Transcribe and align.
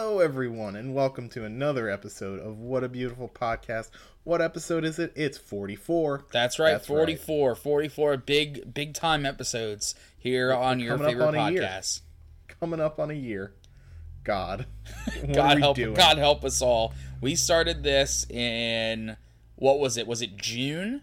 Hello, 0.00 0.20
everyone, 0.20 0.76
and 0.76 0.94
welcome 0.94 1.28
to 1.30 1.44
another 1.44 1.90
episode 1.90 2.38
of 2.38 2.60
What 2.60 2.84
a 2.84 2.88
Beautiful 2.88 3.28
Podcast. 3.28 3.90
What 4.22 4.40
episode 4.40 4.84
is 4.84 5.00
it? 5.00 5.12
It's 5.16 5.36
44. 5.36 6.26
That's 6.30 6.60
right, 6.60 6.74
That's 6.74 6.86
44. 6.86 7.56
44 7.56 8.16
big 8.18 8.72
big 8.72 8.94
time 8.94 9.26
episodes 9.26 9.96
here 10.16 10.52
on 10.54 10.78
your 10.78 10.96
coming 10.96 11.08
favorite 11.08 11.26
on 11.26 11.34
podcast. 11.34 12.02
Coming 12.60 12.78
up 12.78 13.00
on 13.00 13.10
a 13.10 13.14
year. 13.14 13.54
God. 14.22 14.66
God 15.34 15.58
help 15.58 15.74
doing? 15.74 15.94
God 15.94 16.16
help 16.16 16.44
us 16.44 16.62
all. 16.62 16.94
We 17.20 17.34
started 17.34 17.82
this 17.82 18.24
in 18.30 19.16
what 19.56 19.80
was 19.80 19.96
it? 19.96 20.06
Was 20.06 20.22
it 20.22 20.36
June? 20.36 21.02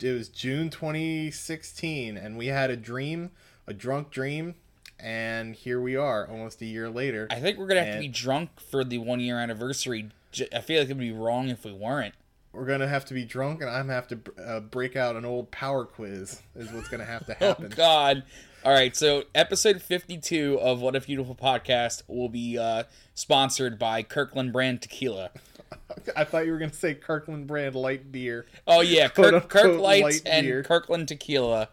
It 0.00 0.12
was 0.12 0.28
June 0.28 0.70
2016, 0.70 2.16
and 2.16 2.38
we 2.38 2.46
had 2.46 2.70
a 2.70 2.76
dream, 2.76 3.32
a 3.66 3.74
drunk 3.74 4.10
dream, 4.10 4.54
and 4.98 5.54
here 5.54 5.80
we 5.80 5.96
are, 5.96 6.26
almost 6.28 6.60
a 6.62 6.66
year 6.66 6.88
later. 6.90 7.28
I 7.30 7.40
think 7.40 7.58
we're 7.58 7.66
going 7.66 7.82
to 7.82 7.84
have 7.84 7.94
to 7.94 8.00
be 8.00 8.08
drunk 8.08 8.60
for 8.60 8.84
the 8.84 8.98
1 8.98 9.20
year 9.20 9.38
anniversary. 9.38 10.10
I 10.52 10.60
feel 10.60 10.80
like 10.80 10.88
it 10.90 10.94
would 10.94 10.98
be 10.98 11.12
wrong 11.12 11.48
if 11.48 11.64
we 11.64 11.72
weren't. 11.72 12.14
We're 12.52 12.64
gonna 12.64 12.88
have 12.88 13.04
to 13.06 13.14
be 13.14 13.24
drunk, 13.26 13.60
and 13.60 13.68
I'm 13.68 13.82
gonna 13.86 13.92
have 13.92 14.08
to 14.08 14.18
uh, 14.42 14.60
break 14.60 14.96
out 14.96 15.14
an 15.14 15.26
old 15.26 15.50
power 15.50 15.84
quiz. 15.84 16.40
Is 16.54 16.72
what's 16.72 16.88
gonna 16.88 17.04
have 17.04 17.26
to 17.26 17.34
happen. 17.34 17.46
Oh 17.46 17.48
happen. 17.64 17.76
god. 17.76 18.22
All 18.64 18.72
right, 18.72 18.96
so 18.96 19.24
episode 19.34 19.82
52 19.82 20.58
of 20.58 20.80
What 20.80 20.96
a 20.96 21.00
Beautiful 21.00 21.34
Podcast 21.34 22.02
will 22.08 22.30
be 22.30 22.58
uh, 22.58 22.84
sponsored 23.14 23.78
by 23.78 24.02
Kirkland 24.02 24.54
brand 24.54 24.80
tequila. 24.80 25.30
I 26.16 26.24
thought 26.24 26.46
you 26.46 26.52
were 26.52 26.58
gonna 26.58 26.72
say 26.72 26.94
Kirkland 26.94 27.46
brand 27.46 27.74
light 27.74 28.10
beer. 28.10 28.46
Oh 28.66 28.80
yeah, 28.80 29.08
Kirk, 29.10 29.48
Kirk 29.50 29.78
Lights 29.78 30.02
light 30.02 30.22
and. 30.24 30.64
Kirkland 30.64 31.08
tequila. 31.08 31.68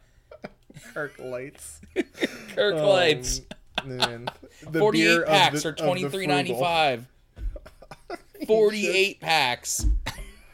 Kirk 0.94 1.20
lights. 1.20 1.82
Kirk 2.56 2.76
Um, 2.76 2.82
Lights. 2.86 3.42
man. 3.86 4.30
The 4.70 4.80
48 4.80 4.92
beer 5.04 5.26
packs 5.26 5.64
the- 5.64 5.70
are 5.70 5.74
twenty 5.74 6.08
three 6.10 6.28
ninety. 6.28 6.54
Forty 8.48 8.88
eight 8.88 9.20
packs. 9.22 9.86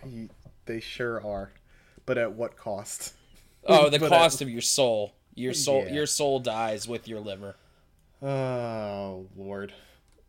You- 0.05 0.29
They 0.65 0.79
sure 0.79 1.25
are, 1.25 1.51
but 2.05 2.17
at 2.17 2.33
what 2.33 2.55
cost? 2.55 3.13
Oh, 3.65 3.89
the 3.89 3.99
cost 3.99 4.41
of 4.41 4.49
your 4.49 4.61
soul. 4.61 5.15
Your 5.35 5.53
soul 5.53 5.83
Yeah. 5.87 5.93
your 5.93 6.05
soul 6.05 6.39
dies 6.39 6.87
with 6.87 7.07
your 7.07 7.19
liver. 7.19 7.55
Oh 8.21 9.27
lord. 9.35 9.73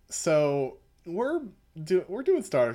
So 0.08 0.78
we're 1.04 1.40
do 1.82 2.04
we're 2.08 2.22
doing 2.22 2.42
Star 2.42 2.74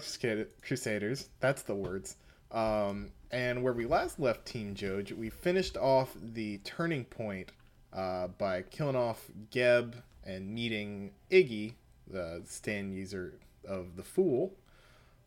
Crusaders. 0.62 1.30
That's 1.40 1.62
the 1.64 1.76
words. 1.76 2.18
Um, 2.56 3.11
and 3.31 3.61
where 3.64 3.73
we 3.73 3.86
last 3.86 4.20
left 4.20 4.45
Team 4.45 4.73
Joge, 4.75 5.11
we 5.11 5.30
finished 5.30 5.75
off 5.78 6.16
the 6.34 6.58
turning 6.59 7.03
point 7.03 7.52
uh, 7.94 8.28
by 8.30 8.62
killing 8.64 8.95
off 8.95 9.30
Geb 9.52 9.95
and 10.23 10.53
meeting 10.53 11.12
Iggy, 11.30 11.73
the 12.09 12.42
stand 12.45 12.94
user 12.95 13.34
of 13.67 13.97
the 13.97 14.03
Fool. 14.03 14.53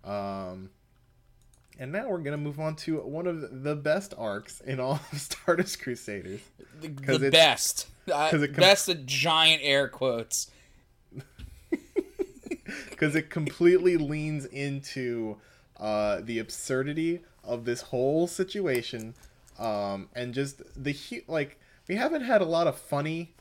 Um, 0.04 0.70
and 1.78 1.92
now 1.92 2.08
we're 2.08 2.18
gonna 2.18 2.36
move 2.38 2.58
on 2.58 2.74
to 2.76 2.96
one 3.00 3.26
of 3.26 3.62
the 3.62 3.76
best 3.76 4.14
arcs 4.16 4.60
in 4.62 4.80
all 4.80 4.98
of 5.12 5.18
Stardust 5.20 5.82
Crusaders. 5.82 6.40
The, 6.80 6.88
'Cause 6.88 7.20
the 7.20 7.26
it's- 7.26 7.32
best. 7.32 7.88
Uh, 8.10 8.30
com- 8.30 8.52
best 8.54 8.88
of 8.88 9.04
giant 9.04 9.60
air 9.62 9.86
quotes. 9.86 10.50
because 12.90 13.14
it 13.14 13.28
completely 13.28 13.96
leans 13.98 14.46
into 14.46 15.36
uh, 15.78 16.20
the 16.22 16.38
absurdity 16.38 17.20
of 17.44 17.64
this 17.64 17.82
whole 17.82 18.26
situation 18.26 19.14
um, 19.58 20.08
and 20.14 20.34
just 20.34 20.62
the 20.76 20.92
hu- 20.92 21.22
like 21.28 21.58
we 21.88 21.96
haven't 21.96 22.22
had 22.22 22.40
a 22.40 22.44
lot 22.46 22.66
of 22.66 22.76
funny 22.78 23.34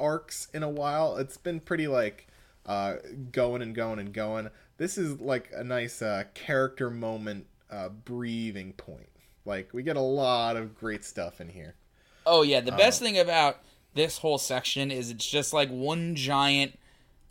arcs 0.00 0.48
in 0.54 0.62
a 0.62 0.68
while. 0.68 1.16
It's 1.16 1.36
been 1.36 1.60
pretty 1.60 1.88
like 1.88 2.28
uh, 2.66 2.96
going 3.30 3.62
and 3.62 3.74
going 3.74 3.98
and 3.98 4.12
going. 4.12 4.50
This 4.78 4.98
is 4.98 5.20
like 5.20 5.50
a 5.54 5.64
nice 5.64 6.02
uh, 6.02 6.24
character 6.34 6.90
moment 6.90 7.46
uh, 7.70 7.88
breathing 7.90 8.72
point. 8.74 9.08
Like 9.44 9.72
we 9.72 9.82
get 9.82 9.96
a 9.96 10.00
lot 10.00 10.56
of 10.56 10.76
great 10.78 11.04
stuff 11.04 11.40
in 11.40 11.48
here. 11.50 11.74
Oh 12.24 12.42
yeah, 12.42 12.60
the 12.60 12.72
best 12.72 13.00
Uh, 13.00 13.00
thing 13.00 13.18
about 13.18 13.58
this 13.94 14.18
whole 14.18 14.38
section 14.38 14.90
is 14.90 15.10
it's 15.10 15.26
just 15.28 15.52
like 15.52 15.68
one 15.70 16.14
giant 16.14 16.78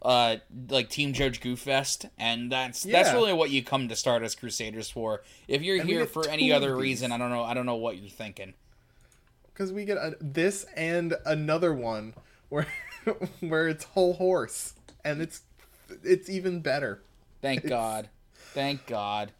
uh 0.01 0.38
like 0.69 0.89
Team 0.89 1.13
Judge 1.13 1.41
Goof 1.41 1.59
Fest 1.59 2.06
and 2.17 2.51
that's 2.51 2.84
that's 2.84 3.13
really 3.13 3.34
what 3.34 3.50
you 3.51 3.63
come 3.63 3.88
to 3.89 3.95
Stardust 3.95 4.39
Crusaders 4.39 4.89
for. 4.89 5.22
If 5.47 5.62
you're 5.62 5.79
And 5.79 5.88
here 5.89 6.06
for 6.06 6.28
any 6.28 6.51
other 6.51 6.75
reason, 6.75 7.12
I 7.12 7.17
don't 7.17 7.29
know 7.29 7.44
I 7.44 7.53
don't 7.53 7.66
know 7.66 7.75
what 7.75 7.97
you're 7.97 8.09
thinking. 8.09 8.53
because 9.53 9.72
we 9.72 9.85
get 9.85 9.97
a, 9.97 10.16
this 10.19 10.66
and 10.75 11.16
another 11.25 11.73
one 11.73 12.13
where 12.50 12.67
where 13.41 13.67
it's 13.67 13.84
Hol 13.85 14.13
Horse 14.13 14.73
and 15.06 15.22
it's 15.22 15.41
it's 16.03 16.29
even 16.29 16.61
better 16.61 17.01
Thank 17.41 17.59
It's- 17.66 17.69
God. 17.69 18.09
Thank 18.53 18.85
God. 18.88 19.31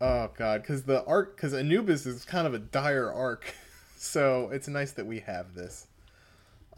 oh 0.00 0.30
god 0.36 0.62
because 0.62 0.84
the 0.84 1.04
arc 1.06 1.34
because 1.36 1.52
anubis 1.54 2.06
is 2.06 2.24
kind 2.24 2.46
of 2.46 2.54
a 2.54 2.58
dire 2.58 3.10
arc 3.12 3.54
so 3.96 4.48
it's 4.52 4.68
nice 4.68 4.92
that 4.92 5.06
we 5.06 5.20
have 5.20 5.54
this 5.54 5.86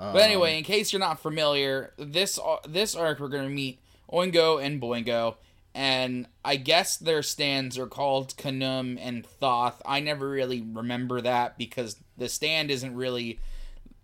um, 0.02 0.12
But 0.12 0.22
anyway, 0.22 0.58
in 0.58 0.64
case 0.64 0.92
you're 0.92 1.00
not 1.00 1.20
familiar, 1.20 1.92
this 1.98 2.38
uh, 2.38 2.56
this 2.68 2.94
arc 2.94 3.20
we're 3.20 3.28
gonna 3.28 3.48
meet 3.48 3.80
Oingo 4.12 4.62
and 4.64 4.80
Boingo, 4.80 5.36
and 5.74 6.26
I 6.44 6.56
guess 6.56 6.96
their 6.96 7.22
stands 7.22 7.78
are 7.78 7.86
called 7.86 8.36
Khnum 8.36 8.98
and 9.00 9.24
Thoth. 9.26 9.80
I 9.86 10.00
never 10.00 10.28
really 10.28 10.60
remember 10.60 11.20
that 11.20 11.56
because 11.56 11.96
the 12.16 12.28
stand 12.28 12.70
isn't 12.70 12.94
really. 12.94 13.38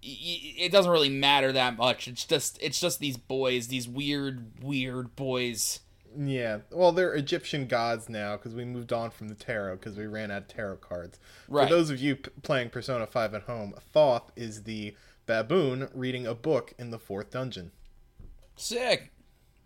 It 0.01 0.71
doesn't 0.71 0.91
really 0.93 1.09
matter 1.09 1.51
that 1.53 1.77
much. 1.77 2.07
It's 2.07 2.25
just 2.25 2.59
it's 2.63 2.81
just 2.81 3.01
these 3.01 3.17
boys, 3.17 3.67
these 3.67 3.89
weird 3.89 4.63
weird 4.63 5.17
boys. 5.17 5.81
yeah 6.17 6.59
well 6.71 6.91
they're 6.91 7.13
egyptian 7.15 7.67
gods 7.67 8.09
now 8.09 8.35
because 8.37 8.55
we 8.55 8.65
moved 8.65 8.93
on 8.95 9.11
from 9.11 9.29
the 9.29 9.35
tarot 9.35 9.77
because 9.77 9.97
we 9.97 10.07
ran 10.07 10.31
out 10.31 10.39
of 10.43 10.49
tarot 10.49 10.77
cards 10.77 11.19
Right. 11.49 11.69
for 11.69 11.75
those 11.75 11.91
of 11.91 12.01
you 12.01 12.17
p- 12.17 12.31
playing 12.43 12.71
persona 12.71 13.07
5 13.07 13.35
at 13.35 13.43
home 13.43 13.75
thoth 13.93 14.33
is 14.35 14.63
the 14.63 14.97
baboon 15.29 15.89
reading 15.95 16.27
a 16.27 16.35
book 16.35 16.73
in 16.79 16.91
the 16.91 16.99
fourth 16.99 17.31
dungeon 17.31 17.71
Sick. 18.57 19.13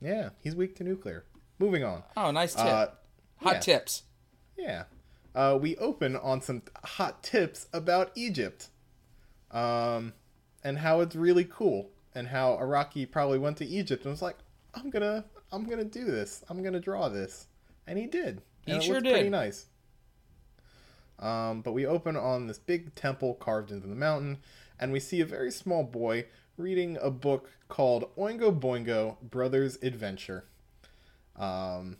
yeah 0.00 0.30
he's 0.40 0.54
weak 0.54 0.76
to 0.76 0.84
nuclear 0.84 1.24
moving 1.58 1.82
on 1.84 2.02
Oh, 2.16 2.30
nice 2.32 2.54
tip. 2.54 2.66
uh, 2.66 2.86
Hot 3.36 3.54
yeah. 3.54 3.60
tips. 3.60 4.02
Yeah. 4.56 4.84
Uh, 5.34 5.58
we 5.60 5.76
open 5.78 6.14
on 6.16 6.40
some 6.42 6.62
hot 6.84 7.22
tips 7.24 7.66
about 7.72 8.12
Egypt. 8.14 8.68
Um, 9.50 10.12
and 10.62 10.78
how 10.78 11.00
it's 11.00 11.16
really 11.16 11.44
cool. 11.44 11.90
And 12.14 12.28
how 12.28 12.56
Araki 12.60 13.10
probably 13.10 13.38
went 13.40 13.56
to 13.56 13.64
Egypt 13.66 14.04
and 14.04 14.12
was 14.12 14.22
like, 14.22 14.36
I'm 14.74 14.90
gonna 14.90 15.24
I'm 15.50 15.64
gonna 15.68 15.82
do 15.84 16.04
this. 16.04 16.44
I'm 16.48 16.62
gonna 16.62 16.78
draw 16.78 17.08
this. 17.08 17.46
And 17.88 17.98
he 17.98 18.06
did. 18.06 18.42
He 18.64 18.72
And 18.72 18.80
it 18.80 18.84
sure 18.84 18.94
looked 18.96 19.06
pretty 19.06 19.24
did. 19.24 19.30
nice. 19.32 19.66
Um, 21.18 21.62
but 21.62 21.72
we 21.72 21.86
open 21.86 22.16
on 22.16 22.46
this 22.46 22.58
big 22.58 22.94
temple 22.94 23.34
carved 23.34 23.70
into 23.72 23.86
the 23.88 23.94
mountain, 23.96 24.38
and 24.82 24.92
we 24.92 24.98
see 24.98 25.20
a 25.20 25.24
very 25.24 25.52
small 25.52 25.84
boy 25.84 26.26
reading 26.56 26.98
a 27.00 27.10
book 27.10 27.48
called 27.68 28.14
Oingo 28.16 28.58
Boingo 28.58 29.16
Brothers 29.22 29.78
Adventure. 29.80 30.44
Um, 31.38 31.98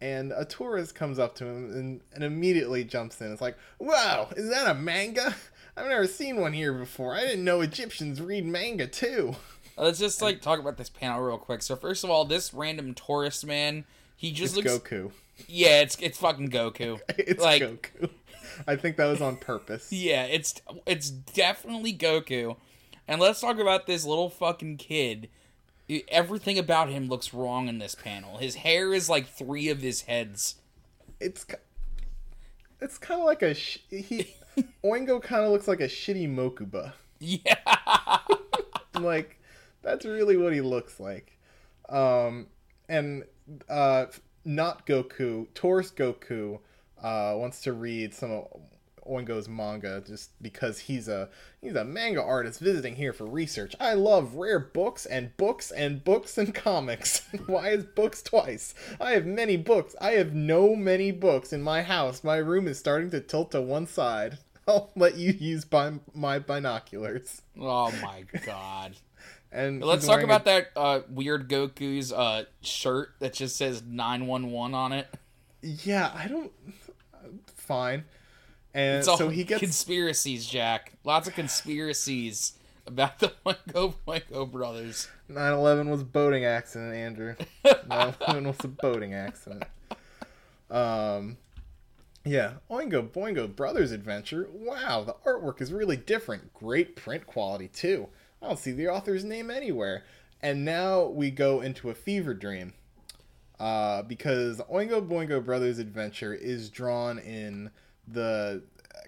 and 0.00 0.32
a 0.32 0.44
tourist 0.44 0.96
comes 0.96 1.20
up 1.20 1.36
to 1.36 1.46
him 1.46 1.72
and, 1.72 2.00
and 2.12 2.24
immediately 2.24 2.82
jumps 2.82 3.20
in. 3.20 3.32
It's 3.32 3.40
like, 3.40 3.56
wow, 3.78 4.28
is 4.36 4.50
that 4.50 4.68
a 4.68 4.74
manga? 4.74 5.34
I've 5.76 5.86
never 5.86 6.08
seen 6.08 6.40
one 6.40 6.52
here 6.52 6.72
before. 6.72 7.14
I 7.14 7.20
didn't 7.20 7.44
know 7.44 7.60
Egyptians 7.60 8.20
read 8.20 8.44
manga 8.44 8.88
too. 8.88 9.36
Let's 9.78 10.00
just 10.00 10.20
like 10.20 10.42
talk 10.42 10.58
about 10.58 10.76
this 10.76 10.90
panel 10.90 11.20
real 11.20 11.38
quick. 11.38 11.62
So 11.62 11.76
first 11.76 12.02
of 12.02 12.10
all, 12.10 12.24
this 12.24 12.52
random 12.52 12.94
tourist 12.94 13.46
man, 13.46 13.84
he 14.16 14.32
just 14.32 14.56
It's 14.56 14.66
looks 14.66 14.88
Goku. 14.88 15.12
Yeah, 15.48 15.82
it's 15.82 15.96
it's 16.00 16.18
fucking 16.18 16.50
Goku. 16.50 17.00
It's 17.18 17.42
like 17.42 17.62
Goku. 17.62 18.10
I 18.66 18.76
think 18.76 18.96
that 18.96 19.06
was 19.06 19.20
on 19.20 19.36
purpose. 19.36 19.88
yeah, 19.92 20.24
it's 20.24 20.60
it's 20.86 21.10
definitely 21.10 21.92
Goku. 21.92 22.56
And 23.06 23.20
let's 23.20 23.40
talk 23.40 23.58
about 23.58 23.86
this 23.86 24.04
little 24.04 24.30
fucking 24.30 24.78
kid. 24.78 25.28
Everything 26.08 26.58
about 26.58 26.88
him 26.88 27.08
looks 27.08 27.34
wrong 27.34 27.68
in 27.68 27.78
this 27.78 27.94
panel. 27.94 28.38
His 28.38 28.56
hair 28.56 28.94
is 28.94 29.10
like 29.10 29.28
three 29.28 29.68
of 29.68 29.82
his 29.82 30.02
heads. 30.02 30.56
It's 31.20 31.44
it's 32.80 32.98
kind 32.98 33.20
of 33.20 33.26
like 33.26 33.42
a 33.42 33.54
sh- 33.54 33.78
he 33.90 34.34
Oingo 34.84 35.22
kind 35.22 35.44
of 35.44 35.52
looks 35.52 35.68
like 35.68 35.80
a 35.80 35.88
shitty 35.88 36.34
Mokuba. 36.34 36.92
Yeah. 37.18 37.56
like 39.00 39.38
that's 39.82 40.04
really 40.04 40.36
what 40.36 40.52
he 40.52 40.60
looks 40.60 40.98
like 41.00 41.38
um 41.88 42.46
and 42.88 43.24
uh 43.68 44.06
not 44.44 44.86
goku 44.86 45.46
tourist 45.54 45.96
goku 45.96 46.58
uh 47.02 47.34
wants 47.36 47.60
to 47.62 47.72
read 47.72 48.14
some 48.14 48.30
of 48.30 48.46
oingo's 49.06 49.48
manga 49.48 50.02
just 50.06 50.30
because 50.42 50.78
he's 50.78 51.08
a 51.08 51.28
he's 51.60 51.74
a 51.74 51.84
manga 51.84 52.22
artist 52.22 52.58
visiting 52.58 52.96
here 52.96 53.12
for 53.12 53.26
research 53.26 53.74
i 53.78 53.92
love 53.92 54.34
rare 54.36 54.58
books 54.58 55.04
and 55.04 55.36
books 55.36 55.70
and 55.70 56.02
books 56.04 56.38
and 56.38 56.54
comics 56.66 57.20
why 57.46 57.68
is 57.68 57.84
books 57.84 58.22
twice 58.22 58.74
i 59.00 59.10
have 59.12 59.26
many 59.26 59.56
books 59.58 59.94
i 60.00 60.12
have 60.12 60.32
no 60.32 60.74
many 60.74 61.10
books 61.10 61.52
in 61.52 61.60
my 61.62 61.82
house 61.82 62.24
my 62.24 62.36
room 62.36 62.66
is 62.66 62.78
starting 62.78 63.10
to 63.10 63.20
tilt 63.20 63.50
to 63.50 63.60
one 63.60 63.86
side 63.86 64.38
i'll 64.68 64.90
let 64.96 65.16
you 65.16 65.32
use 65.32 65.66
by 65.66 65.92
my 66.14 66.38
binoculars 66.38 67.42
oh 67.60 67.92
my 68.02 68.24
god. 68.46 68.96
And 69.52 69.84
Let's 69.84 70.04
talk 70.04 70.22
about 70.24 70.40
a- 70.42 70.44
that 70.46 70.70
uh, 70.74 71.00
weird 71.08 71.48
Goku's 71.48 72.12
uh, 72.12 72.46
shirt 72.60 73.10
that 73.20 73.34
just 73.34 73.54
says 73.54 73.84
911 73.86 74.74
on 74.74 74.92
it. 74.92 75.06
Yeah, 75.62 76.10
I 76.12 76.26
don't. 76.26 76.50
Fine. 77.66 78.04
And 78.72 78.98
It's 78.98 79.06
so 79.06 79.28
he 79.28 79.44
gets 79.44 79.60
conspiracies, 79.60 80.46
Jack. 80.46 80.92
Lots 81.04 81.28
of 81.28 81.34
conspiracies 81.34 82.54
about 82.86 83.20
the 83.20 83.32
Oingo 83.46 83.94
Boingo 84.06 84.50
brothers. 84.50 85.08
9/11 85.30 85.88
was 85.88 86.02
a 86.02 86.04
boating 86.04 86.44
accident, 86.44 86.94
Andrew. 86.94 87.36
9/11 87.64 88.46
was 88.46 88.64
a 88.64 88.68
boating 88.68 89.14
accident. 89.14 89.64
Um, 90.70 91.36
yeah, 92.24 92.54
Oingo 92.70 93.08
Boingo 93.08 93.54
Brothers 93.54 93.92
Adventure. 93.92 94.48
Wow, 94.52 95.04
the 95.04 95.14
artwork 95.26 95.60
is 95.60 95.72
really 95.72 95.96
different. 95.96 96.52
Great 96.52 96.96
print 96.96 97.26
quality 97.26 97.68
too. 97.68 98.08
I 98.42 98.48
don't 98.48 98.58
see 98.58 98.72
the 98.72 98.88
author's 98.88 99.24
name 99.24 99.50
anywhere. 99.50 100.04
And 100.42 100.64
now 100.64 101.04
we 101.04 101.30
go 101.30 101.60
into 101.62 101.88
a 101.88 101.94
fever 101.94 102.34
dream. 102.34 102.74
Uh, 103.60 104.02
because 104.02 104.58
Oingo 104.72 105.06
Boingo 105.06 105.44
Brothers 105.44 105.78
Adventure 105.78 106.34
is 106.34 106.70
drawn 106.70 107.18
in 107.20 107.70
the 108.08 108.62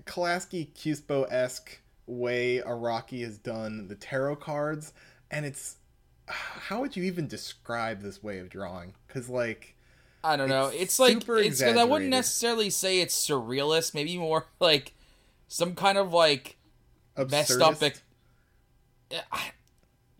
Klasky 0.04 0.72
Csupo 0.72 1.30
esque 1.30 1.80
way 2.06 2.62
Araki 2.64 3.22
has 3.22 3.38
done 3.38 3.88
the 3.88 3.96
tarot 3.96 4.36
cards, 4.36 4.92
and 5.30 5.44
it's 5.44 5.76
how 6.28 6.80
would 6.80 6.96
you 6.96 7.04
even 7.04 7.26
describe 7.26 8.02
this 8.02 8.22
way 8.22 8.38
of 8.38 8.48
drawing? 8.48 8.94
Because 9.06 9.28
like 9.28 9.74
I 10.24 10.36
don't 10.36 10.48
know. 10.48 10.66
It's 10.66 10.98
It's, 10.98 10.98
like 10.98 11.16
it's 11.16 11.58
because 11.60 11.76
I 11.76 11.84
wouldn't 11.84 12.10
necessarily 12.10 12.70
say 12.70 13.00
it's 13.00 13.14
surrealist. 13.14 13.94
Maybe 13.94 14.18
more 14.18 14.46
like 14.60 14.92
some 15.48 15.74
kind 15.74 15.98
of 15.98 16.12
like 16.12 16.56
messed 17.16 17.60
up. 17.60 17.74
absurdist. 17.74 18.02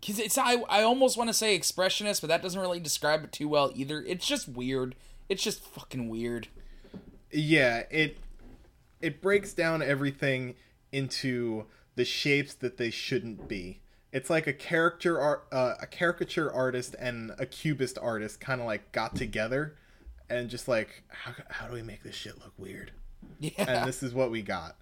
Because 0.07 0.21
it's 0.21 0.39
I 0.39 0.55
I 0.69 0.83
almost 0.83 1.17
want 1.17 1.29
to 1.29 1.35
say 1.35 1.59
expressionist, 1.59 2.21
but 2.21 2.29
that 2.29 2.43
doesn't 2.43 2.61
really 2.61 2.79
describe 2.81 3.25
it 3.25 3.33
too 3.33 3.49
well 3.49 3.73
either. 3.75 4.03
It's 4.07 4.27
just 4.27 4.49
weird. 4.49 4.95
It's 5.29 5.43
just 5.43 5.65
fucking 5.65 6.09
weird. 6.09 6.47
yeah 7.33 7.83
it 7.91 8.19
it 9.01 9.21
breaks 9.21 9.53
down 9.53 9.83
everything 9.83 10.55
into 10.93 11.65
the 11.97 12.05
shapes 12.05 12.55
that 12.55 12.77
they 12.77 12.91
shouldn't 12.91 13.49
be 13.49 13.81
it's 14.13 14.31
like 14.31 14.47
a 14.47 14.53
character 14.53 15.21
art 15.21 15.47
uh, 15.53 15.75
a 15.81 15.87
caricature 15.87 16.51
artist 16.53 16.95
and 16.99 17.33
a 17.39 17.45
cubist 17.45 17.99
artist 18.01 18.41
kind 18.41 18.61
of 18.61 18.67
like 18.67 18.93
got 18.93 19.17
together 19.17 19.75
and 20.31 20.49
just 20.49 20.69
like 20.69 21.03
how, 21.09 21.33
how 21.51 21.67
do 21.67 21.75
we 21.75 21.83
make 21.83 22.03
this 22.05 22.15
shit 22.15 22.39
look 22.39 22.53
weird 22.57 22.93
Yeah. 23.41 23.51
and 23.59 23.89
this 23.89 24.03
is 24.03 24.15
what 24.15 24.31
we 24.31 24.41
got 24.43 24.77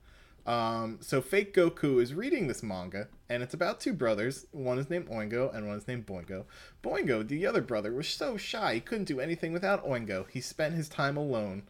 um, 0.47 0.99
so 1.01 1.21
fake 1.21 1.55
goku 1.55 2.03
is 2.03 2.15
reading 2.15 2.47
this 2.47 2.63
manga 2.63 3.09
and 3.29 3.43
it's 3.43 3.55
about 3.55 3.81
two 3.81 3.93
brothers 3.93 4.47
one 4.53 4.79
is 4.79 4.91
named 4.91 5.09
oingo 5.09 5.55
and 5.55 5.67
one 5.67 5.79
is 5.79 5.89
named 5.89 6.07
boingo 6.07 6.45
boingo 6.83 7.27
the 7.27 7.47
other 7.47 7.63
brother 7.63 7.93
was 7.93 8.09
so 8.09 8.37
shy 8.37 8.75
he 8.75 8.81
couldn't 8.81 9.05
do 9.05 9.21
anything 9.21 9.53
without 9.53 9.87
oingo 9.87 10.27
he 10.29 10.41
spent 10.41 10.75
his 10.75 10.89
time 10.89 11.17
alone 11.17 11.63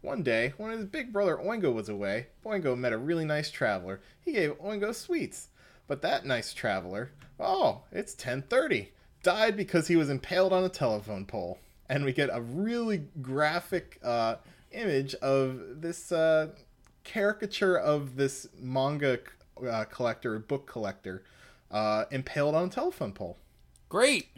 one 0.00 0.22
day, 0.22 0.52
when 0.56 0.70
his 0.70 0.84
big 0.84 1.12
brother 1.12 1.36
Oingo 1.36 1.72
was 1.74 1.88
away, 1.88 2.28
Boingo 2.44 2.78
met 2.78 2.92
a 2.92 2.98
really 2.98 3.24
nice 3.24 3.50
traveler. 3.50 4.00
He 4.24 4.32
gave 4.32 4.58
Oingo 4.60 4.94
sweets. 4.94 5.48
But 5.88 6.02
that 6.02 6.24
nice 6.24 6.52
traveler, 6.52 7.10
oh, 7.40 7.82
it's 7.90 8.12
1030, 8.12 8.92
died 9.22 9.56
because 9.56 9.88
he 9.88 9.96
was 9.96 10.10
impaled 10.10 10.52
on 10.52 10.62
a 10.62 10.68
telephone 10.68 11.24
pole. 11.24 11.58
And 11.88 12.04
we 12.04 12.12
get 12.12 12.28
a 12.30 12.42
really 12.42 13.04
graphic 13.22 13.98
uh, 14.04 14.36
image 14.70 15.14
of 15.16 15.80
this 15.80 16.12
uh, 16.12 16.48
caricature 17.08 17.76
of 17.76 18.16
this 18.16 18.46
manga 18.60 19.18
uh, 19.66 19.84
collector, 19.84 20.38
book 20.38 20.66
collector, 20.66 21.24
uh, 21.70 22.04
impaled 22.10 22.54
on 22.54 22.68
a 22.68 22.70
telephone 22.70 23.12
pole. 23.12 23.38
Great. 23.88 24.28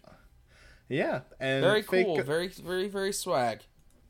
Yeah, 0.89 1.21
and 1.41 1.63
Very 1.63 1.83
cool. 1.83 2.23
Very 2.23 2.49
very 2.49 2.89
very 2.89 3.13
swag. 3.13 3.61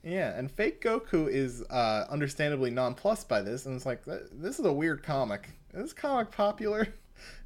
Yeah, 0.03 0.37
and 0.37 0.51
fake 0.51 0.83
Goku 0.83 1.29
is 1.29 1.63
uh, 1.69 2.07
understandably 2.09 2.71
nonplussed 2.71 3.29
by 3.29 3.43
this, 3.43 3.67
and 3.67 3.77
it's 3.77 3.85
like, 3.85 4.03
this 4.07 4.59
is 4.59 4.65
a 4.65 4.73
weird 4.73 5.03
comic. 5.03 5.51
Is 5.75 5.83
this 5.83 5.93
comic 5.93 6.31
popular? 6.31 6.89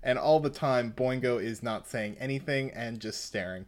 And 0.05 0.21
all 0.21 0.39
the 0.39 0.51
time, 0.51 0.93
Boingo 0.93 1.43
is 1.43 1.61
not 1.61 1.89
saying 1.89 2.17
anything 2.21 2.71
and 2.71 3.01
just 3.01 3.25
staring. 3.25 3.67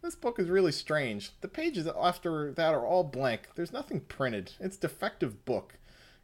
This 0.00 0.14
book 0.14 0.38
is 0.38 0.48
really 0.48 0.70
strange. 0.70 1.32
The 1.40 1.48
pages 1.48 1.88
after 1.88 2.52
that 2.52 2.72
are 2.72 2.86
all 2.86 3.02
blank. 3.02 3.48
There's 3.56 3.72
nothing 3.72 4.02
printed. 4.02 4.52
It's 4.60 4.76
defective 4.76 5.44
book. 5.44 5.74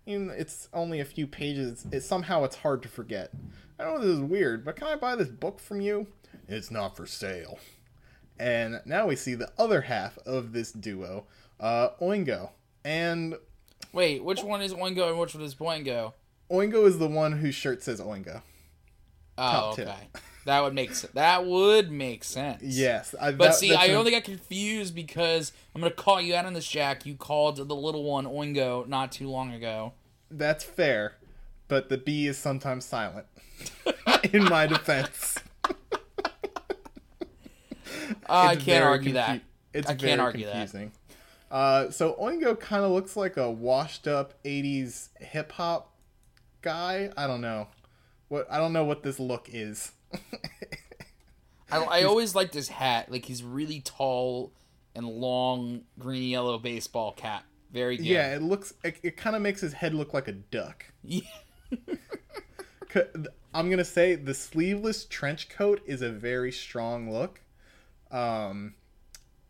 Even 0.07 0.31
it's 0.31 0.69
only 0.73 1.01
a 1.01 1.05
few 1.05 1.27
pages. 1.27 1.87
It 1.91 2.03
somehow 2.03 2.45
it's 2.45 2.57
hard 2.57 2.83
to 2.83 2.89
forget. 2.89 3.31
I 3.79 3.85
know 3.85 3.99
this 3.99 4.09
is 4.09 4.21
weird, 4.21 4.65
but 4.65 4.77
can 4.77 4.87
I 4.89 4.97
buy 4.97 5.17
this 5.17 5.29
book 5.29 5.59
from 5.59 5.81
you? 5.81 6.07
It's 6.49 6.71
not 6.71 6.97
for 6.97 7.07
sale. 7.07 7.59
And 8.39 8.81
now 8.85 9.07
we 9.07 9.17
see 9.17 9.35
the 9.35 9.51
other 9.59 9.83
half 9.83 10.19
of 10.19 10.53
this 10.53 10.71
duo, 10.73 11.25
uh, 11.59 11.91
Oingo. 12.01 12.51
And 12.85 13.35
Wait, 13.93 14.23
which 14.23 14.43
one 14.43 14.63
is 14.63 14.73
Oingo 14.73 15.09
and 15.11 15.19
which 15.19 15.35
one 15.35 15.43
is 15.45 15.55
Boingo? 15.55 16.13
Oingo 16.51 16.87
is 16.87 16.99
the 16.99 17.09
one 17.09 17.33
whose 17.33 17.55
shirt 17.55 17.83
says 17.83 18.01
Oingo. 18.01 18.43
Oh, 19.39 19.43
Top 19.51 19.73
okay. 19.73 19.85
tip. 19.85 20.23
That 20.47 20.63
would 20.63 20.75
make 20.75 20.95
sense. 20.95 21.13
That 21.13 21.45
would 21.45 21.91
make 21.91 22.25
sense. 22.25 22.63
Yes, 22.63 23.15
I, 23.21 23.33
But 23.33 23.49
that- 23.49 23.55
see, 23.57 23.75
I 23.75 23.89
only 23.95 24.11
got 24.13 24.25
confused 24.25 24.95
because 24.95 25.53
I'm 25.75 25.81
gonna 25.81 25.93
call 25.93 26.21
you 26.21 26.35
out 26.35 26.47
on 26.47 26.55
this, 26.55 26.67
Jack. 26.67 27.05
You 27.05 27.17
called 27.17 27.57
the 27.57 27.75
little 27.77 28.05
one 28.05 28.25
Oingo 28.27 28.87
not 28.89 29.13
too 29.13 29.29
long 29.29 29.53
ago. 29.53 29.93
That's 30.31 30.65
fair, 30.65 31.17
but 31.69 31.89
the 31.89 31.99
B 31.99 32.27
is 32.27 32.39
sometimes 32.39 32.85
silent. 32.85 33.27
In 34.33 34.45
my 34.45 34.67
defense, 34.67 35.37
I 38.29 38.57
can't 38.57 38.85
argue 38.85 39.13
that. 39.15 39.41
It's 39.73 39.89
I 39.89 39.95
can't 39.95 40.21
argue 40.21 40.47
that. 40.47 40.53
confusing. 40.53 40.93
Uh, 41.51 41.91
so 41.91 42.15
Oingo 42.21 42.59
kind 42.59 42.85
of 42.85 42.91
looks 42.93 43.17
like 43.17 43.37
a 43.37 43.51
washed-up 43.51 44.35
'80s 44.45 45.09
hip 45.21 45.53
hop 45.53 45.93
guy. 46.63 47.11
I 47.17 47.27
don't 47.27 47.41
know 47.41 47.69
what 48.29 48.47
I 48.51 48.59
don't 48.59 48.73
know 48.73 48.85
what 48.85 49.03
this 49.03 49.19
look 49.19 49.49
is. 49.53 49.93
I, 51.71 51.79
I 51.79 52.03
always 52.05 52.35
liked 52.35 52.55
his 52.55 52.69
hat. 52.69 53.11
Like 53.11 53.25
he's 53.25 53.43
really 53.43 53.81
tall 53.81 54.53
and 54.95 55.07
long, 55.07 55.83
green 55.99 56.31
yellow 56.31 56.59
baseball 56.59 57.13
cap. 57.13 57.45
Very 57.73 57.97
good. 57.97 58.07
yeah, 58.07 58.35
it 58.35 58.43
looks. 58.43 58.73
It, 58.85 58.97
it 59.03 59.17
kind 59.17 59.37
of 59.37 59.43
makes 59.43 59.61
his 59.61 59.73
head 59.73 59.95
look 59.95 60.15
like 60.15 60.29
a 60.29 60.33
duck. 60.33 60.87
Yeah. 61.03 61.21
I'm 63.55 63.71
gonna 63.71 63.85
say 63.85 64.15
the 64.15 64.35
sleeveless 64.35 65.05
trench 65.05 65.49
coat 65.49 65.81
is 65.87 66.03
a 66.03 66.11
very 66.11 66.53
strong 66.53 67.11
look. 67.11 67.41
Um, 68.11 68.75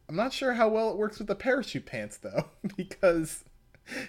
I'm 0.09 0.17
not 0.17 0.33
sure 0.33 0.55
how 0.55 0.69
well 0.69 0.91
it 0.91 0.97
works 0.97 1.19
with 1.19 1.29
the 1.29 1.35
parachute 1.35 1.87
pants 1.87 2.17
though, 2.17 2.47
because 2.77 3.45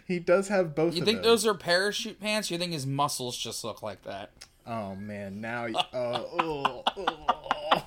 he 0.07 0.19
does 0.19 0.47
have 0.47 0.75
both. 0.75 0.95
You 0.95 1.03
think 1.03 1.23
those. 1.23 1.43
those 1.43 1.47
are 1.47 1.53
parachute 1.53 2.19
pants? 2.19 2.49
You 2.51 2.57
think 2.57 2.73
his 2.73 2.85
muscles 2.85 3.37
just 3.37 3.63
look 3.63 3.81
like 3.81 4.03
that? 4.03 4.31
Oh 4.67 4.95
man, 4.95 5.39
now 5.39 5.65
uh, 5.65 5.83
oh, 5.93 6.83
oh. 6.97 7.83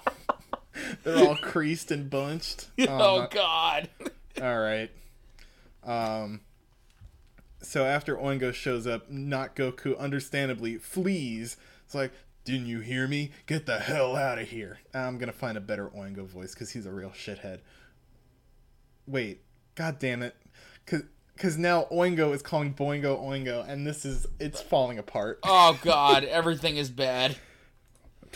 they're 1.02 1.28
all 1.28 1.36
creased 1.36 1.90
and 1.90 2.08
bunched. 2.08 2.70
Oh, 2.80 2.86
Oh, 2.88 3.28
God. 3.30 3.90
All 4.42 4.58
right. 4.58 4.90
Um. 5.84 6.40
So 7.62 7.84
after 7.84 8.16
Oingo 8.16 8.54
shows 8.54 8.86
up, 8.86 9.10
not 9.10 9.54
Goku, 9.54 9.98
understandably 9.98 10.78
flees. 10.78 11.58
It's 11.84 11.94
like, 11.94 12.12
didn't 12.44 12.66
you 12.66 12.80
hear 12.80 13.06
me? 13.06 13.32
Get 13.46 13.66
the 13.66 13.78
hell 13.78 14.16
out 14.16 14.38
of 14.38 14.48
here! 14.48 14.78
I'm 14.94 15.18
gonna 15.18 15.32
find 15.32 15.58
a 15.58 15.60
better 15.60 15.88
Oingo 15.88 16.26
voice 16.26 16.54
because 16.54 16.70
he's 16.70 16.86
a 16.86 16.90
real 16.90 17.10
shithead. 17.10 17.58
Wait, 19.06 19.42
god 19.74 19.98
damn 19.98 20.22
it, 20.22 20.34
cause. 20.86 21.02
Because 21.40 21.56
now 21.56 21.86
Oingo 21.90 22.34
is 22.34 22.42
calling 22.42 22.74
Boingo 22.74 23.18
Oingo, 23.18 23.66
and 23.66 23.86
this 23.86 24.04
is 24.04 24.26
it's 24.38 24.60
falling 24.60 24.98
apart. 24.98 25.38
Oh 25.46 25.78
God, 25.82 26.24
everything 26.24 26.76
is 26.76 26.90
bad. 26.90 27.36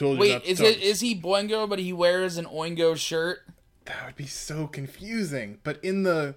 Wait, 0.00 0.42
is 0.44 0.60
it 0.60 0.80
is 0.80 1.00
he 1.00 1.14
Boingo, 1.14 1.68
but 1.68 1.78
he 1.78 1.92
wears 1.92 2.38
an 2.38 2.46
Oingo 2.46 2.96
shirt? 2.96 3.40
that 3.86 4.06
would 4.06 4.16
be 4.16 4.26
so 4.26 4.66
confusing 4.66 5.58
but 5.62 5.82
in 5.82 6.02
the 6.02 6.34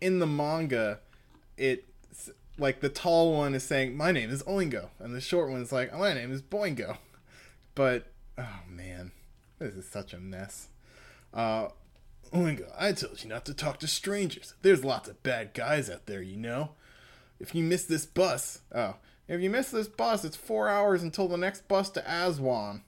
in 0.00 0.18
the 0.18 0.26
manga 0.26 0.98
it 1.56 1.84
like 2.58 2.80
the 2.80 2.88
tall 2.88 3.32
one 3.36 3.54
is 3.54 3.62
saying 3.62 3.96
my 3.96 4.10
name 4.12 4.30
is 4.30 4.42
oingo 4.44 4.88
and 4.98 5.14
the 5.14 5.20
short 5.20 5.50
one 5.50 5.60
is 5.60 5.72
like 5.72 5.96
my 5.96 6.12
name 6.12 6.32
is 6.32 6.42
boingo 6.42 6.96
but 7.74 8.06
oh 8.38 8.60
man 8.68 9.12
this 9.58 9.74
is 9.74 9.86
such 9.86 10.12
a 10.12 10.18
mess 10.18 10.68
uh 11.32 11.68
oingo 12.32 12.70
i 12.78 12.92
told 12.92 13.22
you 13.22 13.28
not 13.28 13.44
to 13.44 13.54
talk 13.54 13.78
to 13.78 13.86
strangers 13.86 14.54
there's 14.62 14.84
lots 14.84 15.08
of 15.08 15.22
bad 15.22 15.52
guys 15.54 15.90
out 15.90 16.06
there 16.06 16.22
you 16.22 16.36
know 16.36 16.70
if 17.38 17.54
you 17.54 17.62
miss 17.62 17.84
this 17.84 18.06
bus 18.06 18.60
oh 18.74 18.96
if 19.28 19.40
you 19.40 19.50
miss 19.50 19.70
this 19.70 19.88
bus 19.88 20.24
it's 20.24 20.36
four 20.36 20.68
hours 20.68 21.02
until 21.02 21.28
the 21.28 21.36
next 21.36 21.66
bus 21.68 21.90
to 21.90 22.02
aswan 22.10 22.82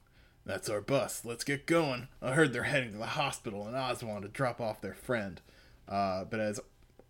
that's 0.45 0.69
our 0.69 0.81
bus. 0.81 1.23
Let's 1.23 1.43
get 1.43 1.65
going. 1.65 2.09
I 2.21 2.33
heard 2.33 2.51
they're 2.51 2.63
heading 2.63 2.91
to 2.91 2.97
the 2.97 3.05
hospital 3.05 3.67
in 3.67 3.75
Aswan 3.75 4.21
to 4.23 4.27
drop 4.27 4.59
off 4.59 4.81
their 4.81 4.93
friend. 4.93 5.39
Uh, 5.87 6.25
but 6.25 6.39
as 6.39 6.59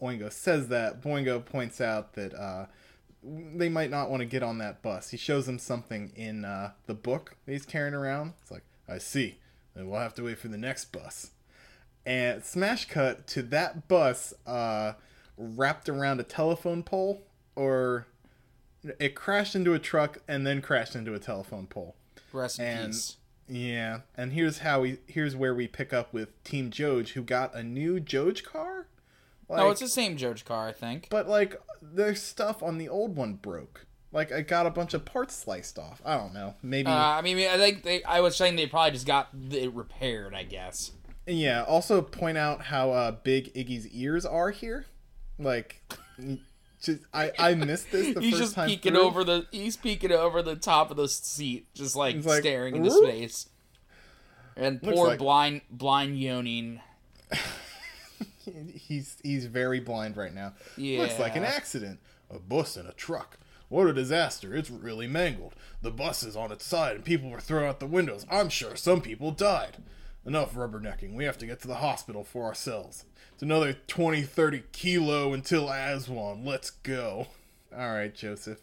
Oingo 0.02 0.32
says 0.32 0.68
that, 0.68 1.02
Boingo 1.02 1.44
points 1.44 1.82
out 1.82 2.14
that 2.14 2.34
uh, 2.36 2.68
they 3.24 3.70
might 3.70 3.90
not 3.90 4.10
want 4.10 4.22
to 4.22 4.26
get 4.26 4.44
on 4.44 4.60
that 4.60 4.84
bus. 4.84 5.10
He 5.10 5.18
shows 5.18 5.46
them 5.48 5.58
something 5.58 6.12
in 6.16 6.46
uh, 6.46 6.72
the 6.86 6.94
book 6.94 7.36
that 7.46 7.52
he's 7.54 7.66
carrying 7.66 7.96
around. 7.96 8.34
It's 8.42 8.52
like, 8.52 8.64
I 8.88 9.00
see. 9.00 9.40
and 9.76 9.90
we'll 9.90 10.00
have 10.00 10.16
to 10.16 10.24
wait 10.24 10.38
for 10.38 10.50
the 10.50 10.58
next 10.58 10.92
bus. 10.92 11.32
And 12.06 12.44
smash 12.44 12.86
cut 12.88 13.28
to 13.28 13.42
that 13.44 13.88
bus 13.88 14.34
uh, 14.46 14.94
wrapped 15.38 15.88
around 15.88 16.20
a 16.20 16.24
telephone 16.24 16.84
pole, 16.84 17.22
or 17.56 18.08
it 19.00 19.16
crashed 19.16 19.56
into 19.56 19.74
a 19.74 19.80
truck 19.80 20.20
and 20.28 20.46
then 20.46 20.62
crashed 20.62 20.96
into 20.96 21.14
a 21.14 21.20
telephone 21.20 21.68
pole. 21.68 21.96
Rest 22.34 22.60
in 22.60 22.88
peace. 22.88 23.18
Yeah, 23.48 24.00
and 24.18 24.34
here's 24.34 24.60
how 24.60 24.82
we 24.82 24.98
here's 25.08 25.36
where 25.36 25.54
we 25.54 25.68
pick 25.68 25.94
up 25.94 26.14
with 26.14 26.42
Team 26.44 26.72
Joge, 26.72 27.10
who 27.12 27.22
got 27.22 27.54
a 27.56 27.64
new 27.64 28.00
Joge 28.00 28.44
car. 28.44 28.88
Like, 29.50 29.60
no, 29.60 29.70
it's 29.70 29.82
the 29.82 29.90
same 29.90 30.16
George 30.18 30.46
car, 30.46 30.68
I 30.68 30.72
think. 30.72 31.08
but 31.10 31.28
like 31.28 31.62
their 31.82 32.16
stuff 32.16 32.64
on 32.64 32.78
the 32.78 32.88
old 32.90 33.16
one 33.16 33.34
broke. 33.34 33.86
Like 34.12 34.32
I 34.32 34.42
got 34.42 34.66
a 34.66 34.70
bunch 34.72 34.94
of 34.94 35.06
parts 35.06 35.36
sliced 35.36 35.78
off. 35.78 36.02
I 36.06 36.16
don't 36.18 36.34
know. 36.34 36.56
Maybe 36.62 36.88
Uh, 36.88 36.94
I 36.96 37.22
mean, 37.22 37.38
I 37.48 37.58
think 37.58 37.84
they. 37.84 38.04
I 38.04 38.22
was 38.22 38.36
saying 38.36 38.56
they 38.56 38.68
probably 38.68 38.92
just 38.92 39.06
got 39.08 39.30
it 39.52 39.74
repaired. 39.74 40.34
I 40.34 40.44
guess. 40.44 40.92
Yeah. 41.26 41.64
Also 41.64 42.02
point 42.02 42.38
out 42.38 42.64
how 42.64 42.92
uh, 42.92 43.12
big 43.12 43.54
Iggy's 43.54 43.88
ears 43.90 44.26
are 44.26 44.52
here. 44.52 44.86
Like, 45.40 45.82
just 46.82 47.02
I 47.14 47.32
I 47.40 47.56
missed 47.56 47.92
this 47.92 48.14
the 48.14 48.22
he's 48.22 48.32
first 48.32 48.44
just 48.44 48.56
time. 48.56 48.70
peeking 48.70 48.94
through. 48.94 49.02
over 49.04 49.24
the. 49.24 49.48
He's 49.52 49.78
peeking 49.78 50.12
over 50.12 50.42
the 50.42 50.56
top 50.56 50.92
of 50.92 50.98
the 50.98 51.08
seat, 51.08 51.68
just 51.74 51.96
like, 51.96 52.24
like, 52.26 52.42
staring 52.42 52.76
into 52.76 52.92
space. 52.92 53.50
And 54.56 54.82
poor 54.82 55.08
like- 55.08 55.20
blind 55.20 55.62
blind 55.72 56.18
Yonin. 56.18 56.80
He's 58.76 59.18
he's 59.24 59.46
very 59.46 59.80
blind 59.80 60.18
right 60.18 60.34
now. 60.34 60.54
Yeah. 60.76 61.00
Looks 61.02 61.18
like 61.18 61.36
an 61.36 61.46
accident. 61.46 62.00
A 62.30 62.40
bus 62.40 62.76
and 62.76 62.88
a 62.90 62.92
truck. 62.92 63.38
What 63.70 63.88
a 63.88 63.94
disaster. 63.94 64.54
It's 64.54 64.70
really 64.70 65.08
mangled. 65.08 65.56
The 65.82 65.92
bus 65.92 66.24
is 66.24 66.36
on 66.36 66.52
its 66.52 66.66
side 66.66 66.96
and 66.98 67.06
people 67.06 67.30
were 67.30 67.40
thrown 67.40 67.64
out 67.68 67.80
the 67.80 67.88
windows. 67.88 68.26
I'm 68.30 68.50
sure 68.50 68.76
some 68.76 69.02
people 69.02 69.32
died. 69.32 69.78
Enough 70.26 70.54
rubbernecking. 70.56 71.16
We 71.16 71.26
have 71.26 71.38
to 71.40 71.46
get 71.46 71.62
to 71.62 71.68
the 71.68 71.76
hospital 71.76 72.24
for 72.24 72.46
ourselves. 72.46 73.06
It's 73.34 73.44
another 73.44 73.74
20, 73.74 74.22
30 74.22 74.64
kilo 74.72 75.34
until 75.34 75.70
Aswan. 75.70 76.46
Let's 76.46 76.70
go. 76.70 77.28
All 77.76 77.94
right, 77.94 78.14
Joseph. 78.14 78.60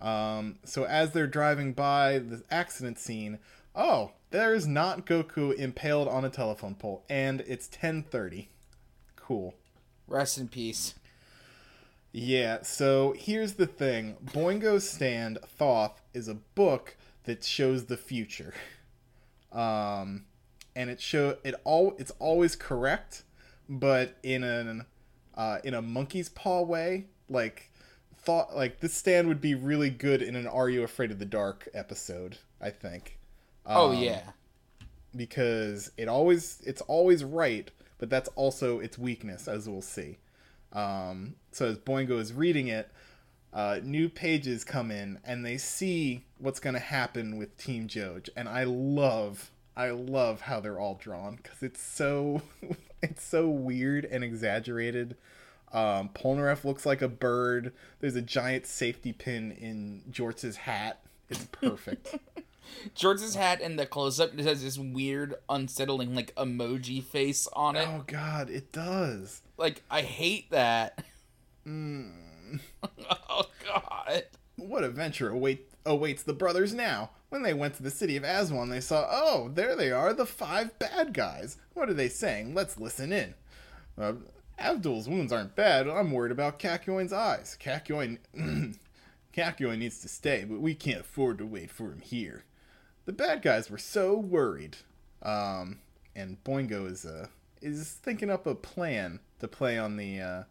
Um, 0.00 0.58
so 0.64 0.84
as 0.84 1.12
they're 1.12 1.26
driving 1.26 1.72
by 1.72 2.18
the 2.18 2.42
accident 2.50 2.98
scene, 2.98 3.38
oh, 3.74 4.12
there's 4.30 4.66
not 4.66 5.06
Goku 5.06 5.54
impaled 5.54 6.08
on 6.08 6.24
a 6.24 6.30
telephone 6.30 6.74
pole, 6.74 7.04
and 7.08 7.42
it's 7.46 7.68
10:30. 7.68 8.48
Cool. 9.16 9.54
Rest 10.08 10.38
in 10.38 10.48
peace. 10.48 10.94
Yeah, 12.12 12.62
so 12.62 13.14
here's 13.18 13.54
the 13.54 13.66
thing. 13.66 14.16
Boingo's 14.24 14.88
Stand, 14.88 15.38
Thoth, 15.58 16.00
is 16.14 16.28
a 16.28 16.34
book 16.34 16.96
that 17.24 17.44
shows 17.44 17.86
the 17.86 17.96
future. 17.96 18.54
Um 19.52 20.24
and 20.76 20.90
it 20.90 21.00
show 21.00 21.38
it 21.44 21.56
all 21.64 21.96
it's 21.98 22.12
always 22.20 22.54
correct, 22.56 23.24
but 23.68 24.16
in 24.22 24.44
an 24.44 24.86
uh 25.36 25.58
in 25.64 25.74
a 25.74 25.82
monkey's 25.82 26.28
paw 26.28 26.62
way. 26.62 27.06
Like 27.28 27.72
Thoth 28.18 28.54
like 28.54 28.80
this 28.80 28.94
stand 28.94 29.28
would 29.28 29.40
be 29.40 29.54
really 29.56 29.90
good 29.90 30.22
in 30.22 30.36
an 30.36 30.46
Are 30.46 30.68
You 30.70 30.84
Afraid 30.84 31.10
of 31.10 31.18
the 31.18 31.24
Dark 31.26 31.68
episode, 31.74 32.38
I 32.60 32.70
think. 32.70 33.18
oh 33.66 33.92
Um, 33.92 33.98
yeah. 33.98 34.32
because 35.14 35.90
it 35.96 36.08
always 36.08 36.60
it's 36.64 36.82
always 36.82 37.24
right, 37.24 37.70
but 37.98 38.10
that's 38.10 38.28
also 38.36 38.78
its 38.80 38.98
weakness, 38.98 39.48
as 39.48 39.68
we'll 39.68 39.82
see. 39.82 40.18
Um, 40.72 41.36
so 41.52 41.66
as 41.66 41.78
Boingo 41.78 42.18
is 42.20 42.32
reading 42.32 42.68
it, 42.68 42.90
uh, 43.52 43.80
new 43.82 44.08
pages 44.08 44.64
come 44.64 44.90
in, 44.90 45.18
and 45.24 45.44
they 45.44 45.56
see 45.56 46.24
what's 46.38 46.60
going 46.60 46.74
to 46.74 46.80
happen 46.80 47.38
with 47.38 47.56
Team 47.56 47.88
Joge, 47.88 48.28
and 48.36 48.48
I 48.48 48.64
love, 48.64 49.50
I 49.76 49.90
love 49.90 50.42
how 50.42 50.60
they're 50.60 50.80
all 50.80 50.94
drawn 50.94 51.36
because 51.36 51.62
it's 51.62 51.82
so, 51.82 52.42
it's 53.02 53.24
so 53.24 53.48
weird 53.48 54.04
and 54.04 54.24
exaggerated. 54.24 55.16
Um, 55.72 56.10
Polnareff 56.14 56.64
looks 56.64 56.86
like 56.86 57.02
a 57.02 57.08
bird. 57.08 57.72
There's 58.00 58.16
a 58.16 58.22
giant 58.22 58.66
safety 58.66 59.12
pin 59.12 59.52
in 59.52 60.04
Jortz's 60.10 60.56
hat. 60.58 61.00
It's 61.28 61.44
perfect. 61.46 62.16
George's 62.94 63.34
hat 63.34 63.60
and 63.60 63.78
the 63.78 63.86
close 63.86 64.18
up 64.18 64.32
it 64.36 64.44
has 64.44 64.62
this 64.62 64.78
weird, 64.78 65.34
unsettling 65.48 66.14
like 66.14 66.34
emoji 66.34 67.02
face 67.02 67.46
on 67.52 67.76
it. 67.76 67.86
oh 67.88 68.04
God, 68.06 68.50
it 68.50 68.72
does. 68.72 69.42
Like 69.56 69.82
I 69.90 70.02
hate 70.02 70.50
that. 70.50 71.04
Mm. 71.66 72.60
oh 73.10 73.44
god. 73.64 74.24
What 74.56 74.84
adventure 74.84 75.30
await, 75.30 75.68
awaits 75.86 76.22
the 76.22 76.34
brothers 76.34 76.74
now? 76.74 77.10
When 77.28 77.42
they 77.42 77.54
went 77.54 77.74
to 77.74 77.82
the 77.82 77.90
city 77.90 78.16
of 78.16 78.24
Aswan, 78.24 78.68
they 78.68 78.80
saw, 78.80 79.06
oh, 79.10 79.50
there 79.52 79.74
they 79.74 79.90
are, 79.90 80.12
the 80.12 80.26
five 80.26 80.78
bad 80.78 81.14
guys. 81.14 81.56
What 81.74 81.88
are 81.88 81.94
they 81.94 82.08
saying? 82.08 82.54
Let's 82.54 82.78
listen 82.78 83.12
in. 83.12 83.34
Uh, 83.98 84.14
Avdol's 84.58 85.08
wounds 85.08 85.32
aren't 85.32 85.56
bad. 85.56 85.88
I'm 85.88 86.12
worried 86.12 86.32
about 86.32 86.58
Kakyoin's 86.58 87.12
eyes. 87.12 87.56
Kakyoin, 87.60 88.18
Kakyoin 89.36 89.78
needs 89.78 90.00
to 90.00 90.08
stay, 90.08 90.44
but 90.44 90.60
we 90.60 90.74
can't 90.74 91.00
afford 91.00 91.38
to 91.38 91.46
wait 91.46 91.70
for 91.70 91.92
him 91.92 92.00
here. 92.00 92.44
The 93.04 93.12
bad 93.12 93.42
guys 93.42 93.70
were 93.70 93.78
so 93.78 94.16
worried. 94.16 94.76
Um, 95.22 95.80
and 96.14 96.42
Boingo 96.44 96.90
is 96.90 97.04
uh, 97.04 97.26
is 97.60 97.90
thinking 98.02 98.30
up 98.30 98.46
a 98.46 98.54
plan 98.54 99.20
to 99.40 99.48
play 99.48 99.78
on 99.78 99.96
the 99.96 100.20
uh, 100.20 100.42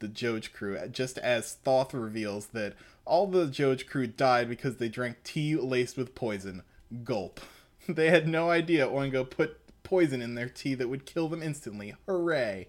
the 0.00 0.08
Joge 0.08 0.52
crew, 0.52 0.78
just 0.90 1.18
as 1.18 1.56
Thoth 1.64 1.92
reveals 1.94 2.46
that 2.48 2.74
all 3.04 3.26
the 3.26 3.46
Joge 3.46 3.86
crew 3.86 4.06
died 4.06 4.48
because 4.48 4.76
they 4.76 4.88
drank 4.88 5.22
tea 5.24 5.56
laced 5.56 5.96
with 5.96 6.14
poison. 6.14 6.62
Gulp. 7.04 7.40
They 7.88 8.10
had 8.10 8.28
no 8.28 8.50
idea 8.50 8.86
Oingo 8.86 9.28
put 9.28 9.58
poison 9.82 10.20
in 10.20 10.34
their 10.34 10.50
tea 10.50 10.74
that 10.74 10.88
would 10.90 11.06
kill 11.06 11.26
them 11.30 11.42
instantly. 11.42 11.94
Hooray. 12.06 12.68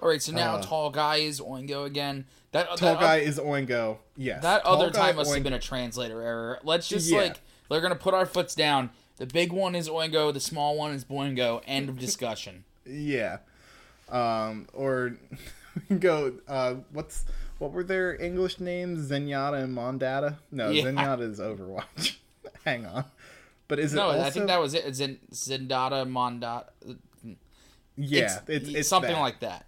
All 0.00 0.08
right, 0.08 0.22
so 0.22 0.30
now 0.30 0.54
Uh, 0.56 0.62
tall 0.62 0.90
guy 0.90 1.16
is 1.16 1.40
Oingo 1.40 1.84
again. 1.84 2.24
That 2.52 2.68
Tall 2.76 2.94
that, 2.94 3.00
guy 3.00 3.16
is 3.16 3.40
Oingo. 3.40 3.98
Yes. 4.16 4.42
That 4.42 4.62
Tall 4.62 4.80
other 4.80 4.92
time 4.92 5.16
must 5.16 5.34
have 5.34 5.42
been 5.42 5.52
a 5.54 5.58
translator 5.58 6.22
error. 6.22 6.60
Let's 6.62 6.88
just 6.88 7.10
Yeah. 7.10 7.18
like 7.18 7.40
they're 7.68 7.80
gonna 7.80 7.96
put 7.96 8.14
our 8.14 8.26
foots 8.26 8.54
down. 8.54 8.90
The 9.16 9.26
big 9.26 9.52
one 9.52 9.74
is 9.74 9.88
Oingo. 9.88 10.32
The 10.32 10.38
small 10.38 10.76
one 10.76 10.92
is 10.92 11.04
Boingo. 11.04 11.60
End 11.66 11.88
of 11.88 11.98
discussion. 11.98 12.62
Yeah. 12.86 13.38
Um, 14.08 14.68
or 14.72 15.16
go, 15.98 16.34
uh, 16.46 16.74
what's, 16.92 17.24
what 17.58 17.72
were 17.72 17.84
their 17.84 18.20
English 18.20 18.60
names? 18.60 19.10
Zenyatta 19.10 19.62
and 19.62 19.76
Mondatta? 19.76 20.38
No, 20.50 20.70
Yeah. 20.70 20.84
Zenyatta 20.84 21.22
is 21.22 21.40
Overwatch. 21.40 22.16
Hang 22.64 22.86
on. 22.86 23.04
But 23.66 23.78
is 23.78 23.92
it 23.92 23.96
no, 23.96 24.08
also... 24.08 24.22
I 24.22 24.30
think 24.30 24.46
that 24.46 24.60
was 24.60 24.74
it. 24.74 24.84
It's 24.86 25.00
in 25.00 25.18
Zendata 25.30 26.08
Mondat. 26.08 26.64
Yeah, 27.96 28.38
it's, 28.46 28.68
it's, 28.68 28.88
something 28.88 29.12
that. 29.12 29.20
like 29.20 29.40
that. 29.40 29.66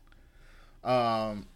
Um. 0.83 1.47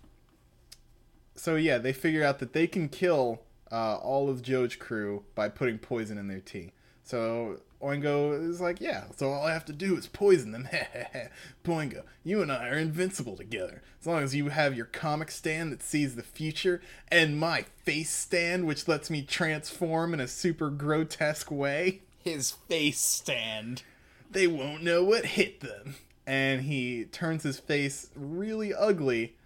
So 1.37 1.57
yeah, 1.57 1.79
they 1.79 1.93
figure 1.93 2.25
out 2.25 2.41
that 2.41 2.53
they 2.53 2.67
can 2.67 2.89
kill 2.89 3.41
uh, 3.73 3.97
all 3.97 4.29
of 4.29 4.43
Joe's 4.43 4.77
crew 4.77 5.25
by 5.35 5.49
putting 5.49 5.79
poison 5.79 6.19
in 6.19 6.29
their 6.29 6.41
tea. 6.41 6.73
So 7.03 7.61
Oingo 7.85 8.49
is 8.49 8.61
like, 8.61 8.81
yeah, 8.81 9.05
so 9.17 9.31
all 9.31 9.47
I 9.47 9.53
have 9.53 9.65
to 9.67 9.73
do 9.73 9.97
is 9.97 10.07
poison 10.07 10.53
them. 10.53 10.69
Boingo, 11.65 12.03
you 12.25 12.41
and 12.43 12.51
I 12.51 12.69
are 12.69 12.79
invincible 12.79 13.37
together. 13.37 13.83
As 14.01 14.07
long 14.07 14.23
as 14.23 14.35
you 14.35 14.49
have 14.49 14.77
your 14.77 14.87
comic 14.87 15.31
stand 15.31 15.71
that 15.73 15.83
sees 15.83 16.17
the 16.17 16.23
future, 16.23 16.81
and 17.09 17.39
my 17.39 17.63
face 17.85 18.11
stand 18.11 18.67
which 18.67 18.89
lets 18.89 19.11
me 19.11 19.23
transform 19.23 20.15
in 20.15 20.21
a 20.21 20.29
super 20.29 20.71
grotesque 20.71 21.51
way, 21.51 22.01
His 22.23 22.51
face 22.53 23.01
stand. 23.01 23.83
they 24.31 24.47
won't 24.47 24.83
know 24.83 25.05
what 25.05 25.27
hit 25.27 25.61
them. 25.61 25.97
And 26.27 26.63
he 26.63 27.05
turns 27.05 27.43
his 27.43 27.59
face 27.59 28.09
really 28.17 28.73
ugly. 28.73 29.37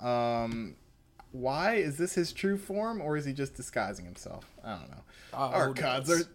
Um, 0.00 0.76
why 1.30 1.74
is 1.74 1.98
this 1.98 2.14
his 2.14 2.32
true 2.32 2.56
form, 2.56 3.00
or 3.02 3.16
is 3.18 3.24
he 3.26 3.32
just 3.34 3.54
disguising 3.54 4.06
himself? 4.06 4.46
I 4.64 4.76
don't 4.76 4.90
know. 4.90 5.02
Uh, 5.34 5.36
our 5.36 5.72
gods 5.74 6.08
knows? 6.08 6.22
are, 6.22 6.28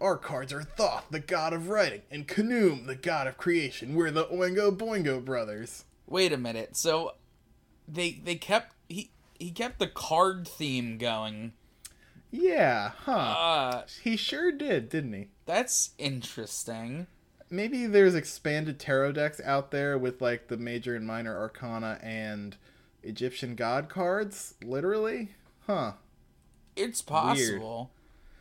our 0.00 0.16
cards 0.16 0.52
are 0.52 0.62
Thoth, 0.62 1.04
the 1.10 1.20
god 1.20 1.52
of 1.52 1.68
writing, 1.68 2.02
and 2.10 2.26
Khnum, 2.26 2.86
the 2.86 2.94
god 2.94 3.26
of 3.26 3.36
creation. 3.36 3.94
We're 3.94 4.10
the 4.10 4.24
Oingo 4.26 4.76
Boingo 4.76 5.24
brothers. 5.24 5.84
Wait 6.06 6.32
a 6.32 6.38
minute. 6.38 6.76
So 6.76 7.14
they 7.86 8.20
they 8.24 8.36
kept 8.36 8.74
he 8.88 9.10
he 9.38 9.50
kept 9.50 9.78
the 9.78 9.86
card 9.86 10.46
theme 10.48 10.98
going. 10.98 11.52
Yeah, 12.30 12.92
huh? 13.04 13.12
Uh, 13.12 13.82
he 14.02 14.16
sure 14.16 14.52
did, 14.52 14.88
didn't 14.88 15.12
he? 15.12 15.28
that's 15.46 15.90
interesting. 15.98 17.08
Maybe 17.52 17.86
there's 17.86 18.14
expanded 18.14 18.78
tarot 18.78 19.12
decks 19.12 19.40
out 19.44 19.72
there 19.72 19.98
with 19.98 20.22
like 20.22 20.46
the 20.46 20.56
major 20.56 20.94
and 20.94 21.04
minor 21.04 21.36
arcana 21.36 21.98
and 22.00 22.56
Egyptian 23.02 23.56
god 23.56 23.88
cards, 23.88 24.54
literally. 24.62 25.30
Huh. 25.66 25.92
It's 26.76 27.02
possible. 27.02 27.90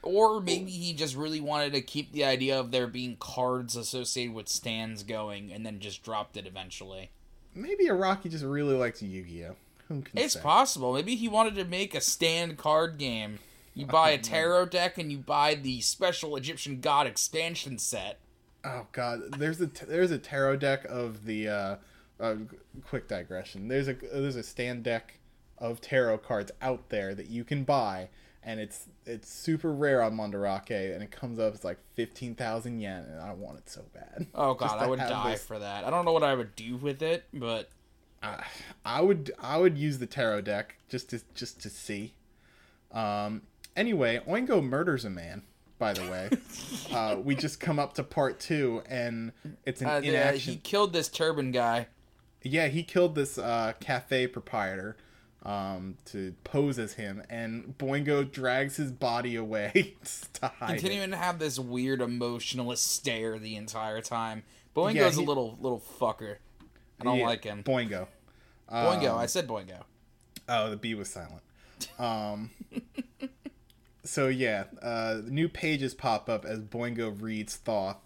Or 0.01 0.39
maybe 0.39 0.71
he 0.71 0.93
just 0.93 1.15
really 1.15 1.41
wanted 1.41 1.73
to 1.73 1.81
keep 1.81 2.11
the 2.13 2.23
idea 2.23 2.57
of 2.59 2.71
there 2.71 2.87
being 2.87 3.17
cards 3.19 3.75
associated 3.75 4.33
with 4.33 4.47
stands 4.47 5.03
going 5.03 5.51
and 5.51 5.65
then 5.65 5.79
just 5.79 6.03
dropped 6.03 6.37
it 6.37 6.47
eventually. 6.47 7.09
Maybe 7.53 7.87
Araki 7.87 8.31
just 8.31 8.45
really 8.45 8.75
likes 8.75 9.01
Yu-Gi-Oh. 9.01 9.55
Who 9.89 10.01
can 10.01 10.17
It's 10.19 10.35
say? 10.35 10.41
possible. 10.41 10.93
Maybe 10.93 11.15
he 11.15 11.27
wanted 11.27 11.55
to 11.55 11.65
make 11.65 11.93
a 11.95 12.01
stand 12.01 12.57
card 12.57 12.97
game. 12.97 13.39
You 13.73 13.85
buy 13.87 14.11
a 14.11 14.17
tarot 14.19 14.67
deck 14.67 14.97
and 14.97 15.11
you 15.11 15.17
buy 15.17 15.55
the 15.55 15.81
special 15.81 16.37
Egyptian 16.37 16.79
god 16.79 17.05
expansion 17.07 17.77
set. 17.77 18.19
oh 18.63 18.87
god, 18.91 19.33
there's 19.37 19.59
a 19.59 19.65
there's 19.65 20.11
a 20.11 20.17
tarot 20.17 20.57
deck 20.57 20.85
of 20.85 21.25
the 21.25 21.47
uh, 21.49 21.75
uh 22.19 22.35
quick 22.87 23.07
digression. 23.07 23.67
There's 23.67 23.87
a 23.87 23.93
there's 23.93 24.35
a 24.35 24.43
stand 24.43 24.83
deck 24.83 25.19
of 25.57 25.81
tarot 25.81 26.19
cards 26.19 26.51
out 26.61 26.89
there 26.89 27.13
that 27.15 27.29
you 27.29 27.43
can 27.43 27.63
buy 27.63 28.09
and 28.43 28.59
it's 28.59 28.85
it's 29.09 29.29
super 29.29 29.73
rare 29.73 30.01
on 30.01 30.15
Mandarake, 30.15 30.93
and 30.93 31.01
it 31.03 31.11
comes 31.11 31.39
up 31.39 31.53
as 31.53 31.63
like 31.63 31.79
fifteen 31.95 32.35
thousand 32.35 32.79
yen, 32.79 33.05
and 33.09 33.19
I 33.19 33.33
want 33.33 33.57
it 33.57 33.69
so 33.69 33.83
bad. 33.93 34.27
Oh 34.35 34.53
god, 34.53 34.77
I 34.79 34.87
would 34.87 34.99
die 34.99 35.31
this. 35.31 35.43
for 35.43 35.59
that. 35.59 35.83
I 35.83 35.89
don't 35.89 36.05
know 36.05 36.13
what 36.13 36.23
I 36.23 36.35
would 36.35 36.55
do 36.55 36.77
with 36.77 37.01
it, 37.01 37.25
but 37.33 37.69
uh, 38.21 38.41
I 38.85 39.01
would 39.01 39.31
I 39.39 39.57
would 39.57 39.77
use 39.77 39.99
the 39.99 40.05
tarot 40.05 40.41
deck 40.41 40.77
just 40.87 41.09
to 41.09 41.21
just 41.33 41.61
to 41.61 41.69
see. 41.69 42.13
Um. 42.91 43.41
Anyway, 43.75 44.21
Oingo 44.27 44.63
murders 44.63 45.05
a 45.05 45.09
man. 45.09 45.43
By 45.77 45.93
the 45.93 46.01
way, 46.11 46.29
uh, 46.91 47.17
we 47.23 47.35
just 47.35 47.59
come 47.59 47.79
up 47.79 47.93
to 47.93 48.03
part 48.03 48.39
two, 48.39 48.83
and 48.89 49.31
it's 49.65 49.81
an 49.81 49.87
uh, 49.87 50.01
inaction. 50.03 50.53
he 50.53 50.59
killed 50.59 50.93
this 50.93 51.07
turban 51.07 51.51
guy. 51.51 51.87
Yeah, 52.41 52.67
he 52.67 52.83
killed 52.83 53.15
this 53.15 53.37
uh, 53.37 53.73
cafe 53.79 54.27
proprietor 54.27 54.97
um, 55.43 55.97
to 56.05 56.33
pose 56.43 56.77
as 56.79 56.93
him, 56.93 57.23
and 57.29 57.75
Boingo 57.77 58.29
drags 58.29 58.75
his 58.77 58.91
body 58.91 59.35
away 59.35 59.95
to 60.33 60.47
hide. 60.47 60.79
Continuing 60.79 61.09
it. 61.09 61.15
to 61.15 61.17
have 61.17 61.39
this 61.39 61.57
weird 61.57 62.01
emotionalist 62.01 62.85
stare 62.87 63.39
the 63.39 63.55
entire 63.55 64.01
time. 64.01 64.43
Boingo's 64.75 64.95
yeah, 64.95 65.11
he, 65.11 65.23
a 65.23 65.25
little 65.25 65.57
little 65.61 65.83
fucker. 65.99 66.37
I 66.99 67.03
don't 67.03 67.19
yeah, 67.19 67.25
like 67.25 67.43
him. 67.43 67.63
Boingo. 67.63 68.07
Boingo. 68.71 69.11
Um, 69.11 69.17
I 69.17 69.25
said 69.25 69.47
Boingo. 69.47 69.81
Oh, 70.47 70.69
the 70.69 70.77
B 70.77 70.93
was 70.93 71.09
silent. 71.09 71.41
Um. 71.97 72.51
so 74.03 74.27
yeah, 74.27 74.65
uh, 74.81 75.21
new 75.25 75.47
pages 75.47 75.93
pop 75.93 76.29
up 76.29 76.45
as 76.45 76.59
Boingo 76.59 77.15
reads 77.21 77.55
Thoth 77.55 77.97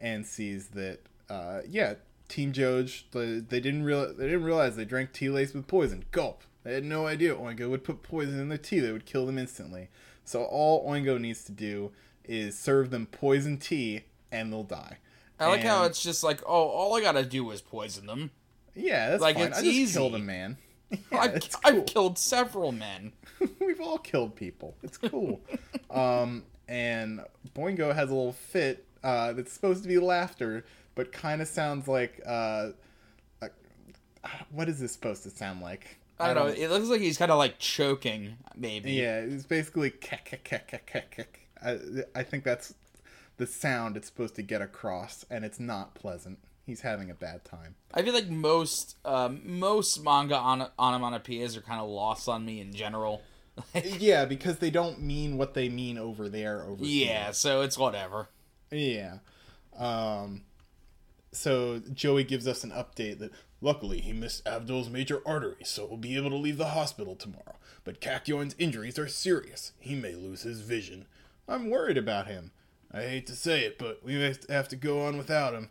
and 0.00 0.26
sees 0.26 0.68
that 0.68 1.00
uh, 1.28 1.60
yeah, 1.68 1.94
Team 2.28 2.52
Joge 2.52 3.04
they, 3.10 3.40
they 3.40 3.60
didn't 3.60 3.84
real 3.84 4.12
they 4.14 4.26
didn't 4.26 4.44
realize 4.44 4.76
they 4.76 4.84
drank 4.84 5.12
tea 5.12 5.28
laced 5.28 5.54
with 5.54 5.66
poison. 5.66 6.04
Gulp. 6.10 6.44
They 6.68 6.74
had 6.74 6.84
no 6.84 7.06
idea 7.06 7.34
Oingo 7.34 7.70
would 7.70 7.82
put 7.82 8.02
poison 8.02 8.38
in 8.38 8.50
their 8.50 8.58
tea 8.58 8.80
that 8.80 8.92
would 8.92 9.06
kill 9.06 9.24
them 9.24 9.38
instantly. 9.38 9.88
So 10.26 10.44
all 10.44 10.86
Oingo 10.86 11.18
needs 11.18 11.42
to 11.44 11.52
do 11.52 11.92
is 12.24 12.58
serve 12.58 12.90
them 12.90 13.06
poison 13.06 13.56
tea 13.56 14.02
and 14.30 14.52
they'll 14.52 14.64
die. 14.64 14.98
I 15.40 15.46
like 15.46 15.60
and, 15.60 15.68
how 15.70 15.84
it's 15.84 16.02
just 16.02 16.22
like, 16.22 16.42
oh, 16.42 16.68
all 16.68 16.94
I 16.94 17.00
gotta 17.00 17.24
do 17.24 17.50
is 17.52 17.62
poison 17.62 18.04
them. 18.04 18.32
Yeah, 18.74 19.08
that's 19.08 19.22
like 19.22 19.36
fine. 19.36 19.46
it's 19.46 19.60
I 19.60 19.62
just 19.62 19.74
easy. 19.74 19.98
killed 19.98 20.14
a 20.14 20.18
man. 20.18 20.58
Yeah, 21.10 21.20
I've, 21.20 21.40
cool. 21.40 21.60
I've 21.64 21.86
killed 21.86 22.18
several 22.18 22.72
men. 22.72 23.12
We've 23.60 23.80
all 23.80 23.98
killed 23.98 24.36
people. 24.36 24.76
It's 24.82 24.98
cool. 24.98 25.40
um, 25.90 26.44
and 26.66 27.22
Boingo 27.54 27.94
has 27.94 28.10
a 28.10 28.14
little 28.14 28.32
fit 28.34 28.84
uh, 29.02 29.32
that's 29.32 29.52
supposed 29.54 29.82
to 29.84 29.88
be 29.88 29.98
laughter, 29.98 30.66
but 30.94 31.12
kind 31.12 31.40
of 31.40 31.48
sounds 31.48 31.88
like 31.88 32.20
uh, 32.26 32.68
uh, 33.40 33.48
what 34.50 34.68
is 34.68 34.80
this 34.80 34.92
supposed 34.92 35.22
to 35.22 35.30
sound 35.30 35.62
like? 35.62 35.98
I 36.20 36.34
don't, 36.34 36.48
know. 36.48 36.52
It 36.52 36.68
looks 36.70 36.88
like 36.88 37.00
he's 37.00 37.18
kind 37.18 37.30
of 37.30 37.38
like 37.38 37.58
choking, 37.58 38.36
maybe. 38.56 38.92
Yeah, 38.92 39.18
it's 39.18 39.46
basically 39.46 39.90
kek 39.90 40.24
kek 40.24 40.44
kek 40.44 41.10
kek 41.10 41.40
I, 41.64 41.78
I 42.14 42.22
think 42.22 42.44
that's 42.44 42.74
the 43.36 43.46
sound 43.46 43.96
it's 43.96 44.06
supposed 44.06 44.34
to 44.36 44.42
get 44.42 44.60
across, 44.60 45.24
and 45.30 45.44
it's 45.44 45.60
not 45.60 45.94
pleasant. 45.94 46.38
He's 46.66 46.82
having 46.82 47.10
a 47.10 47.14
bad 47.14 47.44
time. 47.44 47.76
I 47.94 48.02
feel 48.02 48.12
like 48.12 48.28
most 48.28 48.96
um, 49.04 49.40
most 49.44 50.02
manga 50.04 50.36
on- 50.36 50.70
onomatopoeias 50.78 51.56
are 51.56 51.62
kind 51.62 51.80
of 51.80 51.88
lost 51.88 52.28
on 52.28 52.44
me 52.44 52.60
in 52.60 52.72
general. 52.72 53.22
yeah, 53.98 54.24
because 54.24 54.58
they 54.58 54.70
don't 54.70 55.00
mean 55.00 55.38
what 55.38 55.54
they 55.54 55.68
mean 55.68 55.98
over 55.98 56.28
there. 56.28 56.62
Over 56.64 56.84
yeah, 56.84 57.24
here. 57.24 57.32
so 57.32 57.62
it's 57.62 57.78
whatever. 57.78 58.28
Yeah. 58.70 59.18
Um, 59.78 60.42
so 61.32 61.80
Joey 61.92 62.24
gives 62.24 62.46
us 62.46 62.64
an 62.64 62.70
update 62.70 63.18
that 63.20 63.30
luckily 63.60 64.00
he 64.00 64.12
missed 64.12 64.44
Avdol's 64.44 64.90
major 64.90 65.20
artery, 65.26 65.64
so 65.64 65.86
he'll 65.88 65.96
be 65.96 66.16
able 66.16 66.30
to 66.30 66.36
leave 66.36 66.58
the 66.58 66.68
hospital 66.68 67.16
tomorrow. 67.16 67.56
But 67.84 68.00
Kakyoin's 68.00 68.54
injuries 68.58 68.98
are 68.98 69.08
serious. 69.08 69.72
He 69.78 69.94
may 69.94 70.14
lose 70.14 70.42
his 70.42 70.60
vision. 70.60 71.06
I'm 71.48 71.70
worried 71.70 71.96
about 71.96 72.26
him. 72.26 72.52
I 72.92 73.02
hate 73.02 73.26
to 73.26 73.36
say 73.36 73.64
it, 73.64 73.78
but 73.78 74.04
we 74.04 74.16
may 74.16 74.34
have 74.48 74.68
to 74.68 74.76
go 74.76 75.02
on 75.02 75.18
without 75.18 75.54
him. 75.54 75.70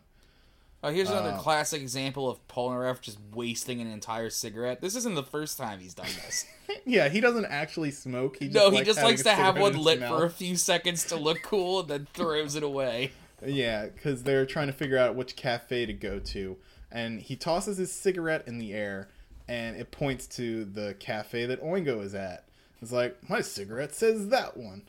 Oh, 0.82 0.90
here's 0.90 1.10
another 1.10 1.30
uh, 1.30 1.38
classic 1.38 1.82
example 1.82 2.30
of 2.30 2.46
Polnareff 2.46 3.00
just 3.00 3.18
wasting 3.34 3.80
an 3.80 3.90
entire 3.90 4.30
cigarette. 4.30 4.80
This 4.80 4.94
isn't 4.94 5.16
the 5.16 5.24
first 5.24 5.58
time 5.58 5.80
he's 5.80 5.94
done 5.94 6.06
this. 6.24 6.46
yeah, 6.86 7.08
he 7.08 7.20
doesn't 7.20 7.46
actually 7.46 7.90
smoke. 7.90 8.36
He 8.38 8.48
no, 8.48 8.70
he 8.70 8.82
just 8.82 9.02
likes 9.02 9.24
to 9.24 9.32
have 9.32 9.58
one 9.58 9.76
lit 9.76 9.98
for 9.98 10.24
a 10.24 10.30
few 10.30 10.54
seconds 10.54 11.04
to 11.06 11.16
look 11.16 11.42
cool 11.42 11.80
and 11.80 11.88
then 11.88 12.06
throws 12.14 12.54
it 12.54 12.62
away. 12.62 13.12
Yeah, 13.46 13.86
because 13.86 14.24
they're 14.24 14.44
trying 14.44 14.66
to 14.66 14.72
figure 14.72 14.98
out 14.98 15.14
which 15.14 15.36
cafe 15.36 15.86
to 15.86 15.92
go 15.92 16.18
to, 16.18 16.56
and 16.90 17.20
he 17.20 17.36
tosses 17.36 17.78
his 17.78 17.92
cigarette 17.92 18.46
in 18.46 18.58
the 18.58 18.72
air, 18.72 19.08
and 19.46 19.76
it 19.76 19.90
points 19.90 20.26
to 20.26 20.64
the 20.64 20.94
cafe 20.98 21.46
that 21.46 21.62
Oingo 21.62 22.02
is 22.02 22.14
at. 22.14 22.44
It's 22.80 22.92
like 22.92 23.28
my 23.28 23.40
cigarette 23.40 23.94
says 23.94 24.28
that 24.28 24.56
one. 24.56 24.82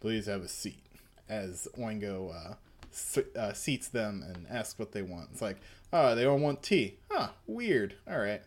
Please 0.00 0.26
have 0.26 0.42
a 0.42 0.48
seat. 0.48 0.82
As 1.28 1.68
Oingo 1.78 2.34
uh, 2.34 3.38
uh, 3.38 3.52
seats 3.52 3.88
them 3.88 4.24
and 4.26 4.46
asks 4.48 4.78
what 4.78 4.92
they 4.92 5.02
want. 5.02 5.28
It's 5.32 5.42
like, 5.42 5.58
oh, 5.92 6.14
they 6.14 6.24
all 6.24 6.38
want 6.38 6.62
tea. 6.62 6.96
Huh, 7.10 7.28
weird. 7.46 7.94
All 8.08 8.18
right. 8.18 8.42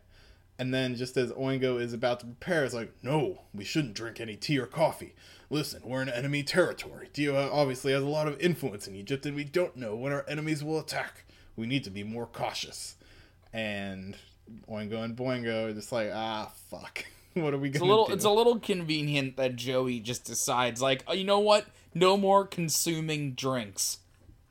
And 0.57 0.73
then, 0.73 0.95
just 0.95 1.17
as 1.17 1.31
Oingo 1.31 1.81
is 1.81 1.93
about 1.93 2.19
to 2.19 2.27
prepare, 2.27 2.63
it's 2.63 2.73
like, 2.73 2.91
no, 3.01 3.41
we 3.53 3.63
shouldn't 3.63 3.95
drink 3.95 4.19
any 4.19 4.35
tea 4.35 4.59
or 4.59 4.67
coffee. 4.67 5.15
Listen, 5.49 5.81
we're 5.83 6.03
in 6.03 6.09
enemy 6.09 6.43
territory. 6.43 7.09
Dio 7.13 7.51
obviously 7.51 7.93
has 7.93 8.03
a 8.03 8.07
lot 8.07 8.27
of 8.27 8.39
influence 8.39 8.87
in 8.87 8.95
Egypt, 8.95 9.25
and 9.25 9.35
we 9.35 9.43
don't 9.43 9.75
know 9.75 9.95
when 9.95 10.13
our 10.13 10.23
enemies 10.27 10.63
will 10.63 10.79
attack. 10.79 11.25
We 11.55 11.67
need 11.67 11.83
to 11.83 11.89
be 11.89 12.03
more 12.03 12.25
cautious. 12.25 12.95
And 13.53 14.15
Oingo 14.69 15.03
and 15.03 15.15
Boingo 15.15 15.69
are 15.69 15.73
just 15.73 15.91
like, 15.91 16.11
ah, 16.13 16.51
fuck. 16.69 17.05
what 17.33 17.53
are 17.53 17.57
we 17.57 17.69
going 17.69 17.89
to 17.89 18.07
do? 18.07 18.13
It's 18.13 18.25
a 18.25 18.29
little 18.29 18.59
convenient 18.59 19.37
that 19.37 19.55
Joey 19.55 19.99
just 19.99 20.25
decides, 20.25 20.81
like, 20.81 21.03
oh, 21.07 21.13
you 21.13 21.23
know 21.23 21.39
what? 21.39 21.65
No 21.93 22.17
more 22.17 22.45
consuming 22.45 23.33
drinks. 23.33 23.99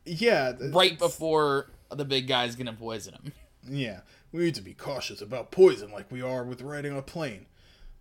Yeah. 0.05 0.53
Right 0.61 0.99
before 0.99 1.71
the 1.91 2.05
big 2.05 2.27
guy's 2.27 2.57
going 2.57 2.67
to 2.67 2.73
poison 2.73 3.15
him. 3.15 3.33
Yeah. 3.69 4.01
We 4.33 4.45
need 4.45 4.55
to 4.57 4.63
be 4.63 4.75
cautious 4.75 5.21
about 5.21 5.51
poison 5.51 5.91
like 5.91 6.11
we 6.11 6.23
are 6.23 6.45
with 6.45 6.63
riding 6.63 6.97
a 6.97 7.03
plane. 7.03 7.47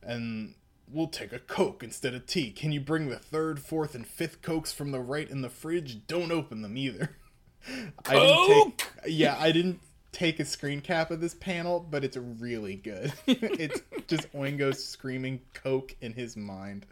And 0.02 0.56
we'll 0.92 1.08
take 1.08 1.34
a 1.34 1.40
Coke 1.40 1.84
instead 1.84 2.14
of 2.14 2.26
tea. 2.26 2.52
Can 2.52 2.72
you 2.72 2.80
bring 2.80 3.10
the 3.10 3.18
third, 3.18 3.60
fourth, 3.60 3.96
and 3.96 4.08
fifth 4.08 4.42
Cokes 4.42 4.72
from 4.72 4.92
the 4.92 5.00
right 5.00 5.30
in 5.30 5.42
the 5.42 5.50
fridge? 5.50 6.06
Don't 6.08 6.32
open 6.32 6.62
them 6.62 6.78
either. 6.78 7.12
I 8.06 8.14
didn't 8.14 8.78
take, 8.78 8.90
yeah, 9.08 9.38
I 9.40 9.52
didn't 9.52 9.80
take 10.12 10.40
a 10.40 10.46
screen 10.46 10.82
cap 10.82 11.12
of 11.12 11.22
this 11.22 11.34
panel, 11.36 11.86
but 11.90 12.04
it's 12.04 12.18
really 12.18 12.76
good. 12.76 13.14
it's 13.28 13.82
just 14.08 14.32
Oingo 14.34 14.76
screaming 14.76 15.42
Coke 15.54 15.96
in 16.02 16.14
his 16.14 16.36
mind. 16.36 16.86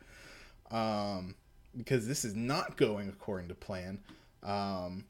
Um, 0.72 1.36
because 1.78 2.08
this 2.08 2.26
is 2.26 2.36
not 2.36 2.76
going 2.78 3.08
according 3.10 3.48
to 3.50 3.56
plan. 3.56 4.00
Um, 4.44 5.06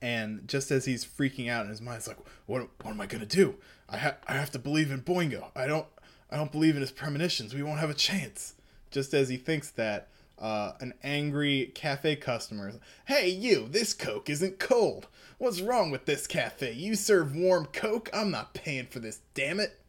and 0.00 0.46
just 0.46 0.70
as 0.70 0.84
he's 0.84 1.04
freaking 1.04 1.50
out 1.50 1.64
in 1.64 1.70
his 1.70 1.80
mind, 1.80 1.98
it's 1.98 2.08
like, 2.08 2.18
what, 2.46 2.68
what 2.82 2.90
am 2.90 3.00
I 3.00 3.06
gonna 3.06 3.26
do? 3.26 3.56
I 3.88 3.98
have 3.98 4.16
I 4.26 4.34
have 4.34 4.50
to 4.52 4.58
believe 4.58 4.90
in 4.90 5.02
Boingo. 5.02 5.46
I 5.54 5.66
don't 5.66 5.86
I 6.30 6.36
don't 6.36 6.52
believe 6.52 6.74
in 6.74 6.80
his 6.80 6.92
premonitions. 6.92 7.54
We 7.54 7.62
won't 7.62 7.80
have 7.80 7.90
a 7.90 7.94
chance. 7.94 8.54
Just 8.90 9.14
as 9.14 9.28
he 9.28 9.36
thinks 9.36 9.70
that, 9.72 10.08
uh, 10.38 10.72
an 10.80 10.94
angry 11.02 11.72
cafe 11.74 12.16
customer, 12.16 12.72
hey 13.06 13.28
you, 13.28 13.68
this 13.70 13.94
Coke 13.94 14.28
isn't 14.28 14.58
cold. 14.58 15.08
What's 15.38 15.60
wrong 15.60 15.90
with 15.90 16.06
this 16.06 16.26
cafe? 16.26 16.72
You 16.72 16.94
serve 16.94 17.34
warm 17.34 17.66
Coke? 17.66 18.08
I'm 18.12 18.30
not 18.30 18.54
paying 18.54 18.86
for 18.86 19.00
this, 19.00 19.20
damn 19.34 19.60
it. 19.60 19.80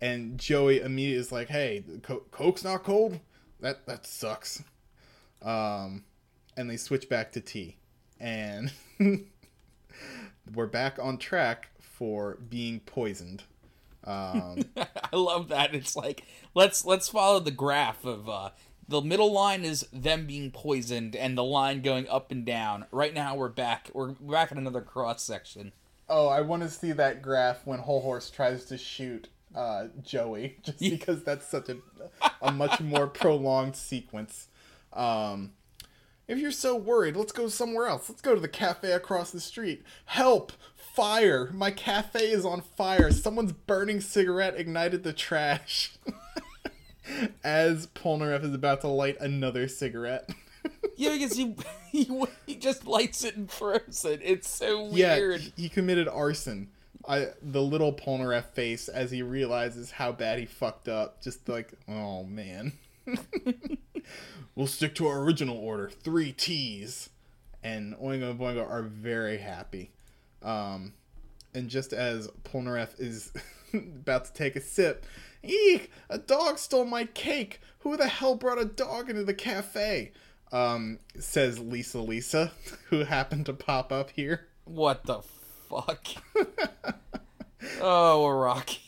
And 0.00 0.38
Joey 0.38 0.80
immediately 0.80 1.20
is 1.20 1.32
like, 1.32 1.48
hey, 1.48 1.82
Co- 2.02 2.24
Coke's 2.30 2.64
not 2.64 2.84
cold? 2.84 3.18
That 3.60 3.86
that 3.86 4.06
sucks. 4.06 4.62
Um, 5.42 6.04
and 6.56 6.70
they 6.70 6.76
switch 6.76 7.08
back 7.08 7.32
to 7.32 7.40
tea. 7.40 7.76
And 8.20 8.72
we're 10.54 10.66
back 10.66 10.98
on 11.00 11.18
track 11.18 11.70
for 11.80 12.38
being 12.48 12.80
poisoned. 12.80 13.44
Um, 14.04 14.60
I 14.76 15.16
love 15.16 15.48
that. 15.48 15.74
It's 15.74 15.96
like 15.96 16.24
let's 16.54 16.84
let's 16.84 17.08
follow 17.08 17.40
the 17.40 17.50
graph 17.50 18.04
of 18.04 18.28
uh, 18.28 18.50
the 18.88 19.02
middle 19.02 19.32
line 19.32 19.64
is 19.64 19.86
them 19.92 20.26
being 20.26 20.50
poisoned, 20.50 21.14
and 21.14 21.36
the 21.36 21.44
line 21.44 21.82
going 21.82 22.08
up 22.08 22.32
and 22.32 22.44
down. 22.44 22.86
Right 22.90 23.12
now, 23.12 23.34
we're 23.34 23.48
back. 23.48 23.90
We're 23.92 24.12
back 24.12 24.50
in 24.50 24.58
another 24.58 24.80
cross 24.80 25.22
section. 25.22 25.72
Oh, 26.08 26.28
I 26.28 26.40
want 26.40 26.62
to 26.62 26.70
see 26.70 26.92
that 26.92 27.20
graph 27.20 27.66
when 27.66 27.80
Hol 27.80 28.00
Horse 28.00 28.30
tries 28.30 28.64
to 28.66 28.78
shoot 28.78 29.28
uh, 29.54 29.88
Joey, 30.02 30.56
just 30.62 30.78
because 30.78 31.22
that's 31.22 31.46
such 31.46 31.68
a 31.68 31.76
a 32.40 32.50
much 32.50 32.80
more 32.80 33.06
prolonged 33.08 33.76
sequence. 33.76 34.48
Um, 34.92 35.52
if 36.26 36.38
you're 36.38 36.50
so 36.50 36.76
worried, 36.76 37.16
let's 37.16 37.32
go 37.32 37.48
somewhere 37.48 37.86
else. 37.86 38.08
Let's 38.08 38.20
go 38.20 38.34
to 38.34 38.40
the 38.40 38.48
cafe 38.48 38.92
across 38.92 39.30
the 39.30 39.40
street. 39.40 39.82
Help! 40.06 40.52
Fire! 40.74 41.50
My 41.52 41.70
cafe 41.70 42.30
is 42.30 42.44
on 42.44 42.60
fire. 42.60 43.10
Someone's 43.10 43.52
burning 43.52 44.00
cigarette 44.00 44.58
ignited 44.58 45.04
the 45.04 45.12
trash. 45.12 45.92
As 47.44 47.86
Polnareff 47.88 48.44
is 48.44 48.54
about 48.54 48.80
to 48.82 48.88
light 48.88 49.16
another 49.20 49.68
cigarette. 49.68 50.30
Yeah, 50.96 51.12
because 51.12 51.34
he, 51.36 51.54
he 51.92 52.10
he 52.44 52.56
just 52.56 52.84
lights 52.84 53.22
it 53.24 53.36
and 53.36 53.48
throws 53.48 54.04
it. 54.04 54.20
It's 54.22 54.50
so 54.50 54.88
Yeah, 54.90 55.16
weird. 55.16 55.40
he- 55.40 55.52
he 55.56 55.68
committed 55.68 56.08
arson. 56.08 56.68
I 57.08 57.28
the 57.40 57.62
little 57.62 57.92
Polnareff 57.92 58.46
face 58.46 58.88
as 58.88 59.10
he 59.12 59.22
realizes 59.22 59.92
how 59.92 60.10
bad 60.12 60.40
he 60.40 60.44
fucked 60.46 60.88
up. 60.88 61.22
Just 61.22 61.48
like, 61.48 61.72
oh 61.88 62.24
man. 62.24 62.72
we'll 64.54 64.66
stick 64.66 64.94
to 64.96 65.06
our 65.06 65.20
original 65.22 65.56
order, 65.56 65.88
three 65.88 66.32
T's. 66.32 67.10
And 67.62 67.94
Oingo 67.96 68.30
and 68.30 68.38
Boingo 68.40 68.68
are 68.68 68.82
very 68.82 69.38
happy. 69.38 69.90
Um, 70.42 70.92
and 71.54 71.68
just 71.70 71.92
as 71.92 72.28
Polnareff 72.44 72.98
is 73.00 73.32
about 73.72 74.26
to 74.26 74.32
take 74.32 74.56
a 74.56 74.60
sip, 74.60 75.04
eek! 75.42 75.90
A 76.08 76.18
dog 76.18 76.58
stole 76.58 76.84
my 76.84 77.04
cake. 77.04 77.60
Who 77.80 77.96
the 77.96 78.08
hell 78.08 78.34
brought 78.34 78.60
a 78.60 78.64
dog 78.64 79.08
into 79.08 79.24
the 79.24 79.34
cafe? 79.34 80.12
Um, 80.50 80.98
says 81.18 81.58
Lisa 81.58 82.00
Lisa, 82.00 82.52
who 82.90 83.04
happened 83.04 83.46
to 83.46 83.52
pop 83.52 83.92
up 83.92 84.10
here. 84.10 84.48
What 84.64 85.04
the 85.04 85.22
fuck? 85.68 86.06
oh, 87.80 88.28
Rocky. 88.28 88.80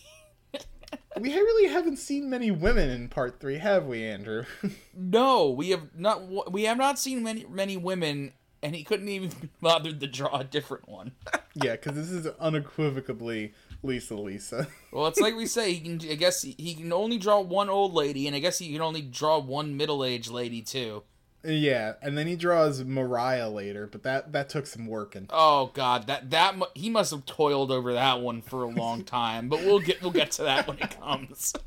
We 1.18 1.34
really 1.34 1.68
haven't 1.68 1.96
seen 1.96 2.30
many 2.30 2.50
women 2.50 2.88
in 2.88 3.08
part 3.08 3.40
three, 3.40 3.58
have 3.58 3.86
we, 3.86 4.04
Andrew? 4.04 4.44
No, 4.94 5.50
we 5.50 5.70
have 5.70 5.88
not. 5.96 6.52
We 6.52 6.64
have 6.64 6.76
not 6.76 6.98
seen 6.98 7.22
many 7.22 7.46
many 7.48 7.76
women, 7.76 8.32
and 8.62 8.76
he 8.76 8.84
couldn't 8.84 9.08
even 9.08 9.30
be 9.30 9.48
bothered 9.60 9.98
to 10.00 10.06
draw 10.06 10.38
a 10.38 10.44
different 10.44 10.88
one. 10.88 11.12
yeah, 11.54 11.72
because 11.72 11.94
this 11.94 12.10
is 12.10 12.26
unequivocally 12.38 13.54
Lisa 13.82 14.14
Lisa. 14.14 14.68
Well, 14.92 15.06
it's 15.06 15.20
like 15.20 15.36
we 15.36 15.46
say. 15.46 15.72
He 15.72 15.80
can. 15.80 16.10
I 16.10 16.14
guess 16.16 16.42
he, 16.42 16.56
he 16.58 16.74
can 16.74 16.92
only 16.92 17.16
draw 17.16 17.38
one 17.40 17.70
old 17.70 17.94
lady, 17.94 18.26
and 18.26 18.34
I 18.34 18.40
guess 18.40 18.58
he 18.58 18.72
can 18.72 18.80
only 18.82 19.02
draw 19.02 19.38
one 19.38 19.76
middle 19.76 20.04
aged 20.04 20.30
lady 20.32 20.62
too. 20.62 21.04
yeah, 21.44 21.92
and 22.02 22.18
then 22.18 22.26
he 22.26 22.34
draws 22.34 22.82
Mariah 22.84 23.48
later, 23.48 23.86
but 23.86 24.02
that 24.02 24.32
that 24.32 24.48
took 24.48 24.66
some 24.66 24.88
working. 24.88 25.26
Oh 25.30 25.70
God, 25.74 26.08
that 26.08 26.30
that 26.30 26.56
he 26.74 26.90
must 26.90 27.12
have 27.12 27.24
toiled 27.24 27.70
over 27.70 27.92
that 27.92 28.20
one 28.20 28.42
for 28.42 28.64
a 28.64 28.68
long 28.68 29.04
time. 29.18 29.48
But 29.48 29.60
we'll 29.60 29.78
get 29.78 30.02
we'll 30.02 30.10
get 30.10 30.32
to 30.32 30.42
that 30.42 30.66
when 30.66 30.78
it 30.78 31.00
comes. 31.00 31.52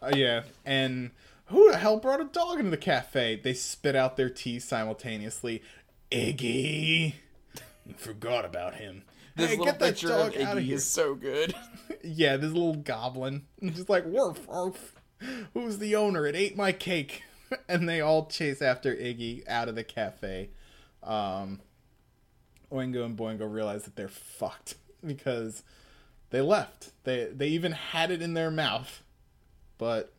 Uh, 0.00 0.12
yeah, 0.14 0.42
and 0.64 1.10
who 1.46 1.72
the 1.72 1.76
hell 1.78 1.96
brought 1.96 2.20
a 2.20 2.24
dog 2.24 2.58
into 2.58 2.70
the 2.70 2.76
cafe? 2.76 3.40
They 3.42 3.52
spit 3.54 3.96
out 3.96 4.16
their 4.16 4.30
tea 4.30 4.60
simultaneously. 4.60 5.60
Iggy, 6.12 7.14
forgot 7.96 8.44
about 8.44 8.74
him. 8.74 9.02
This 9.38 9.50
hey, 9.50 9.56
little 9.56 9.66
get 9.66 9.78
that 9.78 9.86
picture 9.90 10.08
dog 10.08 10.34
of 10.34 10.42
out 10.42 10.58
of 10.58 10.64
Iggy 10.64 10.72
is 10.72 10.84
so 10.84 11.14
good. 11.14 11.54
Yeah, 12.04 12.36
this 12.36 12.52
little 12.52 12.76
goblin. 12.76 13.46
Just 13.62 13.88
like, 13.88 14.04
woof, 14.06 14.46
woof. 14.46 14.94
Who's 15.52 15.78
the 15.78 15.96
owner? 15.96 16.26
It 16.26 16.36
ate 16.36 16.56
my 16.56 16.70
cake. 16.70 17.24
and 17.68 17.88
they 17.88 18.00
all 18.00 18.26
chase 18.26 18.62
after 18.62 18.94
Iggy 18.94 19.46
out 19.48 19.68
of 19.68 19.74
the 19.74 19.84
cafe. 19.84 20.50
Um, 21.02 21.60
Oingo 22.72 23.04
and 23.04 23.16
Boingo 23.16 23.52
realize 23.52 23.82
that 23.84 23.96
they're 23.96 24.08
fucked 24.08 24.76
because 25.06 25.64
they 26.30 26.40
left. 26.40 26.92
They 27.04 27.24
they 27.34 27.48
even 27.48 27.72
had 27.72 28.10
it 28.10 28.22
in 28.22 28.34
their 28.34 28.50
mouth. 28.50 29.02
But 29.76 30.12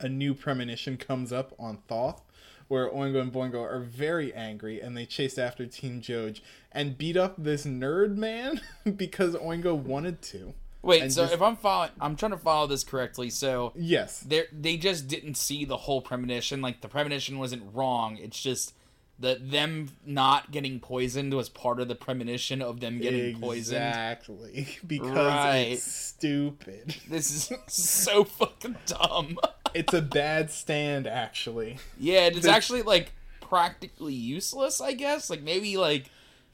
a 0.00 0.08
new 0.08 0.32
premonition 0.34 0.96
comes 0.96 1.32
up 1.32 1.54
on 1.58 1.78
Thoth 1.88 2.22
where 2.68 2.88
Oingo 2.90 3.20
and 3.20 3.32
Boingo 3.32 3.60
are 3.62 3.80
very 3.80 4.32
angry 4.34 4.80
and 4.80 4.96
they 4.96 5.06
chase 5.06 5.38
after 5.38 5.66
Team 5.66 6.00
Joj 6.00 6.40
and 6.72 6.96
beat 6.98 7.16
up 7.16 7.34
this 7.38 7.64
nerd 7.66 8.16
man 8.16 8.60
because 8.96 9.34
Oingo 9.34 9.74
wanted 9.76 10.22
to. 10.22 10.54
Wait, 10.82 11.12
so 11.12 11.22
just- 11.22 11.34
if 11.34 11.40
I'm 11.42 11.56
following, 11.56 11.90
I'm 12.00 12.16
trying 12.16 12.32
to 12.32 12.38
follow 12.38 12.66
this 12.66 12.82
correctly. 12.84 13.30
So 13.30 13.72
Yes. 13.76 14.20
they 14.20 14.44
they 14.52 14.76
just 14.76 15.06
didn't 15.06 15.36
see 15.36 15.64
the 15.64 15.76
whole 15.76 16.00
premonition. 16.02 16.60
Like 16.60 16.80
the 16.80 16.88
premonition 16.88 17.38
wasn't 17.38 17.62
wrong. 17.72 18.16
It's 18.16 18.42
just 18.42 18.74
that 19.20 19.52
them 19.52 19.90
not 20.04 20.50
getting 20.50 20.80
poisoned 20.80 21.32
was 21.34 21.48
part 21.48 21.78
of 21.78 21.86
the 21.86 21.94
premonition 21.94 22.60
of 22.60 22.80
them 22.80 22.98
getting 22.98 23.38
poisoned. 23.38 23.76
Exactly. 23.84 24.66
Because 24.86 25.10
Right. 25.16 25.56
it's 25.72 25.84
stupid. 25.84 26.96
This 27.08 27.30
is 27.30 27.52
so 27.68 28.24
fucking 28.24 28.76
dumb. 28.86 29.38
It's 29.74 29.94
a 29.94 30.02
bad 30.02 30.50
stand, 30.50 31.06
actually. 31.06 31.78
yeah, 31.98 32.26
it's 32.26 32.40
The- 32.42 32.50
actually 32.50 32.82
like 32.82 33.12
practically 33.40 34.14
useless. 34.14 34.80
I 34.80 34.92
guess 34.92 35.28
like 35.30 35.42
maybe 35.42 35.76
like 35.76 36.06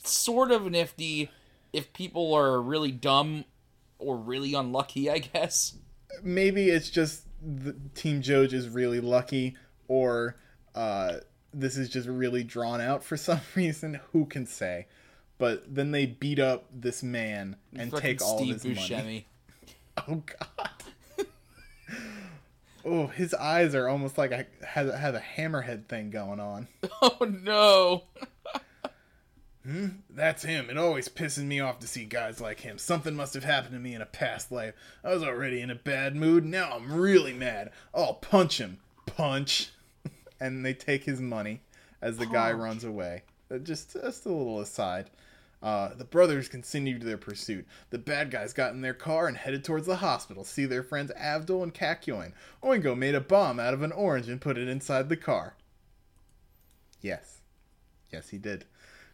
sort 0.03 0.51
of 0.51 0.65
nifty 0.71 1.31
if 1.73 1.93
people 1.93 2.33
are 2.35 2.61
really 2.61 2.93
dumb 2.93 3.45
or 3.99 4.17
really 4.17 4.55
unlucky. 4.55 5.11
I 5.11 5.19
guess. 5.19 5.75
Maybe 6.23 6.71
it's 6.71 6.91
just 6.91 7.25
the 7.43 7.77
Team 7.95 8.23
Joj 8.23 8.53
is 8.53 8.69
really 8.69 9.01
lucky, 9.01 9.57
or 9.87 10.37
uh, 10.75 11.19
this 11.55 11.77
is 11.77 11.89
just 11.89 12.09
really 12.09 12.43
drawn 12.45 12.81
out 12.81 13.05
for 13.05 13.17
some 13.29 13.41
reason. 13.55 14.01
Who 14.13 14.25
can 14.27 14.47
say? 14.47 14.87
But 15.39 15.73
then 15.73 15.93
they 15.93 16.05
beat 16.07 16.41
up 16.41 16.65
this 16.75 17.01
man 17.03 17.55
and 17.77 17.93
Fucking 17.93 18.03
take 18.03 18.23
all 18.23 18.39
Steve 18.39 18.57
of 18.57 18.63
his 18.63 18.91
money. 18.91 19.27
Oh 20.07 20.23
God. 20.25 20.71
Oh, 22.89 23.07
his 23.09 23.35
eyes 23.35 23.75
are 23.75 23.89
almost 23.89 24.19
like 24.19 24.31
a 24.33 24.47
has 24.67 24.93
has 24.93 25.15
a 25.15 25.23
hammerhead 25.37 25.87
thing 25.87 26.11
going 26.11 26.41
on. 26.41 26.69
Oh 27.01 27.25
no. 27.25 28.05
That's 30.09 30.45
him. 30.45 30.71
It 30.71 30.79
always 30.79 31.09
pisses 31.09 31.45
me 31.45 31.61
off 31.61 31.79
to 31.81 31.87
see 31.87 32.05
guys 32.07 32.41
like 32.41 32.61
him. 32.61 32.79
Something 32.79 33.15
must 33.15 33.35
have 33.35 33.45
happened 33.45 33.75
to 33.75 33.79
me 33.79 33.95
in 33.95 34.01
a 34.01 34.07
past 34.07 34.51
life. 34.51 34.75
I 35.05 35.13
was 35.13 35.23
already 35.23 35.61
in 35.61 35.71
a 35.71 35.75
bad 35.75 36.17
mood. 36.17 36.45
Now 36.47 36.73
I'm 36.73 36.91
really 36.93 37.35
mad. 37.35 37.71
I'll 37.95 38.15
punch 38.15 38.59
him. 38.59 38.79
Punch. 39.07 39.71
and 40.41 40.65
they 40.65 40.73
take 40.73 41.05
his 41.05 41.21
money 41.21 41.61
as 42.01 42.17
the 42.17 42.27
guy 42.27 42.51
runs 42.53 42.83
away. 42.83 43.25
Uh, 43.51 43.59
Just, 43.59 43.93
just 43.93 44.25
a 44.25 44.31
little 44.31 44.61
aside. 44.61 45.11
Uh, 45.63 45.93
the 45.95 46.05
brothers 46.05 46.49
continued 46.49 47.03
their 47.03 47.17
pursuit. 47.19 47.67
The 47.91 47.99
bad 47.99 48.31
guys 48.31 48.53
got 48.53 48.73
in 48.75 48.81
their 48.81 48.95
car 48.95 49.27
and 49.27 49.37
headed 49.37 49.65
towards 49.65 49.87
the 49.87 49.97
hospital. 49.97 50.45
To 50.45 50.49
see 50.49 50.67
their 50.67 50.85
friends 50.85 51.11
Avdol 51.19 51.63
and 51.65 51.75
Kakyoin. 51.75 52.33
Oingo 52.63 52.97
made 52.97 53.15
a 53.17 53.21
bomb 53.21 53.59
out 53.59 53.75
of 53.75 53.83
an 53.83 53.91
orange 53.93 54.29
and 54.29 54.41
put 54.41 54.57
it 54.57 54.69
inside 54.69 55.09
the 55.09 55.17
car. 55.17 55.55
Yes. 57.01 57.39
Yes, 58.13 58.29
he 58.29 58.39
did. 58.39 58.67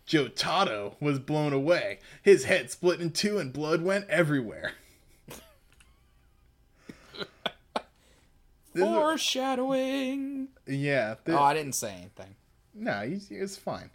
Jotaro 0.07 0.95
was 1.01 1.19
blown 1.19 1.55
away. 1.55 1.99
His 2.23 2.45
head 2.45 2.71
split 2.71 3.01
in 3.01 3.11
two 3.13 3.39
and 3.39 3.51
blood 3.53 3.81
went 3.83 4.09
everywhere. 4.11 4.73
Foreshadowing. 8.77 10.49
yeah. 10.67 11.15
th- 11.25 11.37
Oh, 11.39 11.43
I 11.43 11.55
didn't 11.55 11.75
say 11.75 11.93
anything. 11.95 12.35
no, 12.75 13.01
he's, 13.07 13.31
it's 13.31 13.57
fine. 13.57 13.91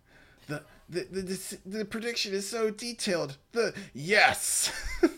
The 0.49 0.63
the, 0.89 1.07
the 1.12 1.21
the 1.21 1.57
the 1.77 1.85
prediction 1.85 2.33
is 2.33 2.49
so 2.49 2.69
detailed. 2.69 3.38
The 3.53 3.73
yes. 3.93 4.71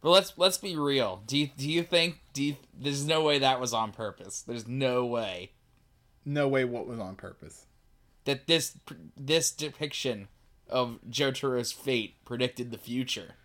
But 0.00 0.10
let's 0.10 0.32
let's 0.36 0.58
be 0.58 0.76
real. 0.76 1.24
Do 1.26 1.36
you 1.36 1.50
do 1.58 1.68
you 1.68 1.82
think 1.82 2.20
do 2.32 2.44
you, 2.44 2.56
there's 2.72 3.04
no 3.04 3.20
way 3.20 3.40
that 3.40 3.60
was 3.60 3.74
on 3.74 3.90
purpose? 3.90 4.42
There's 4.42 4.68
no 4.68 5.04
way 5.04 5.50
no 6.24 6.46
way. 6.46 6.64
What 6.64 6.86
was 6.86 7.00
on 7.00 7.16
purpose? 7.16 7.66
that 8.28 8.46
this 8.46 8.76
this 9.16 9.50
depiction 9.50 10.28
of 10.68 10.98
Jotaro's 11.08 11.72
fate 11.72 12.22
predicted 12.26 12.70
the 12.70 12.76
future. 12.76 13.36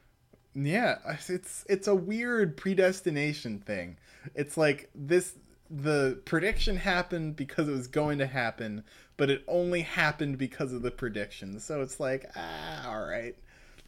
Yeah, 0.53 0.97
it's 1.29 1.63
it's 1.69 1.88
a 1.88 1.95
weird 1.95 2.58
predestination 2.58 3.60
thing. 3.60 3.95
It's 4.36 4.58
like 4.58 4.89
this 4.93 5.36
the 5.69 6.21
prediction 6.26 6.78
happened 6.78 7.36
because 7.36 7.67
it 7.67 7.71
was 7.71 7.88
going 7.88 8.19
to 8.19 8.28
happen, 8.28 8.84
but 9.17 9.30
it 9.30 9.43
only 9.47 9.82
happened 9.82 10.38
because 10.38 10.73
of 10.73 10.82
the 10.82 10.91
prediction. 10.91 11.60
So 11.60 11.82
it's 11.82 11.99
like, 11.99 12.30
ah, 12.36 12.91
all 12.91 13.06
right. 13.06 13.36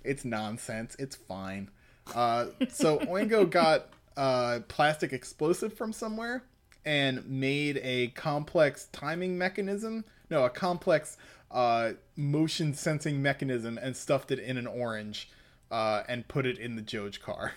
It's 0.04 0.24
nonsense. 0.24 0.96
It's 1.00 1.16
fine. 1.16 1.70
Uh, 2.14 2.48
so 2.70 3.00
Oingo 3.00 3.50
got 3.50 3.90
uh, 4.18 4.60
plastic 4.68 5.14
explosive 5.14 5.74
from 5.74 5.92
somewhere 5.92 6.44
and 6.86 7.28
made 7.28 7.80
a 7.84 8.08
complex 8.10 8.88
timing 8.92 9.38
mechanism. 9.38 10.06
No, 10.30 10.46
a 10.46 10.50
complex 10.50 11.18
uh, 11.52 11.94
motion 12.16 12.74
sensing 12.74 13.22
mechanism 13.22 13.78
and 13.78 13.96
stuffed 13.96 14.32
it 14.32 14.40
in 14.40 14.58
an 14.58 14.68
orange 14.68 15.30
uh, 15.72 16.04
and 16.08 16.28
put 16.28 16.46
it 16.46 16.58
in 16.58 16.76
the 16.76 16.82
Joj 16.82 17.20
car. 17.20 17.54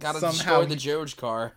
Gotta 0.00 0.20
Somehow 0.20 0.64
destroy 0.64 0.66
the 0.66 0.76
Joj 0.76 1.16
car. 1.16 1.52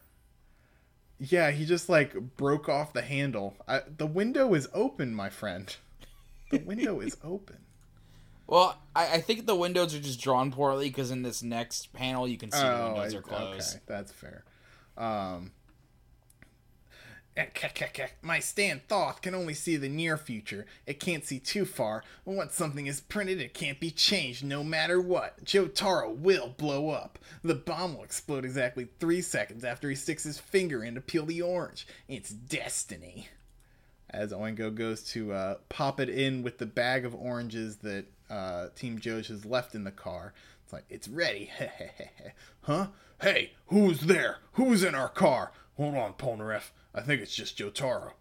Yeah, 1.20 1.52
he 1.52 1.66
just 1.66 1.90
like 1.90 2.14
broke 2.38 2.70
off 2.70 2.94
the 2.94 3.02
handle. 3.02 3.56
I, 3.68 3.82
the 3.98 4.06
window 4.06 4.54
is 4.54 4.68
open, 4.74 5.14
my 5.14 5.30
friend. 5.30 5.76
The 6.52 6.60
window 6.60 7.00
is 7.02 7.18
open. 7.24 7.58
Well, 8.48 8.78
I, 8.96 9.16
I 9.16 9.22
think 9.22 9.46
the 9.46 9.56
windows 9.56 9.94
are 9.94 10.00
just 10.00 10.20
drawn 10.22 10.52
poorly 10.52 10.90
because 10.90 11.12
in 11.12 11.22
this 11.22 11.44
next 11.44 11.94
panel 11.94 12.28
you 12.28 12.38
can 12.38 12.52
see 12.52 12.60
the 12.60 12.82
Oh, 12.82 12.94
windows 12.94 13.14
I- 13.14 13.18
are 13.18 13.22
closed. 13.22 13.76
okay, 13.76 13.84
that's 13.86 14.12
fair. 14.12 14.44
Um, 14.98 15.52
my 18.22 18.40
stand 18.40 18.82
Thoth 18.88 19.22
can 19.22 19.36
only 19.36 19.54
see 19.54 19.78
the 19.78 19.90
near 19.90 20.18
future. 20.18 20.66
It 20.86 21.00
can't 21.00 21.26
see 21.26 21.40
too 21.40 21.66
far. 21.66 22.04
Once 22.26 22.56
something 22.56 22.88
is 22.88 23.02
printed, 23.02 23.40
it 23.42 23.54
can't 23.54 23.80
be 23.80 23.92
changed 23.92 24.44
no 24.44 24.64
matter 24.64 25.00
what. 25.00 25.44
Jotaro 25.46 26.16
will 26.16 26.50
blow 26.58 26.90
up. 26.90 27.20
The 27.44 27.56
bomb 27.56 27.96
will 27.96 28.04
explode 28.04 28.46
exactly 28.46 28.88
three 29.00 29.22
seconds 29.22 29.64
after 29.64 29.90
he 29.90 29.96
sticks 29.96 30.24
his 30.24 30.40
finger 30.40 30.84
in 30.84 30.96
to 30.96 31.02
peel 31.02 31.26
the 31.26 31.42
orange. 31.42 31.88
It's 32.08 32.30
destiny. 32.30 33.30
as 34.10 34.32
Oingo 34.32 34.74
goes 34.74 35.04
to 35.12 35.34
uh, 35.34 35.56
pop 35.70 36.00
it 36.00 36.10
in 36.10 36.42
with 36.44 36.58
the 36.58 36.66
bag 36.66 37.06
of 37.06 37.14
oranges 37.14 37.78
that 37.78 38.06
uh, 38.30 38.68
Team 38.76 39.00
Joe 39.00 39.22
has 39.22 39.46
left 39.46 39.76
in 39.76 39.84
the 39.84 39.92
car. 39.92 40.34
It's 40.64 40.74
like, 40.74 40.86
it's 40.90 41.08
ready. 41.08 41.52
huh? 42.62 42.88
Hey, 43.22 43.54
who's 43.68 44.02
there? 44.02 44.38
Who's 44.54 44.84
in 44.84 44.96
our 44.96 45.10
car? 45.10 45.52
Hold 45.78 45.96
on, 45.96 46.14
Polnareff. 46.14 46.72
I 46.94 47.02
think 47.02 47.22
it's 47.22 47.36
just 47.36 47.58
Jotaro. 47.58 48.14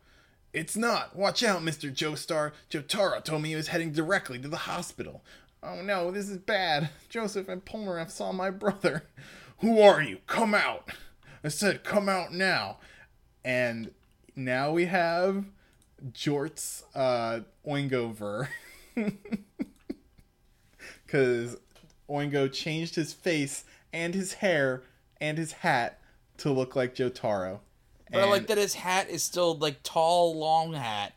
It's 0.52 0.76
not. 0.76 1.14
Watch 1.14 1.42
out, 1.42 1.62
Mr. 1.62 1.92
Joestar. 1.92 2.52
Jotaro 2.70 3.22
told 3.22 3.42
me 3.42 3.50
he 3.50 3.56
was 3.56 3.68
heading 3.68 3.92
directly 3.92 4.38
to 4.38 4.48
the 4.48 4.56
hospital. 4.56 5.22
Oh 5.62 5.82
no, 5.82 6.10
this 6.10 6.28
is 6.28 6.38
bad. 6.38 6.90
Joseph 7.08 7.48
and 7.48 7.64
Polnareff 7.64 8.10
saw 8.10 8.32
my 8.32 8.50
brother. 8.50 9.04
Who 9.58 9.80
are 9.80 10.00
you? 10.00 10.18
Come 10.26 10.54
out. 10.54 10.90
I 11.42 11.48
said, 11.48 11.84
come 11.84 12.08
out 12.08 12.32
now. 12.32 12.78
And 13.44 13.92
now 14.36 14.70
we 14.72 14.86
have 14.86 15.44
Jort's 16.12 16.84
uh, 16.94 17.40
Oingover. 17.66 18.48
Because 21.06 21.56
Oingo 22.10 22.52
changed 22.52 22.94
his 22.94 23.14
face 23.14 23.64
and 23.94 24.14
his 24.14 24.34
hair 24.34 24.82
and 25.18 25.38
his 25.38 25.52
hat 25.52 26.00
to 26.36 26.52
look 26.52 26.76
like 26.76 26.94
Jotaro. 26.94 27.60
But 28.10 28.22
I 28.22 28.26
like 28.26 28.46
that 28.46 28.58
his 28.58 28.74
hat 28.74 29.08
is 29.10 29.22
still 29.22 29.56
like 29.56 29.82
tall, 29.82 30.38
long 30.38 30.72
hat. 30.72 31.14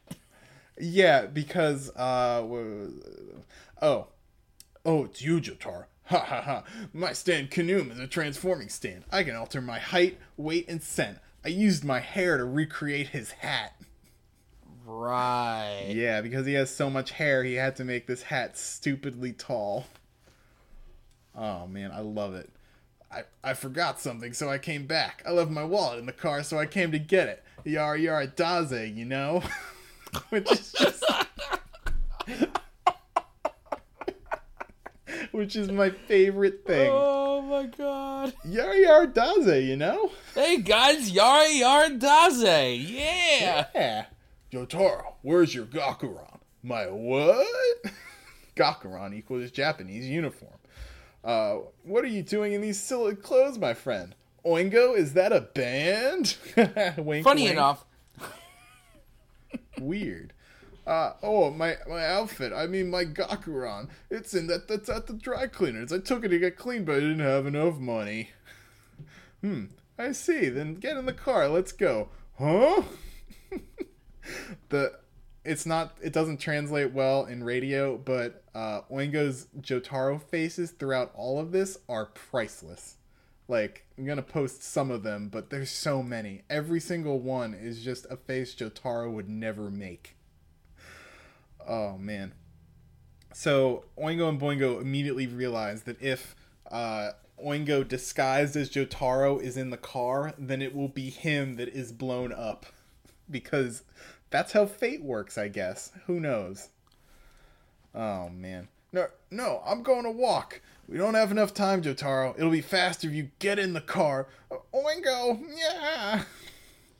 Yeah, 0.79 1.27
because 1.27 1.89
uh, 1.95 2.41
oh, 3.81 4.07
oh, 4.85 5.05
it's 5.05 5.21
you, 5.21 5.39
Jotaro. 5.39 5.85
Ha 6.05 6.19
ha 6.19 6.41
ha! 6.41 6.63
My 6.91 7.13
stand 7.13 7.51
Khnum 7.51 7.91
is 7.91 7.99
a 7.99 8.07
transforming 8.07 8.67
stand. 8.67 9.05
I 9.11 9.23
can 9.23 9.35
alter 9.35 9.61
my 9.61 9.79
height, 9.79 10.17
weight, 10.35 10.67
and 10.67 10.83
scent. 10.83 11.19
I 11.45 11.49
used 11.49 11.85
my 11.85 11.99
hair 11.99 12.37
to 12.37 12.43
recreate 12.43 13.09
his 13.09 13.31
hat. 13.31 13.73
Right. 14.85 15.85
Yeah, 15.89 16.19
because 16.21 16.45
he 16.45 16.53
has 16.53 16.69
so 16.73 16.89
much 16.89 17.11
hair, 17.11 17.43
he 17.43 17.53
had 17.53 17.77
to 17.77 17.85
make 17.85 18.07
this 18.07 18.23
hat 18.23 18.57
stupidly 18.57 19.31
tall. 19.31 19.85
Oh 21.33 21.65
man, 21.67 21.91
I 21.91 22.01
love 22.01 22.33
it. 22.35 22.49
I, 23.11 23.23
I 23.43 23.53
forgot 23.53 23.99
something, 23.99 24.31
so 24.33 24.49
I 24.49 24.57
came 24.57 24.85
back. 24.85 25.21
I 25.27 25.31
left 25.31 25.51
my 25.51 25.65
wallet 25.65 25.99
in 25.99 26.05
the 26.05 26.13
car, 26.13 26.43
so 26.43 26.57
I 26.57 26.65
came 26.65 26.91
to 26.93 26.99
get 26.99 27.27
it. 27.27 27.43
Yar 27.65 27.97
yar 27.97 28.25
daze, 28.25 28.89
you 28.91 29.05
know? 29.05 29.43
Which 30.29 30.51
is 30.51 30.71
just. 30.71 31.03
Which 35.31 35.55
is 35.55 35.71
my 35.71 35.89
favorite 35.89 36.65
thing. 36.65 36.89
Oh 36.91 37.41
my 37.41 37.65
god. 37.65 38.33
Yar 38.45 38.73
yar 38.75 39.07
daze, 39.07 39.63
you 39.65 39.75
know? 39.75 40.11
Hey 40.33 40.57
guys, 40.57 41.11
yar 41.11 41.45
yar 41.45 41.89
daze. 41.89 42.43
Yeah. 42.89 43.65
Yeah. 43.75 44.05
Jotaro, 44.51 45.13
where's 45.21 45.53
your 45.55 45.65
Gakuran? 45.65 46.39
My 46.63 46.85
what? 46.85 47.45
Gakuran 48.55 49.13
equals 49.13 49.51
Japanese 49.51 50.07
uniform. 50.07 50.53
Uh, 51.23 51.57
what 51.83 52.03
are 52.03 52.07
you 52.07 52.23
doing 52.23 52.53
in 52.53 52.61
these 52.61 52.79
silly 52.79 53.15
clothes, 53.15 53.57
my 53.57 53.73
friend? 53.73 54.15
Oingo, 54.45 54.97
is 54.97 55.13
that 55.13 55.31
a 55.31 55.41
band? 55.41 56.35
wink, 56.97 57.23
Funny 57.23 57.43
wink. 57.43 57.53
enough, 57.53 57.85
Weird. 59.79 60.33
Uh, 60.85 61.13
oh, 61.21 61.51
my 61.51 61.77
my 61.87 62.05
outfit. 62.05 62.51
I 62.53 62.65
mean, 62.67 62.89
my 62.89 63.05
Gakuran. 63.05 63.89
It's 64.09 64.33
in 64.33 64.47
that. 64.47 64.67
That's 64.67 64.89
at 64.89 65.05
the 65.07 65.13
dry 65.13 65.45
cleaners. 65.47 65.93
I 65.93 65.99
took 65.99 66.25
it 66.25 66.29
to 66.29 66.39
get 66.39 66.57
cleaned, 66.57 66.85
but 66.87 66.95
I 66.95 66.99
didn't 67.01 67.19
have 67.19 67.45
enough 67.45 67.77
money. 67.77 68.29
Hmm. 69.41 69.65
I 69.97 70.11
see. 70.11 70.49
Then 70.49 70.75
get 70.75 70.97
in 70.97 71.07
the 71.07 71.13
car. 71.13 71.47
Let's 71.47 71.71
go. 71.71 72.09
Huh? 72.37 72.83
the 74.69 74.99
it's 75.43 75.65
not 75.65 75.97
it 76.01 76.13
doesn't 76.13 76.39
translate 76.39 76.93
well 76.93 77.25
in 77.25 77.43
radio 77.43 77.97
but 77.97 78.43
uh 78.53 78.81
oingo's 78.91 79.47
jotaro 79.59 80.21
faces 80.21 80.71
throughout 80.71 81.11
all 81.15 81.39
of 81.39 81.51
this 81.51 81.77
are 81.89 82.05
priceless. 82.05 82.97
Like 83.47 83.85
i'm 83.97 84.05
gonna 84.05 84.21
post 84.21 84.63
some 84.63 84.91
of 84.91 85.03
them 85.03 85.29
but 85.29 85.49
there's 85.49 85.71
so 85.71 86.03
many. 86.03 86.43
Every 86.49 86.79
single 86.79 87.19
one 87.19 87.53
is 87.53 87.83
just 87.83 88.05
a 88.09 88.17
face 88.17 88.53
jotaro 88.53 89.11
would 89.11 89.29
never 89.29 89.71
make. 89.71 90.15
Oh 91.67 91.97
man. 91.97 92.33
So 93.33 93.85
oingo 93.97 94.29
and 94.29 94.39
boingo 94.39 94.79
immediately 94.79 95.25
realize 95.25 95.83
that 95.83 96.01
if 96.01 96.35
uh 96.69 97.11
oingo 97.43 97.87
disguised 97.87 98.55
as 98.55 98.69
jotaro 98.69 99.41
is 99.41 99.57
in 99.57 99.71
the 99.71 99.77
car 99.77 100.33
then 100.37 100.61
it 100.61 100.75
will 100.75 100.87
be 100.87 101.09
him 101.09 101.55
that 101.55 101.69
is 101.69 101.91
blown 101.91 102.31
up. 102.31 102.67
Because 103.29 103.83
that's 104.31 104.51
how 104.51 104.65
fate 104.65 105.03
works, 105.03 105.37
I 105.37 105.47
guess. 105.47 105.91
Who 106.07 106.19
knows? 106.19 106.69
Oh 107.93 108.29
man. 108.29 108.67
No, 108.93 109.07
no, 109.29 109.61
I'm 109.65 109.83
going 109.83 110.03
to 110.03 110.11
walk. 110.11 110.61
We 110.87 110.97
don't 110.97 111.13
have 111.13 111.31
enough 111.31 111.53
time, 111.53 111.81
Jotaro. 111.81 112.37
It'll 112.37 112.51
be 112.51 112.61
faster 112.61 113.07
if 113.07 113.13
you 113.13 113.29
get 113.39 113.57
in 113.57 113.71
the 113.71 113.81
car. 113.81 114.27
Oingo, 114.73 115.41
yeah. 115.55 116.23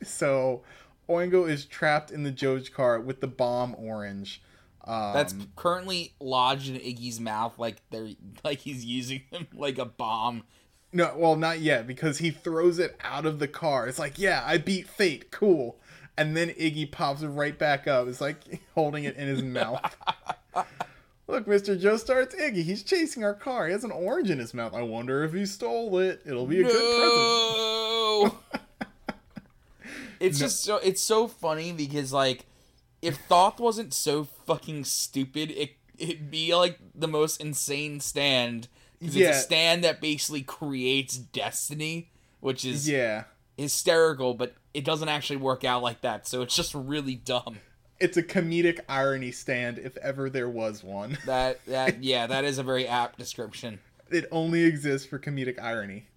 So, 0.03 0.63
Oingo 1.07 1.47
is 1.47 1.65
trapped 1.65 2.09
in 2.09 2.23
the 2.23 2.31
Joge 2.31 2.73
car 2.73 2.99
with 2.99 3.21
the 3.21 3.27
bomb 3.27 3.75
orange. 3.77 4.41
Um, 4.83 5.13
that's 5.13 5.35
currently 5.55 6.13
lodged 6.19 6.69
in 6.69 6.75
Iggy's 6.77 7.19
mouth, 7.19 7.59
like 7.59 7.83
they're 7.91 8.09
like 8.43 8.59
he's 8.59 8.83
using 8.83 9.21
him 9.29 9.47
like 9.53 9.77
a 9.77 9.85
bomb. 9.85 10.43
no, 10.91 11.13
well, 11.15 11.35
not 11.35 11.59
yet 11.59 11.85
because 11.85 12.17
he 12.17 12.31
throws 12.31 12.79
it 12.79 12.97
out 13.03 13.27
of 13.27 13.37
the 13.37 13.47
car. 13.47 13.87
It's 13.87 13.99
like, 13.99 14.17
yeah, 14.17 14.41
I 14.43 14.57
beat 14.57 14.87
fate, 14.87 15.29
cool. 15.29 15.79
And 16.17 16.35
then 16.37 16.49
Iggy 16.49 16.91
pops 16.91 17.21
right 17.23 17.57
back 17.57 17.87
up. 17.87 18.07
It's 18.07 18.21
like 18.21 18.37
holding 18.75 19.05
it 19.05 19.15
in 19.15 19.27
his 19.27 19.41
mouth. 19.41 19.95
Look, 21.27 21.45
Mr. 21.45 21.79
Joe 21.79 21.95
starts 21.97 22.35
Iggy. 22.35 22.63
He's 22.63 22.83
chasing 22.83 23.23
our 23.23 23.33
car. 23.33 23.67
He 23.67 23.71
has 23.71 23.83
an 23.85 23.91
orange 23.91 24.29
in 24.29 24.37
his 24.37 24.53
mouth. 24.53 24.73
I 24.73 24.81
wonder 24.81 25.23
if 25.23 25.33
he 25.33 25.45
stole 25.45 25.97
it. 25.99 26.21
It'll 26.25 26.45
be 26.45 26.59
a 26.59 26.63
good 26.63 26.71
present. 26.71 28.33
No. 28.33 28.37
it's 30.19 30.37
just 30.37 30.63
so 30.63 30.77
it's 30.77 31.01
so 31.01 31.27
funny 31.27 31.71
because 31.71 32.13
like 32.13 32.45
if 33.01 33.17
Thoth 33.27 33.59
wasn't 33.59 33.93
so 33.93 34.25
fucking 34.25 34.83
stupid, 34.85 35.49
it 35.51 35.71
it'd 35.97 36.29
be 36.29 36.53
like 36.53 36.77
the 36.93 37.07
most 37.07 37.41
insane 37.41 37.99
stand. 37.99 38.67
'Cause 39.01 39.15
Yeah. 39.15 39.29
It's 39.29 39.37
a 39.39 39.41
stand 39.41 39.83
that 39.83 39.99
basically 40.01 40.43
creates 40.43 41.17
destiny, 41.17 42.11
which 42.41 42.63
is 42.65 42.87
Yeah. 42.87 43.23
hysterical, 43.57 44.33
but 44.35 44.53
it 44.73 44.85
doesn't 44.85 45.09
actually 45.09 45.37
work 45.37 45.63
out 45.63 45.83
like 45.83 46.01
that. 46.01 46.27
So 46.27 46.41
it's 46.41 46.55
just 46.55 46.73
really 46.73 47.15
dumb. 47.15 47.59
It's 47.99 48.17
a 48.17 48.23
comedic 48.23 48.79
irony 48.89 49.31
stand 49.31 49.77
if 49.77 49.95
ever 49.97 50.29
there 50.29 50.49
was 50.49 50.83
one. 50.83 51.17
That 51.25 51.63
that 51.65 52.03
yeah, 52.03 52.27
that 52.27 52.43
is 52.43 52.57
a 52.57 52.63
very 52.63 52.87
apt 52.87 53.19
description. 53.19 53.79
It 54.09 54.25
only 54.31 54.63
exists 54.63 55.07
for 55.07 55.19
comedic 55.19 55.61
irony. 55.61 56.07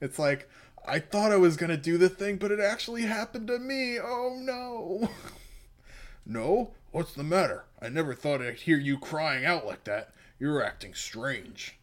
It's 0.00 0.18
like, 0.18 0.48
I 0.86 0.98
thought 0.98 1.32
I 1.32 1.36
was 1.36 1.56
going 1.56 1.70
to 1.70 1.76
do 1.76 1.98
the 1.98 2.08
thing, 2.08 2.36
but 2.36 2.50
it 2.50 2.60
actually 2.60 3.02
happened 3.02 3.48
to 3.48 3.58
me. 3.58 3.98
Oh 3.98 4.36
no. 4.40 5.08
no? 6.26 6.72
What's 6.90 7.14
the 7.14 7.22
matter? 7.22 7.64
I 7.80 7.88
never 7.88 8.14
thought 8.14 8.42
I'd 8.42 8.54
hear 8.54 8.78
you 8.78 8.98
crying 8.98 9.44
out 9.44 9.66
like 9.66 9.84
that. 9.84 10.12
You're 10.38 10.64
acting 10.64 10.94
strange. 10.94 11.78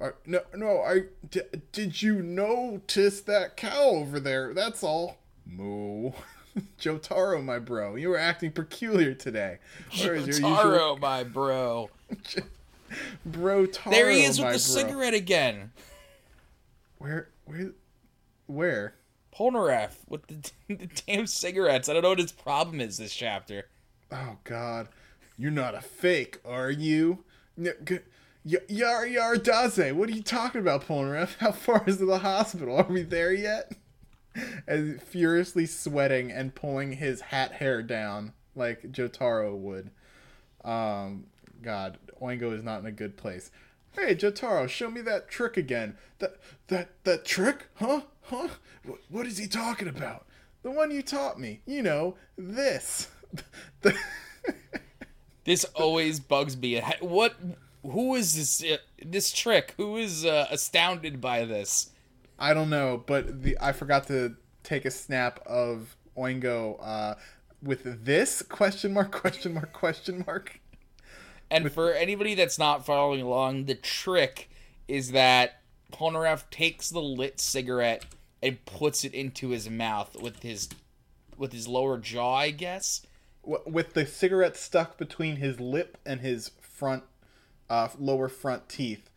I, 0.00 0.10
no, 0.26 0.40
no, 0.54 0.80
I. 0.82 1.04
D- 1.30 1.40
did 1.72 2.02
you 2.02 2.22
notice 2.22 3.20
that 3.22 3.56
cow 3.56 3.90
over 3.90 4.18
there? 4.18 4.52
That's 4.52 4.82
all. 4.82 5.18
Moo. 5.46 6.12
Jotaro, 6.80 7.42
my 7.42 7.58
bro, 7.58 7.96
you 7.96 8.08
were 8.08 8.18
acting 8.18 8.52
peculiar 8.52 9.14
today. 9.14 9.58
Where 10.00 10.16
your 10.16 10.26
usual 10.26 10.96
my 10.98 11.24
bro. 11.24 11.90
bro 13.26 13.66
Taro? 13.66 13.94
There 13.94 14.10
he 14.10 14.24
is 14.24 14.38
with 14.38 14.46
the 14.46 14.52
bro. 14.52 14.58
cigarette 14.58 15.14
again. 15.14 15.72
Where, 16.98 17.28
where, 17.44 17.72
where? 18.46 18.94
Polnareff 19.36 19.96
with 20.08 20.26
the, 20.28 20.52
the 20.68 20.88
damn 21.06 21.26
cigarettes. 21.26 21.88
I 21.88 21.92
don't 21.92 22.02
know 22.02 22.10
what 22.10 22.20
his 22.20 22.30
problem 22.30 22.80
is 22.80 22.98
this 22.98 23.12
chapter. 23.12 23.66
Oh 24.12 24.36
God, 24.44 24.88
you're 25.36 25.50
not 25.50 25.74
a 25.74 25.80
fake, 25.80 26.38
are 26.44 26.70
you? 26.70 27.24
N- 27.58 27.74
g- 27.84 27.98
Yar 28.44 29.06
Yar 29.06 29.36
Daze, 29.36 29.92
what 29.94 30.08
are 30.08 30.12
you 30.12 30.22
talking 30.22 30.60
about, 30.60 30.86
Polnareff? 30.86 31.36
How 31.38 31.52
far 31.52 31.82
is 31.86 31.98
the 31.98 32.18
hospital? 32.18 32.76
Are 32.76 32.84
we 32.84 33.02
there 33.02 33.32
yet? 33.32 33.72
As 34.66 35.00
furiously 35.06 35.64
sweating 35.66 36.30
and 36.30 36.54
pulling 36.54 36.92
his 36.94 37.20
hat 37.22 37.52
hair 37.52 37.82
down 37.82 38.32
like 38.54 38.82
Jotaro 38.92 39.56
would. 39.56 39.90
Um, 40.64 41.26
God, 41.62 41.98
Oingo 42.20 42.52
is 42.54 42.62
not 42.62 42.80
in 42.80 42.86
a 42.86 42.92
good 42.92 43.16
place. 43.16 43.50
Hey, 43.96 44.14
Jotaro, 44.14 44.68
show 44.68 44.90
me 44.90 45.00
that 45.02 45.28
trick 45.28 45.56
again. 45.56 45.96
That 46.18 46.36
that 46.66 46.90
that 47.04 47.24
trick? 47.24 47.68
Huh? 47.76 48.02
Huh? 48.22 48.48
Wh- 48.86 49.12
What 49.12 49.26
is 49.26 49.38
he 49.38 49.46
talking 49.46 49.88
about? 49.88 50.26
The 50.62 50.70
one 50.70 50.90
you 50.90 51.02
taught 51.02 51.38
me. 51.38 51.60
You 51.64 51.82
know, 51.82 52.16
this. 52.36 53.08
The 53.82 53.96
This 55.44 55.64
always 55.76 56.20
bugs 56.20 56.56
me. 56.56 56.80
What? 57.00 57.34
Who 57.84 58.14
is 58.14 58.34
this? 58.34 58.72
Uh, 58.72 58.78
this 59.04 59.32
trick? 59.32 59.74
Who 59.76 59.96
is 59.96 60.24
uh, 60.24 60.46
astounded 60.50 61.20
by 61.20 61.44
this? 61.44 61.90
I 62.38 62.54
don't 62.54 62.70
know, 62.70 63.02
but 63.04 63.42
the 63.42 63.56
I 63.60 63.72
forgot 63.72 64.06
to 64.08 64.36
take 64.62 64.84
a 64.84 64.90
snap 64.90 65.40
of 65.46 65.96
Oingo 66.16 66.78
uh, 66.80 67.14
with 67.62 68.04
this 68.04 68.42
question 68.42 68.92
mark 68.92 69.12
question 69.12 69.54
mark 69.54 69.72
question 69.72 70.24
mark. 70.26 70.60
And 71.50 71.70
for 71.70 71.92
anybody 71.92 72.34
that's 72.34 72.58
not 72.58 72.86
following 72.86 73.20
along, 73.20 73.66
the 73.66 73.74
trick 73.74 74.50
is 74.88 75.12
that 75.12 75.60
Polnareff 75.92 76.50
takes 76.50 76.90
the 76.90 77.02
lit 77.02 77.38
cigarette 77.38 78.04
and 78.42 78.64
puts 78.64 79.04
it 79.04 79.14
into 79.14 79.50
his 79.50 79.70
mouth 79.70 80.16
with 80.20 80.42
his 80.42 80.68
with 81.36 81.52
his 81.52 81.68
lower 81.68 81.98
jaw, 81.98 82.34
I 82.34 82.50
guess. 82.50 83.06
With 83.42 83.92
the 83.92 84.06
cigarette 84.06 84.56
stuck 84.56 84.96
between 84.96 85.36
his 85.36 85.60
lip 85.60 85.98
and 86.06 86.20
his 86.20 86.50
front, 86.60 87.04
uh, 87.74 87.88
lower 87.98 88.28
front 88.28 88.68
teeth, 88.68 89.10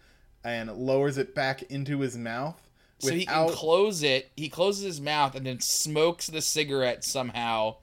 and 0.43 0.71
lowers 0.71 1.17
it 1.17 1.35
back 1.35 1.61
into 1.63 1.99
his 1.99 2.17
mouth. 2.17 2.59
So 2.99 3.13
he 3.13 3.27
can 3.27 3.49
close 3.49 4.01
it. 4.01 4.31
He 4.35 4.49
closes 4.49 4.83
his 4.83 5.01
mouth 5.01 5.35
and 5.35 5.45
then 5.45 5.59
smokes 5.59 6.25
the 6.27 6.41
cigarette 6.41 7.03
somehow 7.03 7.75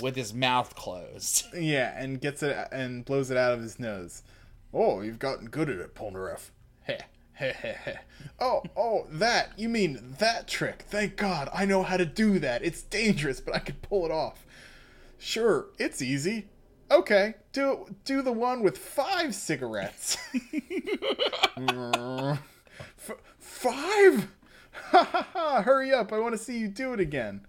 with 0.00 0.16
his 0.16 0.32
mouth 0.32 0.74
closed. 0.74 1.44
Yeah, 1.54 1.94
and 1.96 2.20
gets 2.20 2.42
it 2.42 2.56
and 2.72 3.04
blows 3.04 3.30
it 3.30 3.36
out 3.36 3.52
of 3.52 3.60
his 3.60 3.78
nose. 3.78 4.22
Oh, 4.72 5.02
you've 5.02 5.18
gotten 5.18 5.48
good 5.50 5.68
at 5.68 5.78
it, 5.78 5.94
Polnareff. 5.94 6.48
Heh, 6.84 6.98
heh, 7.34 7.52
heh, 7.52 7.72
heh. 7.72 7.96
Oh, 8.40 8.62
oh, 8.76 9.06
that. 9.10 9.50
You 9.58 9.68
mean 9.68 10.14
that 10.18 10.48
trick. 10.48 10.84
Thank 10.88 11.16
God, 11.16 11.50
I 11.52 11.66
know 11.66 11.82
how 11.82 11.98
to 11.98 12.06
do 12.06 12.38
that. 12.38 12.64
It's 12.64 12.82
dangerous, 12.82 13.40
but 13.40 13.54
I 13.54 13.58
can 13.58 13.76
pull 13.82 14.06
it 14.06 14.10
off. 14.10 14.46
Sure, 15.18 15.66
it's 15.78 16.00
easy. 16.00 16.46
Okay, 16.94 17.34
do 17.52 17.86
do 18.04 18.22
the 18.22 18.30
one 18.30 18.62
with 18.62 18.78
five 18.78 19.34
cigarettes. 19.34 20.16
F- 21.58 23.16
five? 23.40 24.28
Ha 24.72 25.02
ha 25.04 25.28
ha! 25.32 25.62
Hurry 25.62 25.92
up! 25.92 26.12
I 26.12 26.20
want 26.20 26.34
to 26.34 26.38
see 26.38 26.56
you 26.56 26.68
do 26.68 26.92
it 26.92 27.00
again. 27.00 27.44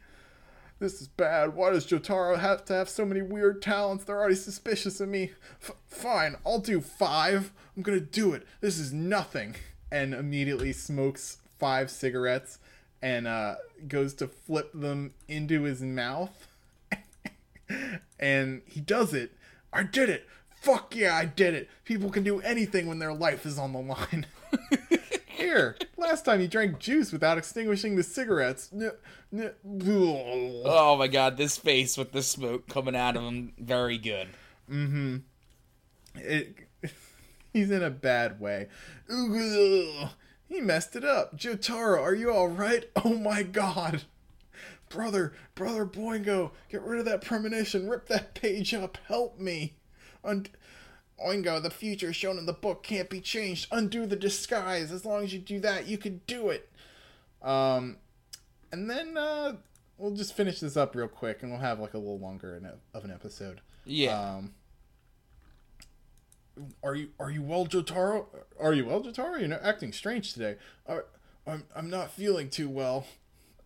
This 0.79 0.99
is 0.99 1.07
bad. 1.07 1.53
Why 1.53 1.69
does 1.69 1.85
Jotaro 1.85 2.39
have 2.39 2.65
to 2.65 2.73
have 2.73 2.89
so 2.89 3.05
many 3.05 3.21
weird 3.21 3.61
talents? 3.61 4.03
They're 4.03 4.17
already 4.17 4.33
suspicious 4.33 4.99
of 4.99 5.09
me. 5.09 5.33
F- 5.61 5.75
fine, 5.85 6.37
I'll 6.43 6.57
do 6.57 6.81
five. 6.81 7.53
I'm 7.77 7.83
gonna 7.83 7.99
do 7.99 8.33
it. 8.33 8.47
This 8.61 8.79
is 8.79 8.91
nothing. 8.93 9.55
And 9.91 10.15
immediately 10.15 10.73
smokes 10.73 11.37
five 11.59 11.91
cigarettes 11.91 12.57
and 12.99 13.27
uh, 13.27 13.55
goes 13.87 14.15
to 14.15 14.27
flip 14.27 14.71
them 14.73 15.13
into 15.27 15.61
his 15.63 15.83
mouth. 15.83 16.47
And 18.19 18.61
he 18.65 18.79
does 18.81 19.13
it. 19.13 19.31
I 19.71 19.83
did 19.83 20.09
it. 20.09 20.27
Fuck 20.61 20.95
yeah, 20.95 21.15
I 21.15 21.25
did 21.25 21.53
it. 21.53 21.69
People 21.83 22.09
can 22.09 22.23
do 22.23 22.39
anything 22.41 22.87
when 22.87 22.99
their 22.99 23.13
life 23.13 23.45
is 23.45 23.59
on 23.59 23.73
the 23.73 23.79
line. 23.79 24.25
Here, 25.27 25.75
last 25.97 26.25
time 26.25 26.41
you 26.41 26.47
drank 26.47 26.79
juice 26.79 27.11
without 27.11 27.37
extinguishing 27.37 27.95
the 27.95 28.03
cigarettes. 28.03 28.71
Oh 30.65 30.95
my 30.97 31.07
god, 31.07 31.37
this 31.37 31.57
face 31.57 31.97
with 31.97 32.13
the 32.13 32.23
smoke 32.23 32.67
coming 32.67 32.95
out 32.95 33.17
of 33.17 33.23
him, 33.23 33.53
very 33.59 33.97
good. 33.97 34.29
Mm-hmm. 34.71 35.17
It, 36.15 36.55
he's 37.53 37.69
in 37.69 37.83
a 37.83 37.89
bad 37.89 38.39
way. 38.39 38.67
He 39.07 40.61
messed 40.61 40.95
it 40.95 41.03
up. 41.03 41.37
Jotaro, 41.37 42.01
are 42.01 42.15
you 42.15 42.31
alright? 42.31 42.89
Oh 43.03 43.15
my 43.15 43.43
god. 43.43 44.03
Brother, 44.89 45.33
brother 45.55 45.85
Boingo, 45.85 46.51
get 46.69 46.81
rid 46.81 46.99
of 46.99 47.05
that 47.05 47.23
premonition. 47.23 47.89
Rip 47.89 48.07
that 48.07 48.35
page 48.35 48.73
up. 48.73 48.97
Help 49.07 49.39
me. 49.39 49.75
Und- 50.23 50.49
Oingo, 51.25 51.61
the 51.61 51.69
future 51.69 52.11
shown 52.11 52.37
in 52.37 52.45
the 52.45 52.53
book 52.53 52.83
can't 52.83 53.09
be 53.09 53.21
changed. 53.21 53.67
Undo 53.71 54.05
the 54.05 54.15
disguise. 54.15 54.91
As 54.91 55.05
long 55.05 55.23
as 55.23 55.33
you 55.33 55.39
do 55.39 55.59
that, 55.61 55.87
you 55.87 55.97
can 55.97 56.21
do 56.27 56.49
it. 56.49 56.69
Um, 57.41 57.97
and 58.71 58.89
then 58.89 59.15
uh, 59.17 59.53
we'll 59.97 60.15
just 60.15 60.35
finish 60.35 60.59
this 60.59 60.75
up 60.75 60.93
real 60.95 61.07
quick, 61.07 61.41
and 61.41 61.51
we'll 61.51 61.61
have 61.61 61.79
like 61.79 61.93
a 61.93 61.97
little 61.97 62.19
longer 62.19 62.61
of 62.93 63.05
an 63.05 63.11
episode. 63.11 63.61
Yeah. 63.85 64.19
Um, 64.19 64.53
are 66.83 66.95
you 66.95 67.09
are 67.19 67.29
you 67.29 67.41
well, 67.41 67.65
Jotaro? 67.65 68.27
Are 68.59 68.73
you 68.73 68.85
well, 68.85 69.01
Jotaro? 69.01 69.39
You're 69.39 69.63
acting 69.63 69.91
strange 69.93 70.33
today. 70.33 70.55
I'm 71.47 71.63
I'm 71.75 71.89
not 71.89 72.11
feeling 72.11 72.49
too 72.49 72.69
well. 72.69 73.05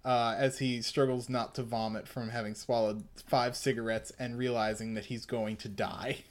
Uh, 0.05 0.33
as 0.37 0.59
he 0.59 0.81
struggles 0.81 1.27
not 1.27 1.53
to 1.53 1.61
vomit 1.61 2.07
from 2.07 2.29
having 2.29 2.55
swallowed 2.55 3.03
five 3.27 3.55
cigarettes 3.55 4.13
and 4.17 4.37
realizing 4.37 4.93
that 4.93 5.05
he's 5.05 5.25
going 5.25 5.57
to 5.57 5.67
die. 5.67 6.19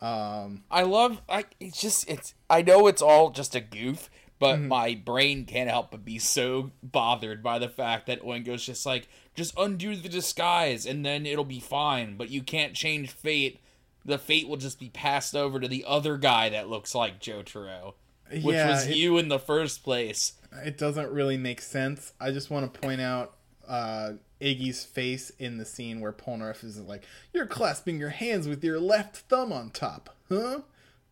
Um, 0.00 0.62
I 0.70 0.82
love 0.82 1.20
I 1.28 1.46
it's 1.58 1.80
just 1.80 2.08
it's 2.08 2.34
I 2.48 2.62
know 2.62 2.86
it's 2.86 3.02
all 3.02 3.30
just 3.30 3.56
a 3.56 3.60
goof, 3.60 4.08
but 4.38 4.60
my 4.60 4.94
brain 4.94 5.44
can't 5.44 5.68
help 5.68 5.90
but 5.90 6.04
be 6.04 6.18
so 6.20 6.70
bothered 6.82 7.42
by 7.42 7.58
the 7.58 7.68
fact 7.68 8.06
that 8.06 8.22
Oingo's 8.22 8.64
just 8.64 8.86
like 8.86 9.08
just 9.34 9.54
undo 9.58 9.96
the 9.96 10.08
disguise 10.08 10.86
and 10.86 11.04
then 11.04 11.26
it'll 11.26 11.44
be 11.44 11.58
fine, 11.58 12.16
but 12.16 12.30
you 12.30 12.42
can't 12.42 12.74
change 12.74 13.10
fate. 13.10 13.60
The 14.04 14.18
fate 14.18 14.48
will 14.48 14.56
just 14.56 14.78
be 14.78 14.88
passed 14.88 15.34
over 15.34 15.58
to 15.58 15.66
the 15.66 15.84
other 15.84 16.16
guy 16.16 16.48
that 16.48 16.68
looks 16.68 16.94
like 16.94 17.20
Jotaro, 17.20 17.94
which 18.30 18.54
Yeah, 18.54 18.70
was 18.70 18.86
it- 18.86 18.96
you 18.96 19.18
in 19.18 19.28
the 19.28 19.38
first 19.38 19.82
place. 19.82 20.32
it 20.64 20.78
doesn't 20.78 21.10
really 21.10 21.36
make 21.36 21.60
sense. 21.60 22.12
I 22.20 22.30
just 22.30 22.50
want 22.50 22.72
to 22.72 22.80
point 22.80 23.00
out 23.00 23.34
uh, 23.68 24.12
Iggy's 24.40 24.82
face 24.84 25.30
in 25.38 25.58
the 25.58 25.64
scene 25.66 26.00
where 26.00 26.12
Polnareff 26.12 26.64
is 26.64 26.78
like, 26.80 27.04
"You're 27.34 27.46
clasping 27.46 27.98
your 28.00 28.08
hands 28.10 28.48
with 28.48 28.64
your 28.64 28.80
left 28.80 29.16
thumb 29.28 29.52
on 29.52 29.70
top, 29.70 30.16
huh?" 30.30 30.60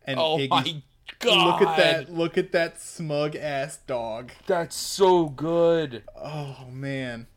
And 0.05 0.19
Oh 0.19 0.37
Iggy, 0.37 0.49
my 0.49 0.81
god! 1.19 1.61
look 1.61 1.69
at 1.69 1.77
that! 1.77 2.13
Look 2.13 2.37
at 2.37 2.51
that 2.53 2.81
smug 2.81 3.35
ass 3.35 3.77
dog. 3.85 4.31
That's 4.47 4.75
so 4.75 5.29
good. 5.29 6.03
Oh 6.15 6.65
man. 6.71 7.27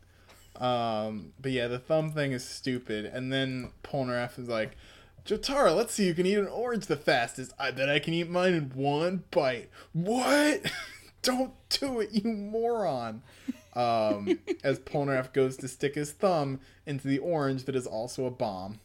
Um, 0.59 1.33
but 1.39 1.51
yeah, 1.51 1.67
the 1.67 1.79
thumb 1.79 2.11
thing 2.11 2.31
is 2.33 2.43
stupid. 2.43 3.05
And 3.05 3.31
then 3.31 3.71
Polnareff 3.83 4.37
is 4.39 4.47
like, 4.47 4.77
Jotaro, 5.25 5.75
let's 5.75 5.93
see 5.93 6.07
who 6.07 6.13
can 6.13 6.25
eat 6.25 6.37
an 6.37 6.47
orange 6.47 6.87
the 6.87 6.95
fastest. 6.95 7.53
I 7.59 7.71
bet 7.71 7.89
I 7.89 7.99
can 7.99 8.13
eat 8.13 8.29
mine 8.29 8.53
in 8.53 8.71
one 8.73 9.23
bite. 9.31 9.69
What? 9.93 10.71
Don't 11.21 11.53
do 11.69 11.99
it, 11.99 12.11
you 12.11 12.31
moron. 12.31 13.21
Um, 13.75 14.39
as 14.63 14.79
Polnareff 14.79 15.31
goes 15.33 15.57
to 15.57 15.67
stick 15.67 15.95
his 15.95 16.11
thumb 16.11 16.59
into 16.85 17.07
the 17.07 17.19
orange 17.19 17.65
that 17.65 17.75
is 17.75 17.85
also 17.85 18.25
a 18.25 18.31
bomb. 18.31 18.79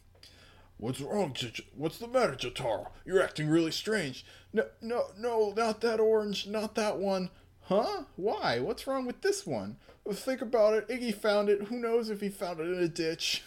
What's 0.78 1.00
wrong, 1.00 1.32
J- 1.32 1.50
J- 1.54 1.66
What's 1.74 1.98
the 1.98 2.06
matter, 2.06 2.34
Jotaro? 2.34 2.88
You're 3.06 3.22
acting 3.22 3.48
really 3.48 3.70
strange. 3.70 4.26
No, 4.52 4.64
no, 4.82 5.06
no, 5.18 5.54
not 5.56 5.80
that 5.80 6.00
orange, 6.00 6.46
not 6.46 6.74
that 6.74 6.98
one. 6.98 7.30
Huh? 7.62 8.04
Why? 8.16 8.60
What's 8.60 8.86
wrong 8.86 9.06
with 9.06 9.22
this 9.22 9.46
one? 9.46 9.78
Well, 10.04 10.14
think 10.14 10.42
about 10.42 10.74
it. 10.74 10.88
Iggy 10.88 11.14
found 11.14 11.48
it. 11.48 11.64
Who 11.64 11.78
knows 11.78 12.10
if 12.10 12.20
he 12.20 12.28
found 12.28 12.60
it 12.60 12.68
in 12.68 12.78
a 12.78 12.88
ditch? 12.88 13.42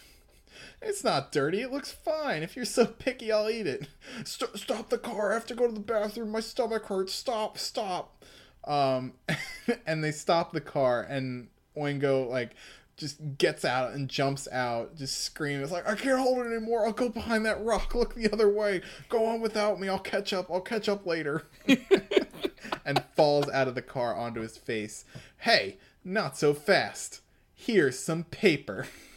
It's 0.82 1.04
not 1.04 1.32
dirty. 1.32 1.60
It 1.60 1.72
looks 1.72 1.92
fine. 1.92 2.42
If 2.42 2.56
you're 2.56 2.64
so 2.64 2.86
picky, 2.86 3.32
I'll 3.32 3.50
eat 3.50 3.66
it. 3.66 3.88
St- 4.24 4.56
stop 4.56 4.90
the 4.90 4.98
car. 4.98 5.30
I 5.30 5.34
have 5.34 5.46
to 5.46 5.54
go 5.54 5.66
to 5.66 5.72
the 5.72 5.80
bathroom. 5.80 6.30
My 6.30 6.40
stomach 6.40 6.86
hurts. 6.86 7.12
Stop, 7.12 7.58
stop. 7.58 8.24
Um, 8.64 9.14
and 9.86 10.04
they 10.04 10.12
stop 10.12 10.52
the 10.52 10.60
car, 10.60 11.02
and 11.02 11.48
Oingo, 11.76 12.28
like, 12.28 12.54
just 12.96 13.38
gets 13.38 13.64
out 13.64 13.92
and 13.92 14.08
jumps 14.08 14.46
out, 14.52 14.96
just 14.96 15.20
screaming. 15.24 15.62
It's 15.62 15.72
like, 15.72 15.88
I 15.88 15.94
can't 15.94 16.20
hold 16.20 16.44
it 16.44 16.50
anymore. 16.50 16.84
I'll 16.84 16.92
go 16.92 17.08
behind 17.08 17.46
that 17.46 17.64
rock. 17.64 17.94
Look 17.94 18.14
the 18.14 18.30
other 18.30 18.52
way. 18.52 18.82
Go 19.08 19.24
on 19.26 19.40
without 19.40 19.80
me. 19.80 19.88
I'll 19.88 19.98
catch 19.98 20.32
up. 20.32 20.50
I'll 20.50 20.60
catch 20.60 20.88
up 20.88 21.06
later. 21.06 21.44
and 22.84 23.02
falls 23.16 23.48
out 23.48 23.68
of 23.68 23.74
the 23.74 23.82
car 23.82 24.14
onto 24.14 24.42
his 24.42 24.58
face. 24.58 25.04
Hey, 25.38 25.78
not 26.04 26.36
so 26.36 26.52
fast. 26.52 27.20
Here's 27.54 27.98
some 27.98 28.24
paper. 28.24 28.86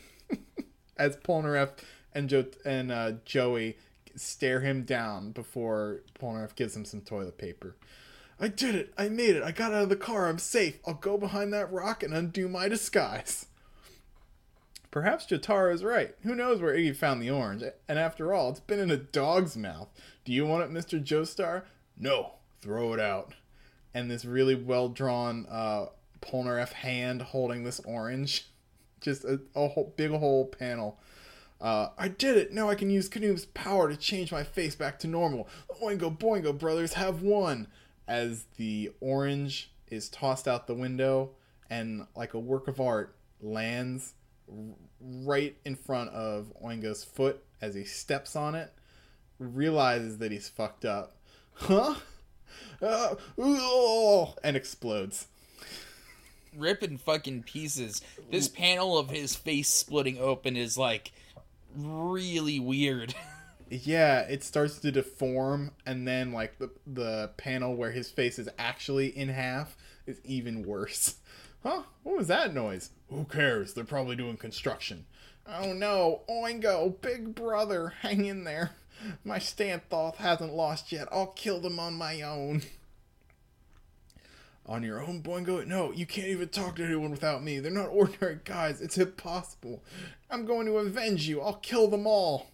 As 0.97 1.17
Polnareff 1.17 1.71
and 2.13 2.29
jo- 2.29 2.45
and 2.65 2.91
uh, 2.91 3.13
Joey 3.25 3.77
stare 4.15 4.61
him 4.61 4.83
down 4.83 5.31
before 5.31 6.01
Polnareff 6.19 6.55
gives 6.55 6.75
him 6.75 6.85
some 6.85 7.01
toilet 7.01 7.37
paper. 7.37 7.75
I 8.39 8.47
did 8.47 8.75
it. 8.75 8.93
I 8.97 9.09
made 9.09 9.35
it. 9.35 9.43
I 9.43 9.51
got 9.51 9.73
out 9.73 9.83
of 9.83 9.89
the 9.89 9.95
car. 9.95 10.27
I'm 10.27 10.39
safe. 10.39 10.79
I'll 10.85 10.95
go 10.95 11.17
behind 11.17 11.53
that 11.53 11.71
rock 11.71 12.03
and 12.03 12.13
undo 12.13 12.47
my 12.47 12.67
disguise. 12.67 13.45
Perhaps 14.91 15.25
Jotaro 15.25 15.73
is 15.73 15.83
right. 15.83 16.15
Who 16.21 16.35
knows 16.35 16.61
where 16.61 16.75
Iggy 16.75 16.95
found 16.95 17.21
the 17.21 17.31
orange? 17.31 17.63
And 17.87 17.97
after 17.97 18.33
all, 18.33 18.49
it's 18.49 18.59
been 18.59 18.79
in 18.79 18.91
a 18.91 18.97
dog's 18.97 19.57
mouth. 19.57 19.89
Do 20.23 20.31
you 20.31 20.45
want 20.45 20.63
it, 20.63 20.71
Mr. 20.71 21.03
Joestar? 21.03 21.63
No. 21.97 22.33
Throw 22.61 22.93
it 22.93 22.99
out. 22.99 23.33
And 23.93 24.09
this 24.09 24.23
really 24.23 24.55
well 24.55 24.89
drawn 24.89 25.47
uh, 25.49 25.87
Polnareff 26.21 26.73
hand 26.73 27.21
holding 27.21 27.63
this 27.63 27.79
orange. 27.81 28.47
Just 29.03 29.23
a, 29.25 29.39
a 29.55 29.67
whole, 29.67 29.93
big 29.95 30.11
whole 30.11 30.45
panel. 30.45 30.97
Uh, 31.61 31.89
I 31.97 32.07
did 32.07 32.37
it! 32.37 32.51
Now 32.51 32.69
I 32.69 32.75
can 32.75 32.89
use 32.89 33.07
Khnum's 33.07 33.45
power 33.45 33.89
to 33.89 33.95
change 33.95 34.31
my 34.31 34.43
face 34.43 34.75
back 34.75 34.97
to 34.99 35.07
normal. 35.07 35.47
Oingo 35.81 36.17
Boingo 36.17 36.57
brothers 36.57 36.93
have 36.93 37.21
won! 37.21 37.67
As 38.07 38.45
the 38.57 38.91
orange 38.99 39.71
is 39.89 40.09
tossed 40.09 40.47
out 40.47 40.67
the 40.67 40.73
window 40.73 41.31
and, 41.69 42.07
like 42.15 42.33
a 42.33 42.39
work 42.39 42.67
of 42.67 42.81
art, 42.81 43.15
lands 43.41 44.13
right 44.99 45.55
in 45.63 45.75
front 45.75 46.09
of 46.09 46.51
Oingo's 46.63 47.03
foot 47.03 47.43
as 47.61 47.75
he 47.75 47.83
steps 47.83 48.35
on 48.35 48.55
it, 48.55 48.73
realizes 49.39 50.17
that 50.17 50.31
he's 50.31 50.49
fucked 50.49 50.85
up. 50.85 51.17
Huh? 51.53 51.95
Uh, 52.81 53.15
and 54.43 54.55
explodes. 54.55 55.27
Ripping 56.55 56.97
fucking 56.97 57.43
pieces. 57.43 58.01
This 58.31 58.47
panel 58.47 58.97
of 58.97 59.09
his 59.09 59.35
face 59.35 59.69
splitting 59.69 60.17
open 60.17 60.55
is 60.55 60.77
like 60.77 61.11
really 61.75 62.59
weird. 62.59 63.15
Yeah, 63.69 64.19
it 64.19 64.43
starts 64.43 64.77
to 64.81 64.91
deform, 64.91 65.71
and 65.83 66.07
then 66.07 66.31
like 66.31 66.59
the 66.59 66.69
the 66.85 67.31
panel 67.37 67.75
where 67.75 67.89
his 67.91 68.11
face 68.11 68.37
is 68.37 68.47
actually 68.59 69.07
in 69.07 69.29
half 69.29 69.75
is 70.05 70.19
even 70.23 70.63
worse. 70.63 71.15
Huh? 71.63 71.83
What 72.03 72.17
was 72.17 72.27
that 72.27 72.53
noise? 72.53 72.89
Who 73.09 73.23
cares? 73.23 73.73
They're 73.73 73.85
probably 73.85 74.17
doing 74.17 74.35
construction. 74.35 75.05
Oh 75.47 75.71
no, 75.71 76.23
Oingo, 76.29 76.99
big 77.01 77.33
brother, 77.33 77.93
hang 78.01 78.25
in 78.25 78.43
there. 78.43 78.71
My 79.23 79.39
Stand 79.39 79.83
Thoth 79.89 80.17
hasn't 80.17 80.53
lost 80.53 80.91
yet. 80.91 81.07
I'll 81.09 81.27
kill 81.27 81.61
them 81.61 81.79
on 81.79 81.93
my 81.93 82.21
own. 82.21 82.63
On 84.65 84.81
your 84.81 85.03
own, 85.03 85.21
Boingo? 85.21 85.65
No, 85.67 85.91
you 85.91 86.05
can't 86.05 86.27
even 86.27 86.47
talk 86.47 86.77
to 86.77 86.85
anyone 86.85 87.11
without 87.11 87.43
me. 87.43 87.59
They're 87.59 87.71
not 87.71 87.89
ordinary 87.89 88.39
guys. 88.45 88.81
It's 88.81 88.97
impossible. 88.97 89.83
I'm 90.29 90.45
going 90.45 90.65
to 90.67 90.77
avenge 90.77 91.27
you. 91.27 91.41
I'll 91.41 91.55
kill 91.55 91.89
them 91.89 92.07
all. 92.07 92.47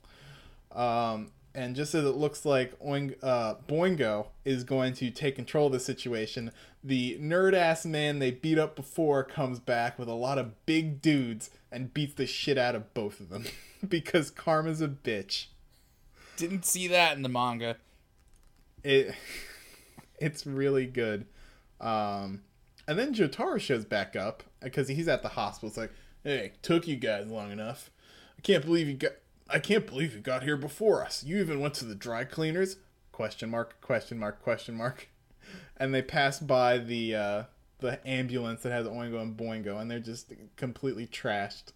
Um, 0.71 1.31
and 1.53 1.75
just 1.75 1.93
as 1.93 2.05
it 2.05 2.15
looks 2.15 2.45
like 2.45 2.77
Oing, 2.79 3.15
uh, 3.21 3.55
Boingo 3.67 4.27
is 4.45 4.63
going 4.63 4.93
to 4.93 5.11
take 5.11 5.35
control 5.35 5.67
of 5.67 5.73
the 5.73 5.79
situation, 5.79 6.51
the 6.83 7.17
nerd 7.19 7.53
ass 7.53 7.85
man 7.85 8.19
they 8.19 8.31
beat 8.31 8.57
up 8.57 8.75
before 8.75 9.23
comes 9.23 9.59
back 9.59 9.99
with 9.99 10.07
a 10.07 10.13
lot 10.13 10.37
of 10.37 10.65
big 10.65 11.01
dudes 11.01 11.49
and 11.71 11.93
beats 11.93 12.15
the 12.15 12.25
shit 12.25 12.57
out 12.57 12.75
of 12.75 12.93
both 12.93 13.19
of 13.19 13.29
them 13.29 13.45
because 13.87 14.31
Karma's 14.31 14.81
a 14.81 14.87
bitch. 14.87 15.47
Didn't 16.37 16.65
see 16.65 16.87
that 16.87 17.17
in 17.17 17.23
the 17.23 17.29
manga. 17.29 17.77
It 18.83 19.13
it's 20.19 20.45
really 20.45 20.85
good. 20.85 21.25
Um, 21.79 22.41
and 22.87 22.97
then 22.97 23.13
Jotaro 23.13 23.59
shows 23.59 23.85
back 23.85 24.15
up 24.15 24.43
because 24.61 24.87
he's 24.87 25.07
at 25.07 25.21
the 25.21 25.29
hospital. 25.29 25.69
It's 25.69 25.77
like, 25.77 25.91
hey, 26.23 26.53
took 26.61 26.87
you 26.87 26.95
guys 26.95 27.27
long 27.27 27.51
enough. 27.51 27.91
I 28.37 28.41
can't 28.41 28.65
believe 28.65 28.87
you 28.87 28.95
got. 28.95 29.11
I 29.49 29.59
can't 29.59 29.87
believe 29.87 30.13
you 30.13 30.19
got 30.19 30.43
here 30.43 30.57
before 30.57 31.03
us. 31.03 31.23
You 31.23 31.39
even 31.39 31.59
went 31.59 31.73
to 31.75 31.85
the 31.85 31.95
dry 31.95 32.23
cleaners? 32.23 32.77
Question 33.11 33.49
mark? 33.49 33.81
Question 33.81 34.17
mark? 34.19 34.41
Question 34.41 34.75
mark? 34.75 35.09
And 35.81 35.95
they 35.95 36.01
pass 36.01 36.41
by 36.41 36.77
the 36.77 37.15
uh, 37.15 37.43
the 37.79 38.05
ambulance 38.05 38.63
that 38.63 38.71
has 38.71 38.85
Oingo 38.85 39.21
and 39.21 39.37
Boingo, 39.37 39.79
and 39.79 39.89
they're 39.89 39.99
just 39.99 40.33
completely 40.57 41.07
trashed. 41.07 41.71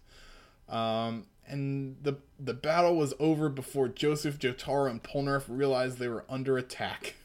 Um, 0.68 1.26
and 1.46 1.96
the 2.02 2.18
the 2.38 2.54
battle 2.54 2.96
was 2.96 3.14
over 3.18 3.48
before 3.48 3.88
Joseph, 3.88 4.38
Jotaro, 4.38 4.90
and 4.90 5.02
Polnareff 5.02 5.44
realized 5.48 5.98
they 5.98 6.08
were 6.08 6.24
under 6.28 6.58
attack. 6.58 7.14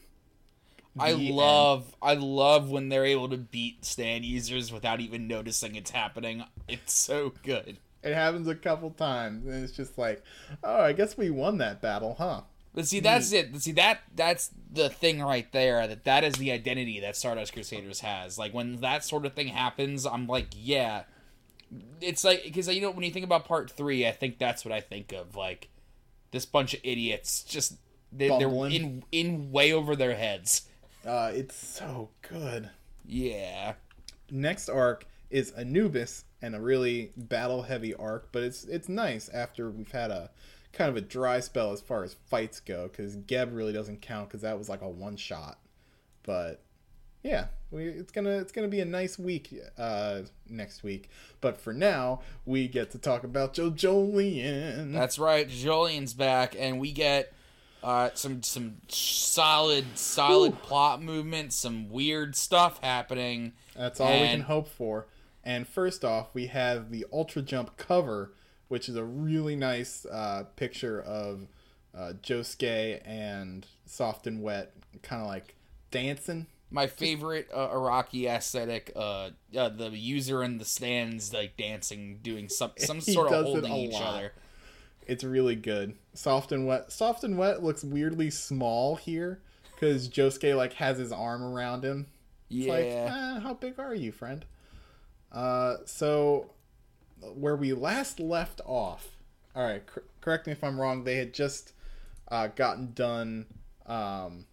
I 0.98 1.12
The 1.12 1.32
love 1.32 1.94
I 2.02 2.14
love 2.14 2.70
when 2.70 2.88
they're 2.88 3.04
able 3.04 3.28
to 3.28 3.36
beat 3.36 3.84
stand 3.84 4.24
users 4.24 4.72
without 4.72 5.00
even 5.00 5.28
noticing 5.28 5.76
it's 5.76 5.90
happening. 5.90 6.44
It's 6.68 6.92
so 6.92 7.32
good. 7.42 7.78
It 8.02 8.14
happens 8.14 8.48
a 8.48 8.54
couple 8.54 8.90
times, 8.90 9.46
and 9.46 9.62
it's 9.62 9.72
just 9.72 9.98
like, 9.98 10.22
oh, 10.64 10.82
I 10.82 10.92
guess 10.92 11.18
we 11.18 11.30
won 11.30 11.58
that 11.58 11.82
battle, 11.82 12.16
huh? 12.18 12.42
But 12.74 12.86
see, 12.86 12.98
hmm. 12.98 13.04
that's 13.04 13.32
it. 13.32 13.54
See 13.60 13.72
that 13.72 14.00
that's 14.14 14.50
the 14.72 14.88
thing 14.88 15.22
right 15.22 15.50
there. 15.52 15.86
That 15.86 16.04
that 16.04 16.24
is 16.24 16.34
the 16.34 16.52
identity 16.52 17.00
that 17.00 17.16
Stardust 17.16 17.52
Crusaders 17.52 18.00
has. 18.00 18.38
Like 18.38 18.54
when 18.54 18.80
that 18.80 19.04
sort 19.04 19.26
of 19.26 19.34
thing 19.34 19.48
happens, 19.48 20.06
I'm 20.06 20.26
like, 20.26 20.48
yeah. 20.54 21.04
It's 22.00 22.24
like 22.24 22.42
because 22.42 22.68
you 22.68 22.80
know 22.80 22.90
when 22.90 23.04
you 23.04 23.10
think 23.10 23.24
about 23.24 23.44
part 23.44 23.70
three, 23.70 24.06
I 24.06 24.12
think 24.12 24.38
that's 24.38 24.64
what 24.64 24.72
I 24.72 24.80
think 24.80 25.12
of. 25.12 25.36
Like 25.36 25.68
this 26.30 26.46
bunch 26.46 26.74
of 26.74 26.80
idiots 26.82 27.44
just 27.44 27.74
they, 28.12 28.28
they're 28.28 28.48
in 28.66 29.04
in 29.12 29.52
way 29.52 29.72
over 29.72 29.94
their 29.94 30.14
heads. 30.14 30.62
Uh, 31.06 31.30
it's 31.34 31.56
so 31.56 32.10
good. 32.28 32.70
Yeah. 33.06 33.74
Next 34.30 34.68
arc 34.68 35.06
is 35.30 35.52
Anubis, 35.52 36.24
and 36.42 36.54
a 36.54 36.60
really 36.60 37.12
battle 37.16 37.62
heavy 37.62 37.94
arc, 37.94 38.30
but 38.32 38.42
it's 38.42 38.64
it's 38.64 38.88
nice 38.88 39.28
after 39.28 39.70
we've 39.70 39.90
had 39.92 40.10
a 40.10 40.30
kind 40.72 40.88
of 40.88 40.96
a 40.96 41.00
dry 41.00 41.40
spell 41.40 41.72
as 41.72 41.80
far 41.80 42.04
as 42.04 42.14
fights 42.14 42.60
go, 42.60 42.88
because 42.88 43.16
Geb 43.16 43.52
really 43.52 43.72
doesn't 43.72 44.02
count 44.02 44.28
because 44.28 44.42
that 44.42 44.58
was 44.58 44.68
like 44.68 44.82
a 44.82 44.88
one 44.88 45.16
shot. 45.16 45.58
But 46.22 46.62
yeah, 47.22 47.46
we, 47.70 47.86
it's 47.86 48.12
gonna 48.12 48.38
it's 48.38 48.52
gonna 48.52 48.68
be 48.68 48.80
a 48.80 48.86
nice 48.86 49.18
week 49.18 49.54
uh, 49.78 50.22
next 50.48 50.82
week. 50.82 51.10
But 51.40 51.60
for 51.60 51.72
now, 51.72 52.20
we 52.44 52.68
get 52.68 52.90
to 52.92 52.98
talk 52.98 53.24
about 53.24 53.54
JoJolion. 53.54 54.92
That's 54.92 55.18
right. 55.18 55.48
Jolien's 55.48 56.14
back, 56.14 56.54
and 56.58 56.80
we 56.80 56.92
get 56.92 57.32
uh, 57.82 58.10
some 58.14 58.42
some 58.42 58.76
solid 58.88 59.98
solid 59.98 60.60
plot 60.62 61.02
movement, 61.02 61.52
some 61.52 61.88
weird 61.90 62.36
stuff 62.36 62.82
happening. 62.82 63.52
That's 63.76 64.00
all 64.00 64.12
we 64.12 64.26
can 64.26 64.42
hope 64.42 64.68
for. 64.68 65.06
And 65.42 65.66
first 65.66 66.04
off, 66.04 66.34
we 66.34 66.46
have 66.48 66.90
the 66.90 67.06
Ultra 67.12 67.42
Jump 67.42 67.76
cover, 67.76 68.34
which 68.68 68.88
is 68.88 68.96
a 68.96 69.04
really 69.04 69.56
nice 69.56 70.04
uh, 70.04 70.44
picture 70.56 71.00
of 71.00 71.48
uh, 71.96 72.12
Josuke 72.22 73.00
and 73.06 73.66
Soft 73.86 74.26
and 74.26 74.42
Wet, 74.42 74.74
kind 75.02 75.22
of 75.22 75.28
like 75.28 75.54
dancing. 75.90 76.46
My 76.70 76.86
favorite 76.86 77.48
uh, 77.52 77.68
Araki 77.68 78.28
aesthetic, 78.28 78.92
uh, 78.94 79.30
uh, 79.56 79.68
the 79.70 79.90
user 79.90 80.44
in 80.44 80.58
the 80.58 80.64
stands 80.64 81.32
like 81.32 81.56
dancing, 81.56 82.20
doing 82.22 82.48
some 82.48 82.72
some 82.76 83.00
sort 83.00 83.32
of 83.32 83.44
holding 83.44 83.72
each 83.72 83.92
lot. 83.94 84.14
other. 84.14 84.32
It's 85.10 85.24
really 85.24 85.56
good. 85.56 85.96
Soft 86.14 86.52
and 86.52 86.66
Wet. 86.66 86.92
Soft 86.92 87.24
and 87.24 87.36
Wet 87.36 87.62
looks 87.62 87.82
weirdly 87.82 88.30
small 88.30 88.94
here 88.96 89.40
because 89.74 90.08
Josuke 90.08 90.54
like 90.56 90.74
has 90.74 90.98
his 90.98 91.10
arm 91.12 91.42
around 91.42 91.84
him. 91.84 92.06
It's 92.48 92.66
Yeah, 92.66 92.72
like, 92.72 92.84
eh, 92.86 93.40
how 93.40 93.54
big 93.54 93.78
are 93.80 93.94
you, 93.94 94.12
friend? 94.12 94.44
Uh, 95.32 95.76
so 95.84 96.50
where 97.34 97.56
we 97.56 97.72
last 97.72 98.20
left 98.20 98.60
off. 98.64 99.08
All 99.56 99.64
right, 99.64 99.84
cor- 99.86 100.04
correct 100.20 100.46
me 100.46 100.52
if 100.52 100.62
I'm 100.62 100.80
wrong. 100.80 101.02
They 101.04 101.16
had 101.16 101.34
just 101.34 101.72
uh, 102.28 102.46
gotten 102.48 102.92
done 102.92 103.46
um, 103.86 104.46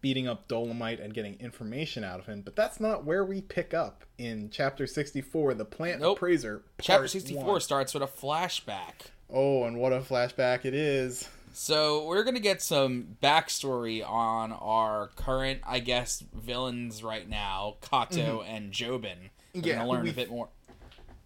beating 0.00 0.26
up 0.26 0.48
Dolomite 0.48 1.00
and 1.00 1.12
getting 1.12 1.38
information 1.38 2.02
out 2.02 2.18
of 2.18 2.24
him, 2.26 2.40
but 2.42 2.56
that's 2.56 2.80
not 2.80 3.04
where 3.04 3.24
we 3.26 3.42
pick 3.42 3.74
up 3.74 4.04
in 4.16 4.48
chapter 4.50 4.86
64, 4.86 5.52
the 5.54 5.64
Plant 5.66 6.00
Nope. 6.00 6.16
Appraiser. 6.16 6.62
chapter 6.80 7.06
sixty 7.08 7.34
four 7.34 7.44
one. 7.44 7.60
starts 7.60 7.92
with 7.92 8.02
a 8.02 8.06
flashback. 8.06 9.10
Oh, 9.32 9.64
and 9.64 9.78
what 9.78 9.92
a 9.92 10.00
flashback 10.00 10.64
it 10.64 10.74
is! 10.74 11.28
So 11.52 12.06
we're 12.06 12.24
gonna 12.24 12.40
get 12.40 12.62
some 12.62 13.16
backstory 13.22 14.08
on 14.08 14.52
our 14.52 15.08
current, 15.16 15.60
I 15.66 15.80
guess, 15.80 16.22
villains 16.32 17.02
right 17.02 17.28
now, 17.28 17.76
Kato 17.80 18.42
and 18.42 18.72
Jobin. 18.72 19.02
We're 19.54 19.60
Mm-hmm. 19.60 19.66
Yeah, 19.66 19.74
gonna 19.76 19.88
learn 19.90 20.08
a 20.08 20.12
bit 20.12 20.30
more. 20.30 20.48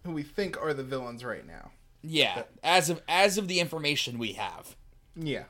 Who 0.03 0.11
we 0.11 0.23
think 0.23 0.59
are 0.61 0.73
the 0.73 0.83
villains 0.83 1.23
right 1.23 1.45
now. 1.45 1.71
Yeah, 2.01 2.43
as 2.63 2.89
of 2.89 3.01
as 3.07 3.37
of 3.37 3.47
the 3.47 3.59
information 3.59 4.17
we 4.19 4.33
have. 4.33 4.75
Yeah. 5.15 5.43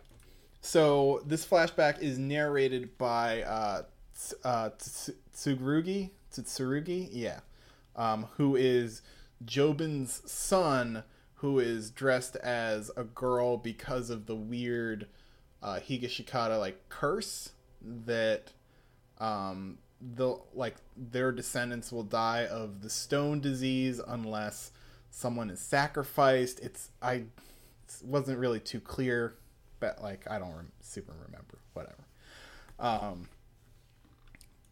So 0.62 1.22
this 1.26 1.46
flashback 1.46 2.02
is 2.02 2.18
narrated 2.18 2.98
by 2.98 3.44
uh, 3.44 3.84
uh, 4.44 4.70
Tsurugi. 5.34 6.10
Tsurugi, 6.34 7.10
yeah, 7.12 7.40
um, 7.96 8.28
who 8.38 8.56
is 8.56 9.02
Jobin's 9.46 10.22
son, 10.30 11.04
who 11.46 11.60
is 11.60 11.92
dressed 11.92 12.36
as 12.38 12.90
a 12.98 13.04
girl 13.04 13.56
because 13.56 14.10
of 14.10 14.26
the 14.26 14.34
weird 14.34 15.06
uh, 15.62 15.76
Higashikata 15.76 16.60
like 16.60 16.90
curse 16.90 17.52
that 17.84 18.52
um, 19.20 19.78
the 20.02 20.40
like 20.56 20.78
their 20.98 21.32
descendants 21.32 21.92
will 21.92 22.04
die 22.04 22.48
of 22.48 22.82
the 22.82 22.90
stone 22.90 23.42
disease 23.42 24.02
unless 24.08 24.72
someone 25.12 25.52
is 25.52 25.60
sacrificed. 25.60 26.62
It's 26.62 26.90
I 27.00 27.26
wasn't 28.04 28.40
really 28.40 28.60
too 28.60 28.80
clear, 28.80 29.36
but 29.80 30.02
like 30.02 30.26
I 30.28 30.40
don't 30.40 30.56
rem- 30.56 30.72
super 30.82 31.14
remember 31.28 31.60
whatever. 31.74 32.08
Um, 32.80 33.30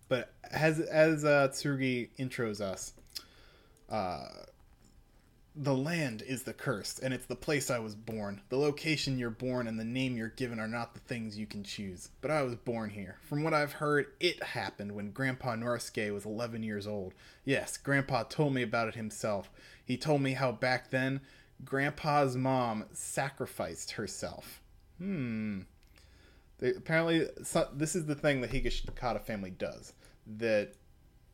but 0.10 0.34
as 0.50 0.80
as 0.80 1.24
uh, 1.24 1.50
Tsurugi 1.50 2.10
intros 2.18 2.62
us, 2.62 2.94
uh, 3.92 4.26
the 5.56 5.76
land 5.76 6.24
is 6.26 6.44
the 6.44 6.54
cursed, 6.54 7.00
and 7.00 7.14
it's 7.14 7.28
the 7.28 7.36
place 7.36 7.70
I 7.70 7.78
was 7.78 7.94
born. 7.94 8.42
The 8.50 8.58
location 8.58 9.20
you're 9.20 9.30
born 9.30 9.68
and 9.68 9.80
the 9.80 9.84
name 9.84 10.18
you're 10.18 10.30
given 10.30 10.60
are 10.60 10.68
not 10.68 10.94
the 10.94 11.00
things 11.02 11.38
you 11.38 11.46
can 11.46 11.64
choose. 11.64 12.10
But 12.22 12.32
I 12.32 12.42
was 12.42 12.56
born 12.56 12.90
here. 12.90 13.18
From 13.22 13.44
what 13.44 13.54
I've 13.54 13.74
heard, 13.74 14.08
it 14.20 14.42
happened 14.42 14.94
when 14.94 15.12
Grandpa 15.12 15.56
Norisuke 15.56 16.12
was 16.12 16.26
11 16.26 16.64
years 16.64 16.88
old. 16.88 17.14
Yes, 17.46 17.78
Grandpa 17.78 18.24
told 18.24 18.54
me 18.54 18.64
about 18.64 18.88
it 18.88 18.96
himself. 18.96 19.52
He 19.86 19.96
told 19.96 20.22
me 20.22 20.34
how 20.34 20.52
back 20.52 20.90
then, 20.90 21.22
Grandpa's 21.64 22.36
mom 22.36 22.86
sacrificed 22.92 23.92
herself. 23.92 24.60
Hmm. 24.98 25.62
They, 26.58 26.70
apparently, 26.72 27.28
so, 27.44 27.68
this 27.74 27.96
is 27.96 28.06
the 28.06 28.16
thing 28.16 28.42
the 28.42 28.48
Higashikata 28.48 29.22
family 29.22 29.52
does. 29.52 29.94
That 30.26 30.74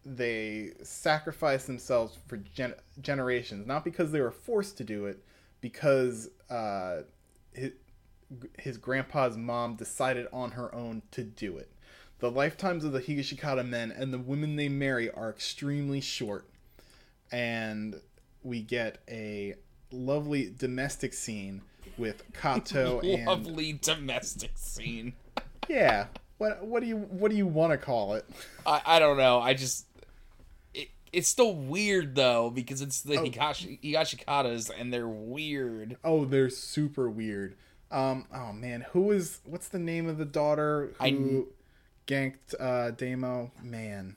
they 0.05 0.71
sacrifice 0.83 1.65
themselves 1.65 2.17
for 2.27 2.37
gen- 2.37 2.75
generations, 3.01 3.67
not 3.67 3.83
because 3.83 4.11
they 4.11 4.21
were 4.21 4.31
forced 4.31 4.77
to 4.77 4.83
do 4.83 5.05
it, 5.05 5.23
because 5.61 6.29
uh, 6.49 7.01
his, 7.53 7.71
his 8.57 8.77
grandpa's 8.77 9.37
mom 9.37 9.75
decided 9.75 10.27
on 10.31 10.51
her 10.51 10.73
own 10.73 11.01
to 11.11 11.23
do 11.23 11.57
it. 11.57 11.71
The 12.19 12.31
lifetimes 12.31 12.83
of 12.83 12.91
the 12.91 12.99
Higashikata 13.01 13.67
men 13.67 13.91
and 13.91 14.13
the 14.13 14.17
women 14.19 14.55
they 14.55 14.69
marry 14.69 15.09
are 15.11 15.29
extremely 15.29 16.01
short. 16.01 16.45
and 17.31 17.99
we 18.43 18.61
get 18.61 18.99
a 19.09 19.55
lovely 19.91 20.53
domestic 20.57 21.13
scene 21.13 21.61
with 21.97 22.23
Kato 22.33 22.99
and 23.03 23.25
Lovely 23.25 23.73
domestic 23.73 24.51
scene. 24.55 25.13
yeah. 25.67 26.05
What 26.37 26.65
what 26.65 26.81
do 26.81 26.87
you 26.87 26.95
what 26.97 27.31
do 27.31 27.37
you 27.37 27.45
want 27.45 27.71
to 27.73 27.77
call 27.77 28.13
it? 28.13 28.25
I, 28.65 28.81
I 28.85 28.99
don't 28.99 29.17
know. 29.17 29.41
I 29.41 29.53
just 29.53 29.87
it's 31.13 31.27
still 31.27 31.55
weird 31.55 32.15
though 32.15 32.49
because 32.49 32.81
it's 32.81 33.01
the 33.01 33.17
Oh. 33.17 33.23
Higashi 33.25 33.81
Higashikatas 33.81 34.69
and 34.77 34.93
they're 34.93 35.07
weird. 35.07 35.97
Oh, 36.03 36.25
they're 36.25 36.49
super 36.49 37.09
weird. 37.09 37.55
Um. 37.91 38.27
Oh 38.33 38.53
man, 38.53 38.85
who 38.91 39.11
is? 39.11 39.39
What's 39.45 39.67
the 39.67 39.79
name 39.79 40.07
of 40.07 40.17
the 40.17 40.25
daughter 40.25 40.93
I 40.99 41.09
who 41.09 41.47
ganked 42.07 42.53
uh, 42.59 42.91
Damo? 42.91 43.51
Man, 43.63 44.15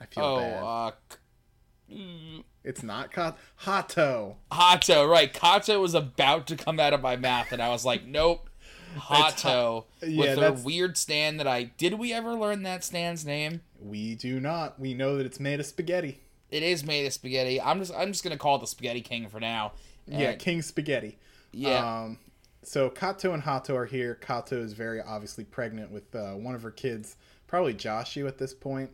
I 0.00 0.06
feel 0.06 0.24
Oh, 0.24 0.36
bad. 0.38 0.62
uh 0.62 0.90
k- 1.08 2.44
it's 2.64 2.82
not 2.82 3.10
Kat- 3.12 3.38
Hato. 3.56 4.36
Hato, 4.52 5.06
right. 5.06 5.32
Kato 5.32 5.80
was 5.80 5.94
about 5.94 6.46
to 6.48 6.56
come 6.56 6.78
out 6.78 6.92
of 6.92 7.00
my 7.00 7.16
mouth 7.16 7.52
and 7.52 7.62
I 7.62 7.68
was 7.70 7.84
like, 7.84 8.04
nope. 8.06 8.49
Hato 8.96 9.86
yeah, 10.02 10.18
with 10.18 10.26
their 10.26 10.36
that's- 10.36 10.64
weird 10.64 10.96
stand 10.96 11.38
that 11.40 11.46
I 11.46 11.64
did 11.64 11.94
we 11.94 12.12
ever 12.12 12.34
learn 12.34 12.62
that 12.64 12.84
stand's 12.84 13.24
name? 13.24 13.60
We 13.80 14.14
do 14.14 14.40
not. 14.40 14.78
We 14.80 14.94
know 14.94 15.16
that 15.16 15.26
it's 15.26 15.40
made 15.40 15.60
of 15.60 15.66
spaghetti. 15.66 16.20
It 16.50 16.62
is 16.62 16.84
made 16.84 17.06
of 17.06 17.12
spaghetti. 17.12 17.60
I'm 17.60 17.78
just 17.78 17.94
I'm 17.94 18.08
just 18.12 18.24
gonna 18.24 18.36
call 18.36 18.56
it 18.56 18.60
the 18.60 18.66
Spaghetti 18.66 19.00
King 19.00 19.28
for 19.28 19.40
now. 19.40 19.72
yeah, 20.06 20.34
King 20.34 20.62
Spaghetti. 20.62 21.18
yeah. 21.52 22.02
Um, 22.02 22.18
so 22.62 22.90
Kato 22.90 23.32
and 23.32 23.42
Hato 23.42 23.74
are 23.76 23.86
here. 23.86 24.16
Kato 24.16 24.60
is 24.62 24.72
very 24.74 25.00
obviously 25.00 25.44
pregnant 25.44 25.90
with 25.90 26.14
uh, 26.14 26.32
one 26.32 26.54
of 26.54 26.62
her 26.62 26.70
kids, 26.70 27.16
probably 27.46 27.72
Joshu 27.74 28.26
at 28.28 28.36
this 28.36 28.52
point. 28.52 28.90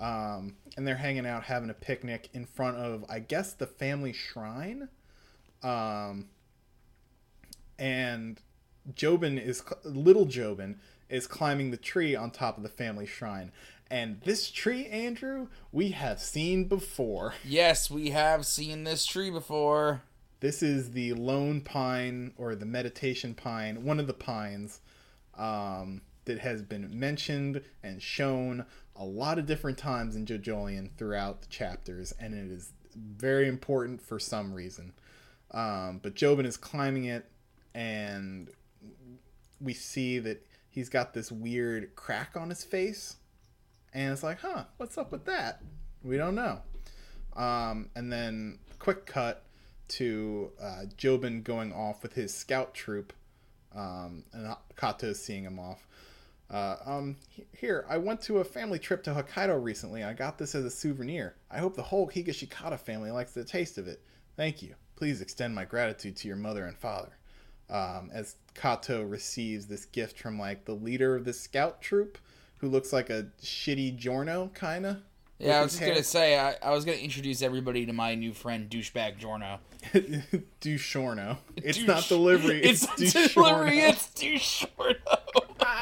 Um, 0.00 0.56
and 0.76 0.86
they're 0.86 0.96
hanging 0.96 1.26
out, 1.26 1.44
having 1.44 1.68
a 1.68 1.74
picnic 1.74 2.30
in 2.32 2.46
front 2.46 2.76
of, 2.78 3.04
I 3.10 3.18
guess, 3.18 3.52
the 3.52 3.66
family 3.66 4.12
shrine. 4.14 4.88
Um, 5.62 6.28
and 7.78 8.40
Jobin 8.94 9.38
is 9.38 9.62
little 9.84 10.26
Jobin 10.26 10.76
is 11.08 11.26
climbing 11.26 11.70
the 11.70 11.76
tree 11.76 12.16
on 12.16 12.30
top 12.30 12.56
of 12.56 12.62
the 12.62 12.68
family 12.68 13.06
shrine. 13.06 13.52
And 13.90 14.22
this 14.22 14.50
tree, 14.50 14.86
Andrew, 14.86 15.48
we 15.70 15.90
have 15.90 16.18
seen 16.18 16.64
before. 16.64 17.34
yes, 17.44 17.90
we 17.90 18.10
have 18.10 18.46
seen 18.46 18.84
this 18.84 19.04
tree 19.04 19.30
before. 19.30 20.02
This 20.40 20.62
is 20.62 20.92
the 20.92 21.12
lone 21.12 21.60
pine 21.60 22.32
or 22.38 22.54
the 22.54 22.66
meditation 22.66 23.34
pine, 23.34 23.84
one 23.84 24.00
of 24.00 24.06
the 24.06 24.14
pines 24.14 24.80
um, 25.36 26.00
that 26.24 26.38
has 26.38 26.62
been 26.62 26.98
mentioned 26.98 27.62
and 27.82 28.02
shown 28.02 28.64
a 28.96 29.04
lot 29.04 29.38
of 29.38 29.46
different 29.46 29.78
times 29.78 30.16
in 30.16 30.26
JoJolion 30.26 30.90
throughout 30.96 31.42
the 31.42 31.48
chapters, 31.48 32.12
and 32.18 32.34
it 32.34 32.50
is 32.50 32.72
very 32.96 33.48
important 33.48 34.00
for 34.00 34.18
some 34.18 34.52
reason. 34.52 34.92
Um, 35.52 36.00
but 36.02 36.14
Jobin 36.14 36.46
is 36.46 36.56
climbing 36.56 37.04
it, 37.04 37.26
and 37.74 38.48
we 39.62 39.74
see 39.74 40.18
that 40.20 40.46
he's 40.68 40.88
got 40.88 41.14
this 41.14 41.30
weird 41.30 41.94
crack 41.94 42.36
on 42.36 42.48
his 42.48 42.64
face, 42.64 43.16
and 43.92 44.12
it's 44.12 44.22
like, 44.22 44.40
huh, 44.40 44.64
what's 44.76 44.98
up 44.98 45.12
with 45.12 45.24
that? 45.26 45.62
We 46.02 46.16
don't 46.16 46.34
know. 46.34 46.60
Um, 47.36 47.90
and 47.94 48.12
then 48.12 48.58
quick 48.78 49.06
cut 49.06 49.44
to 49.88 50.50
uh, 50.60 50.84
Jobin 50.96 51.42
going 51.42 51.72
off 51.72 52.02
with 52.02 52.14
his 52.14 52.34
scout 52.34 52.74
troop, 52.74 53.12
um, 53.74 54.24
and 54.32 54.54
Kato 54.76 55.12
seeing 55.12 55.44
him 55.44 55.58
off. 55.58 55.86
Uh, 56.50 56.76
um, 56.84 57.16
here, 57.56 57.86
I 57.88 57.96
went 57.96 58.20
to 58.22 58.38
a 58.38 58.44
family 58.44 58.78
trip 58.78 59.02
to 59.04 59.10
Hokkaido 59.10 59.62
recently. 59.62 60.04
I 60.04 60.12
got 60.12 60.36
this 60.36 60.54
as 60.54 60.64
a 60.64 60.70
souvenir. 60.70 61.36
I 61.50 61.58
hope 61.58 61.76
the 61.76 61.82
whole 61.82 62.08
Higashikata 62.08 62.78
family 62.78 63.10
likes 63.10 63.32
the 63.32 63.44
taste 63.44 63.78
of 63.78 63.88
it. 63.88 64.02
Thank 64.36 64.62
you. 64.62 64.74
Please 64.96 65.22
extend 65.22 65.54
my 65.54 65.64
gratitude 65.64 66.16
to 66.16 66.28
your 66.28 66.36
mother 66.36 66.66
and 66.66 66.76
father. 66.76 67.16
Um, 67.72 68.10
as 68.12 68.36
Kato 68.54 69.02
receives 69.02 69.66
this 69.66 69.86
gift 69.86 70.18
from 70.18 70.38
like 70.38 70.66
the 70.66 70.74
leader 70.74 71.16
of 71.16 71.24
the 71.24 71.32
scout 71.32 71.80
troop, 71.80 72.18
who 72.58 72.68
looks 72.68 72.92
like 72.92 73.08
a 73.08 73.28
shitty 73.42 73.98
Jorno 73.98 74.54
kinda. 74.54 75.00
Yeah, 75.38 75.58
I 75.58 75.62
was 75.62 75.72
just 75.72 75.84
gonna 75.84 76.02
say 76.04 76.38
I, 76.38 76.54
I 76.62 76.70
was 76.70 76.84
gonna 76.84 76.98
introduce 76.98 77.40
everybody 77.42 77.86
to 77.86 77.92
my 77.94 78.14
new 78.14 78.32
friend 78.34 78.68
douchebag 78.70 79.18
Jorno. 79.18 79.58
Dushorno. 80.60 81.38
It's 81.56 81.78
Douche- 81.78 81.86
not 81.88 82.06
delivery. 82.08 82.62
It's, 82.62 82.84
It's 83.00 83.14
Dushorno. 83.14 83.34
delivery. 83.34 83.78
It's 83.80 84.06
douchorno. 84.14 84.96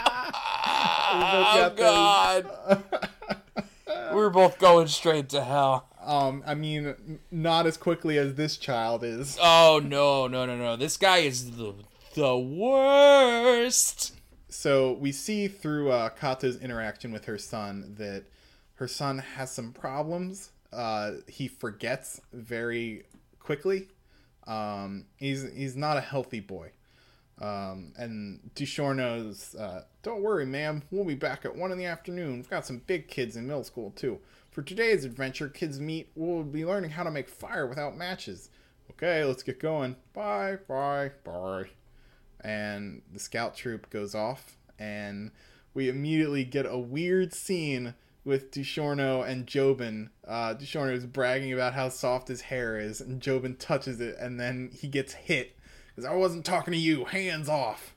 oh 1.13 1.73
God, 1.77 2.83
we're 4.15 4.31
both 4.31 4.59
going 4.59 4.87
straight 4.87 5.29
to 5.31 5.43
hell. 5.45 5.90
Um, 6.03 6.43
I 6.47 6.55
mean, 6.55 7.21
not 7.31 7.67
as 7.67 7.77
quickly 7.77 8.19
as 8.19 8.35
this 8.35 8.57
child 8.57 9.05
is. 9.05 9.39
Oh 9.41 9.81
no, 9.85 10.27
no, 10.27 10.47
no, 10.47 10.57
no! 10.57 10.77
This 10.77 10.97
guy 10.97 11.19
is 11.19 11.53
the 11.53 11.75
the 12.15 12.37
worst. 12.39 14.15
So 14.49 14.93
we 14.95 15.13
see 15.13 15.47
through 15.47 15.91
uh, 15.91 16.09
Kato's 16.09 16.61
interaction 16.61 17.13
with 17.13 17.27
her 17.27 17.39
son 17.39 17.95
that 17.99 18.25
her 18.75 18.89
son 18.89 19.19
has 19.19 19.53
some 19.53 19.73
problems. 19.73 20.51
Uh, 20.73 21.13
he 21.29 21.49
forgets 21.49 22.21
very 22.33 23.05
quickly. 23.39 23.89
Um, 24.47 25.07
he's 25.17 25.47
he's 25.53 25.77
not 25.77 25.97
a 25.97 26.01
healthy 26.01 26.41
boy. 26.41 26.73
Um, 27.41 27.93
and 27.97 28.51
Dushorno's, 28.55 29.55
uh, 29.55 29.85
don't 30.03 30.23
worry, 30.23 30.45
ma'am. 30.45 30.83
We'll 30.91 31.07
be 31.07 31.15
back 31.15 31.47
at 31.47 31.57
one 31.57 31.73
in 31.73 31.79
the 31.79 31.87
afternoon. 31.87 32.37
We've 32.37 32.51
got 32.51 32.67
some 32.67 32.83
big 32.87 33.09
kids 33.09 33.35
in 33.37 33.47
middle 33.47 33.65
school 33.65 33.93
too. 33.93 34.19
For 34.51 34.63
today's 34.63 35.05
adventure, 35.05 35.49
kids 35.49 35.79
meet. 35.81 36.11
We'll 36.15 36.43
be 36.43 36.65
learning 36.65 36.91
how 36.91 37.05
to 37.05 37.11
make 37.11 37.29
fire 37.29 37.67
without 37.67 37.97
matches. 37.97 38.51
Okay, 38.91 39.25
let's 39.25 39.43
get 39.43 39.61
going. 39.61 39.97
Bye, 40.13 40.59
bye, 40.67 41.13
bye 41.25 41.67
and 42.43 43.03
the 43.13 43.21
scout 43.21 43.55
troop 43.55 43.91
goes 43.91 44.15
off 44.15 44.57
and 44.79 45.31
we 45.75 45.89
immediately 45.89 46.45
get 46.45 46.67
a 46.67 46.79
weird 46.79 47.33
scene 47.33 47.95
with 48.25 48.51
Dushorno 48.51 49.27
and 49.27 49.47
Jobin. 49.47 50.11
Uh, 50.27 50.55
Dushorno 50.55 50.93
is 50.93 51.07
bragging 51.07 51.53
about 51.53 51.75
how 51.75 51.89
soft 51.89 52.29
his 52.29 52.43
hair 52.43 52.79
is, 52.79 53.01
and 53.01 53.21
Jobin 53.21 53.57
touches 53.59 54.01
it, 54.01 54.17
and 54.19 54.39
then 54.39 54.71
he 54.73 54.89
gets 54.89 55.13
hit. 55.13 55.57
Because 55.89 56.05
I 56.05 56.15
wasn't 56.15 56.45
talking 56.45 56.73
to 56.73 56.79
you, 56.79 57.05
hands 57.05 57.49
off. 57.49 57.95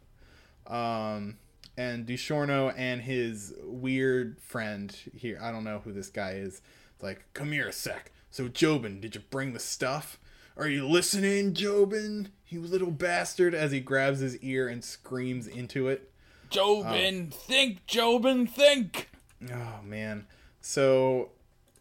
Um, 0.68 1.38
and 1.78 2.06
Dushorno 2.06 2.74
and 2.76 3.02
his 3.02 3.54
weird 3.64 4.40
friend 4.42 4.96
here, 5.16 5.40
I 5.42 5.52
don't 5.52 5.64
know 5.64 5.80
who 5.80 5.92
this 5.92 6.10
guy 6.10 6.34
is, 6.34 6.62
it's 6.94 7.04
like, 7.04 7.26
come 7.34 7.52
here 7.52 7.68
a 7.68 7.74
sec. 7.74 8.12
So, 8.30 8.48
Jobin, 8.48 9.00
did 9.02 9.16
you 9.16 9.22
bring 9.30 9.54
the 9.54 9.60
stuff? 9.60 10.20
Are 10.56 10.68
you 10.68 10.88
listening, 10.88 11.54
Jobin? 11.54 12.28
You 12.48 12.62
little 12.62 12.92
bastard, 12.92 13.56
as 13.56 13.72
he 13.72 13.80
grabs 13.80 14.20
his 14.20 14.38
ear 14.38 14.68
and 14.68 14.84
screams 14.84 15.48
into 15.48 15.88
it. 15.88 16.12
Jobin, 16.52 17.32
think, 17.34 17.86
Jobin, 17.88 18.48
think. 18.48 19.10
Oh 19.52 19.80
man. 19.84 20.28
So 20.62 21.32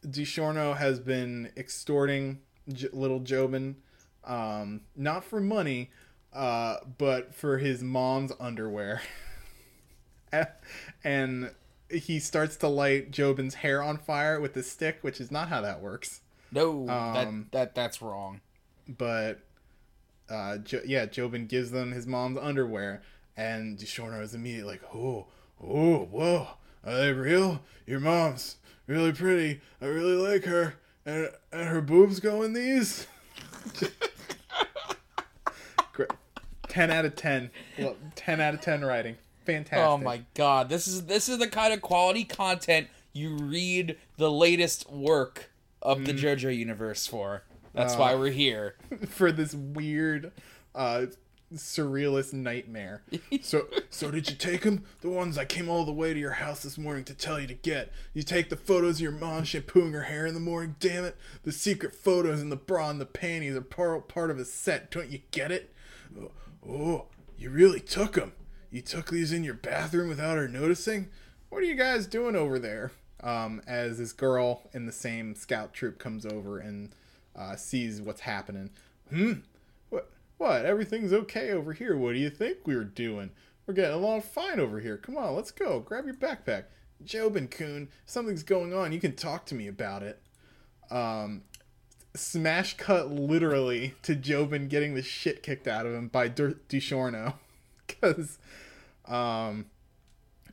Dushorno 0.06 0.76
has 0.76 0.98
been 0.98 1.50
extorting 1.56 2.40
J- 2.72 2.88
little 2.92 3.20
Jobin, 3.20 3.76
um, 4.24 4.80
not 4.96 5.24
for 5.24 5.40
money, 5.40 5.90
uh, 6.32 6.76
but 6.96 7.34
for 7.34 7.58
his 7.58 7.82
mom's 7.82 8.32
underwear. 8.40 9.02
and 11.04 11.50
he 11.90 12.18
starts 12.18 12.56
to 12.56 12.68
light 12.68 13.10
Jobin's 13.10 13.54
hair 13.54 13.82
on 13.82 13.98
fire 13.98 14.40
with 14.40 14.56
a 14.56 14.62
stick, 14.62 14.98
which 15.02 15.20
is 15.20 15.30
not 15.30 15.48
how 15.48 15.60
that 15.60 15.80
works. 15.82 16.20
No, 16.50 16.88
Um, 16.88 17.48
that 17.50 17.52
that 17.52 17.74
that's 17.74 18.02
wrong. 18.02 18.40
But 18.88 19.40
uh, 20.28 20.58
jo- 20.58 20.82
yeah, 20.86 21.06
Jobin 21.06 21.46
gives 21.48 21.70
them 21.70 21.92
his 21.92 22.06
mom's 22.06 22.38
underwear, 22.38 23.02
and 23.36 23.78
Dushorno 23.78 24.22
is 24.22 24.34
immediately 24.34 24.72
like, 24.72 24.82
"Oh, 24.94 25.26
oh, 25.62 25.98
whoa, 26.10 26.48
are 26.84 26.96
they 26.96 27.12
real? 27.12 27.60
Your 27.86 28.00
mom's 28.00 28.56
really 28.86 29.12
pretty. 29.12 29.60
I 29.80 29.86
really 29.86 30.14
like 30.16 30.44
her, 30.44 30.74
and 31.06 31.30
and 31.52 31.68
her 31.68 31.80
boobs 31.80 32.20
go 32.20 32.42
in 32.42 32.52
these." 32.54 33.06
Great. 35.92 36.10
Ten 36.68 36.90
out 36.90 37.04
of 37.04 37.16
ten. 37.16 37.50
Well, 37.78 37.96
ten 38.14 38.40
out 38.40 38.54
of 38.54 38.60
ten 38.60 38.82
writing. 38.84 39.16
Fantastic. 39.44 39.78
Oh 39.86 39.98
my 39.98 40.22
god, 40.34 40.68
this 40.68 40.86
is 40.86 41.06
this 41.06 41.28
is 41.28 41.38
the 41.38 41.48
kind 41.48 41.72
of 41.72 41.82
quality 41.82 42.24
content 42.24 42.88
you 43.12 43.36
read 43.36 43.96
the 44.16 44.30
latest 44.30 44.90
work 44.90 45.50
of 45.82 45.98
Mm-hmm. 45.98 46.04
the 46.06 46.12
JoJo 46.14 46.56
universe 46.56 47.06
for. 47.06 47.42
That's 47.74 47.94
Uh, 47.94 47.98
why 47.98 48.14
we're 48.14 48.30
here. 48.30 48.76
for 49.08 49.32
this 49.32 49.54
weird 49.54 50.32
uh 50.74 51.06
surrealist 51.54 52.32
nightmare. 52.32 53.02
so 53.42 53.66
so 53.90 54.10
did 54.10 54.30
you 54.30 54.36
take 54.36 54.62
them? 54.62 54.84
The 55.02 55.10
ones 55.10 55.36
I 55.36 55.44
came 55.44 55.68
all 55.68 55.84
the 55.84 55.92
way 55.92 56.14
to 56.14 56.18
your 56.20 56.32
house 56.32 56.62
this 56.62 56.78
morning 56.78 57.04
to 57.04 57.14
tell 57.14 57.38
you 57.40 57.46
to 57.46 57.54
get. 57.54 57.92
You 58.14 58.22
take 58.22 58.48
the 58.48 58.56
photos 58.56 58.96
of 58.96 59.00
your 59.02 59.12
mom 59.12 59.44
shampooing 59.44 59.92
her 59.92 60.04
hair 60.04 60.24
in 60.24 60.32
the 60.34 60.40
morning, 60.40 60.76
damn 60.80 61.04
it. 61.04 61.16
The 61.42 61.52
secret 61.52 61.94
photos 61.94 62.40
in 62.40 62.48
the 62.48 62.56
bra 62.56 62.88
and 62.90 63.00
the 63.00 63.04
panties 63.06 63.54
are 63.54 63.60
part, 63.60 64.08
part 64.08 64.30
of 64.30 64.38
a 64.38 64.44
set. 64.46 64.90
Don't 64.90 65.10
you 65.10 65.20
get 65.30 65.50
it? 65.52 65.74
Oh, 66.18 66.30
oh, 66.66 67.04
you 67.36 67.50
really 67.50 67.80
took 67.80 68.14
them. 68.14 68.32
You 68.72 68.80
took 68.80 69.10
these 69.10 69.32
in 69.32 69.44
your 69.44 69.52
bathroom 69.52 70.08
without 70.08 70.38
her 70.38 70.48
noticing? 70.48 71.10
What 71.50 71.58
are 71.58 71.66
you 71.66 71.74
guys 71.74 72.06
doing 72.06 72.34
over 72.34 72.58
there? 72.58 72.90
Um, 73.22 73.60
as 73.66 73.98
this 73.98 74.12
girl 74.12 74.62
in 74.72 74.86
the 74.86 74.92
same 74.92 75.34
scout 75.34 75.74
troop 75.74 75.98
comes 75.98 76.24
over 76.24 76.58
and 76.58 76.88
uh, 77.36 77.54
sees 77.56 78.00
what's 78.00 78.22
happening. 78.22 78.70
Hmm. 79.10 79.32
What? 79.90 80.10
What? 80.38 80.64
Everything's 80.64 81.12
okay 81.12 81.50
over 81.50 81.74
here. 81.74 81.98
What 81.98 82.14
do 82.14 82.18
you 82.18 82.30
think 82.30 82.60
we 82.64 82.74
were 82.74 82.82
doing? 82.82 83.30
We're 83.66 83.74
getting 83.74 83.94
along 83.94 84.22
fine 84.22 84.58
over 84.58 84.80
here. 84.80 84.96
Come 84.96 85.18
on, 85.18 85.36
let's 85.36 85.50
go. 85.50 85.78
Grab 85.78 86.06
your 86.06 86.14
backpack. 86.14 86.64
Jobin 87.04 87.50
kun, 87.50 87.88
something's 88.06 88.42
going 88.42 88.72
on. 88.72 88.92
You 88.92 89.00
can 89.00 89.14
talk 89.14 89.44
to 89.46 89.54
me 89.54 89.68
about 89.68 90.02
it. 90.02 90.18
Um, 90.90 91.42
smash 92.16 92.78
cut 92.78 93.10
literally 93.10 93.96
to 94.02 94.16
Jobin 94.16 94.70
getting 94.70 94.94
the 94.94 95.02
shit 95.02 95.42
kicked 95.42 95.68
out 95.68 95.84
of 95.84 95.92
him 95.92 96.08
by 96.08 96.28
Dur- 96.28 96.60
DiShorno. 96.70 97.34
Because 98.02 98.38
um, 99.06 99.66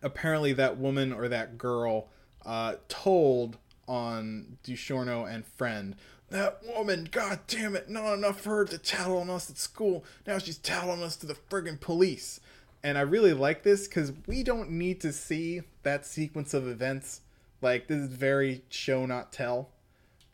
apparently 0.03 0.53
that 0.53 0.77
woman 0.77 1.11
or 1.11 1.27
that 1.27 1.57
girl 1.57 2.07
uh, 2.45 2.75
told 2.87 3.57
on 3.87 4.57
DiShorno 4.63 5.27
and 5.29 5.45
friend 5.45 5.95
that 6.29 6.59
woman, 6.75 7.07
god 7.11 7.39
damn 7.47 7.75
it, 7.75 7.89
not 7.89 8.13
enough 8.13 8.41
for 8.41 8.57
her 8.57 8.65
to 8.65 8.77
tattle 8.77 9.17
on 9.17 9.29
us 9.29 9.49
at 9.49 9.57
school. 9.57 10.05
Now 10.27 10.37
she's 10.37 10.57
tattling 10.57 11.01
us 11.01 11.15
to 11.17 11.25
the 11.25 11.33
friggin' 11.33 11.79
police. 11.79 12.39
And 12.83 12.97
I 12.97 13.01
really 13.01 13.33
like 13.33 13.63
this 13.63 13.87
because 13.87 14.13
we 14.27 14.43
don't 14.43 14.71
need 14.71 15.01
to 15.01 15.11
see 15.11 15.61
that 15.83 16.05
sequence 16.05 16.53
of 16.53 16.67
events. 16.67 17.21
Like, 17.61 17.87
this 17.87 17.97
is 17.97 18.09
very 18.09 18.63
show, 18.69 19.05
not 19.05 19.33
tell. 19.33 19.71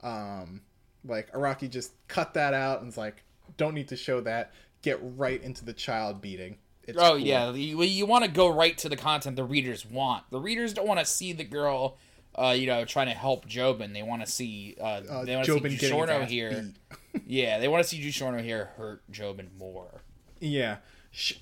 Um, 0.03 0.61
like, 1.03 1.31
Araki 1.31 1.69
just 1.69 1.93
cut 2.07 2.33
that 2.35 2.53
out 2.53 2.79
and 2.79 2.89
it's 2.89 2.97
like, 2.97 3.23
don't 3.57 3.73
need 3.73 3.87
to 3.87 3.95
show 3.95 4.21
that. 4.21 4.53
Get 4.83 4.99
right 5.01 5.41
into 5.41 5.65
the 5.65 5.73
child 5.73 6.21
beating. 6.21 6.57
It's 6.87 6.97
oh 6.97 7.11
cool. 7.11 7.19
yeah, 7.19 7.51
you, 7.51 7.81
you 7.81 8.05
want 8.05 8.25
to 8.25 8.31
go 8.31 8.47
right 8.47 8.77
to 8.79 8.89
the 8.89 8.95
content 8.95 9.35
the 9.35 9.43
readers 9.43 9.85
want. 9.85 10.23
The 10.29 10.39
readers 10.39 10.73
don't 10.73 10.87
want 10.87 10.99
to 10.99 11.05
see 11.05 11.33
the 11.33 11.43
girl, 11.43 11.97
uh, 12.35 12.55
you 12.57 12.67
know, 12.67 12.85
trying 12.85 13.07
to 13.07 13.13
help 13.13 13.47
Jobin. 13.47 13.93
They 13.93 14.03
want 14.03 14.23
to 14.23 14.31
see, 14.31 14.75
uh, 14.79 15.01
Uh, 15.09 15.25
they 15.25 15.35
want 15.35 15.47
to 15.47 15.59
see 15.59 15.77
Jushorno 15.77 16.25
here. 16.25 16.73
yeah, 17.25 17.59
they 17.59 17.67
want 17.67 17.83
to 17.83 17.89
see 17.89 17.99
Jushorno 17.99 18.41
here 18.43 18.71
hurt 18.77 19.01
Jobin 19.11 19.47
more. 19.57 20.03
Yeah. 20.39 20.77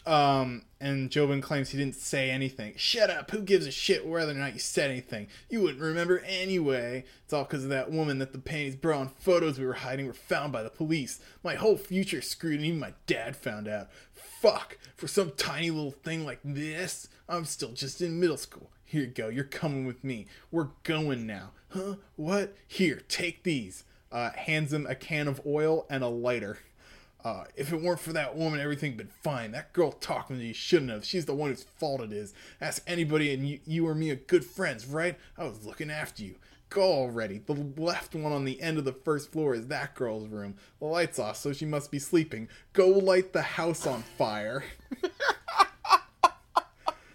Um, 0.05 0.65
and 0.79 1.09
Jobin 1.09 1.41
claims 1.41 1.69
he 1.69 1.79
didn't 1.79 1.95
say 1.95 2.29
anything. 2.29 2.73
Shut 2.77 3.09
up! 3.09 3.31
Who 3.31 3.41
gives 3.41 3.65
a 3.65 3.71
shit 3.71 4.05
whether 4.05 4.31
or 4.31 4.35
not 4.35 4.53
you 4.53 4.59
said 4.59 4.91
anything? 4.91 5.27
You 5.49 5.61
wouldn't 5.61 5.81
remember 5.81 6.19
anyway. 6.19 7.05
It's 7.23 7.33
all 7.33 7.43
because 7.43 7.63
of 7.63 7.71
that 7.71 7.89
woman 7.89 8.19
that 8.19 8.33
the 8.33 8.37
panties 8.37 8.75
bra 8.75 9.01
and 9.01 9.11
photos 9.11 9.57
we 9.57 9.65
were 9.65 9.73
hiding 9.73 10.05
were 10.05 10.13
found 10.13 10.53
by 10.53 10.61
the 10.61 10.69
police. 10.69 11.19
My 11.43 11.55
whole 11.55 11.77
future 11.77 12.21
screwed, 12.21 12.57
and 12.57 12.65
even 12.65 12.79
my 12.79 12.93
dad 13.07 13.35
found 13.35 13.67
out. 13.67 13.87
Fuck! 14.43 14.77
For 14.97 15.07
some 15.07 15.31
tiny 15.37 15.71
little 15.71 15.91
thing 15.91 16.25
like 16.25 16.41
this, 16.43 17.07
I'm 17.29 17.45
still 17.45 17.71
just 17.71 18.01
in 18.01 18.19
middle 18.19 18.35
school. 18.35 18.71
Here 18.83 19.03
you 19.03 19.07
go. 19.07 19.29
You're 19.29 19.45
coming 19.45 19.85
with 19.85 20.03
me. 20.03 20.25
We're 20.51 20.67
going 20.83 21.25
now. 21.25 21.51
Huh? 21.69 21.95
What? 22.17 22.53
Here, 22.67 23.03
take 23.07 23.43
these. 23.43 23.85
Uh, 24.11 24.31
hands 24.31 24.73
him 24.73 24.85
a 24.85 24.95
can 24.95 25.29
of 25.29 25.39
oil 25.45 25.85
and 25.89 26.03
a 26.03 26.09
lighter. 26.09 26.57
Uh, 27.23 27.45
if 27.55 27.71
it 27.71 27.81
weren't 27.81 28.01
for 28.01 28.11
that 28.11 28.35
woman, 28.35 28.59
everything'd 28.59 28.97
been 28.97 29.07
fine. 29.07 29.53
That 29.53 29.71
girl 29.71 29.93
talking 29.93 30.37
to 30.37 30.43
you 30.43 30.53
shouldn't 30.53 30.91
have. 30.91 31.05
She's 31.05 31.25
the 31.25 31.33
one 31.33 31.49
whose 31.49 31.63
fault 31.63 32.01
it 32.01 32.11
is. 32.11 32.33
Ask 32.59 32.83
anybody, 32.85 33.33
and 33.33 33.47
you, 33.47 33.61
you 33.65 33.87
or 33.87 33.95
me 33.95 34.11
are 34.11 34.17
good 34.17 34.43
friends, 34.43 34.85
right? 34.85 35.17
I 35.37 35.45
was 35.45 35.65
looking 35.65 35.89
after 35.89 36.21
you. 36.21 36.35
Go 36.74 36.82
already. 36.82 37.39
The 37.39 37.53
left 37.78 38.15
one 38.15 38.32
on 38.32 38.45
the 38.45 38.61
end 38.61 38.78
of 38.78 38.86
the 38.86 38.93
first 38.93 39.32
floor 39.32 39.53
is 39.53 39.67
that 39.67 39.95
girl's 39.95 40.28
room. 40.28 40.55
The 40.80 40.86
light's 40.86 41.19
off, 41.19 41.38
so 41.38 41.53
she 41.53 41.65
must 41.65 41.91
be 41.91 41.99
sleeping. 41.99 42.49
Go 42.74 42.88
light 42.88 43.34
the 43.34 43.41
house 43.41 43.86
on 43.86 44.03
fire. 44.17 44.63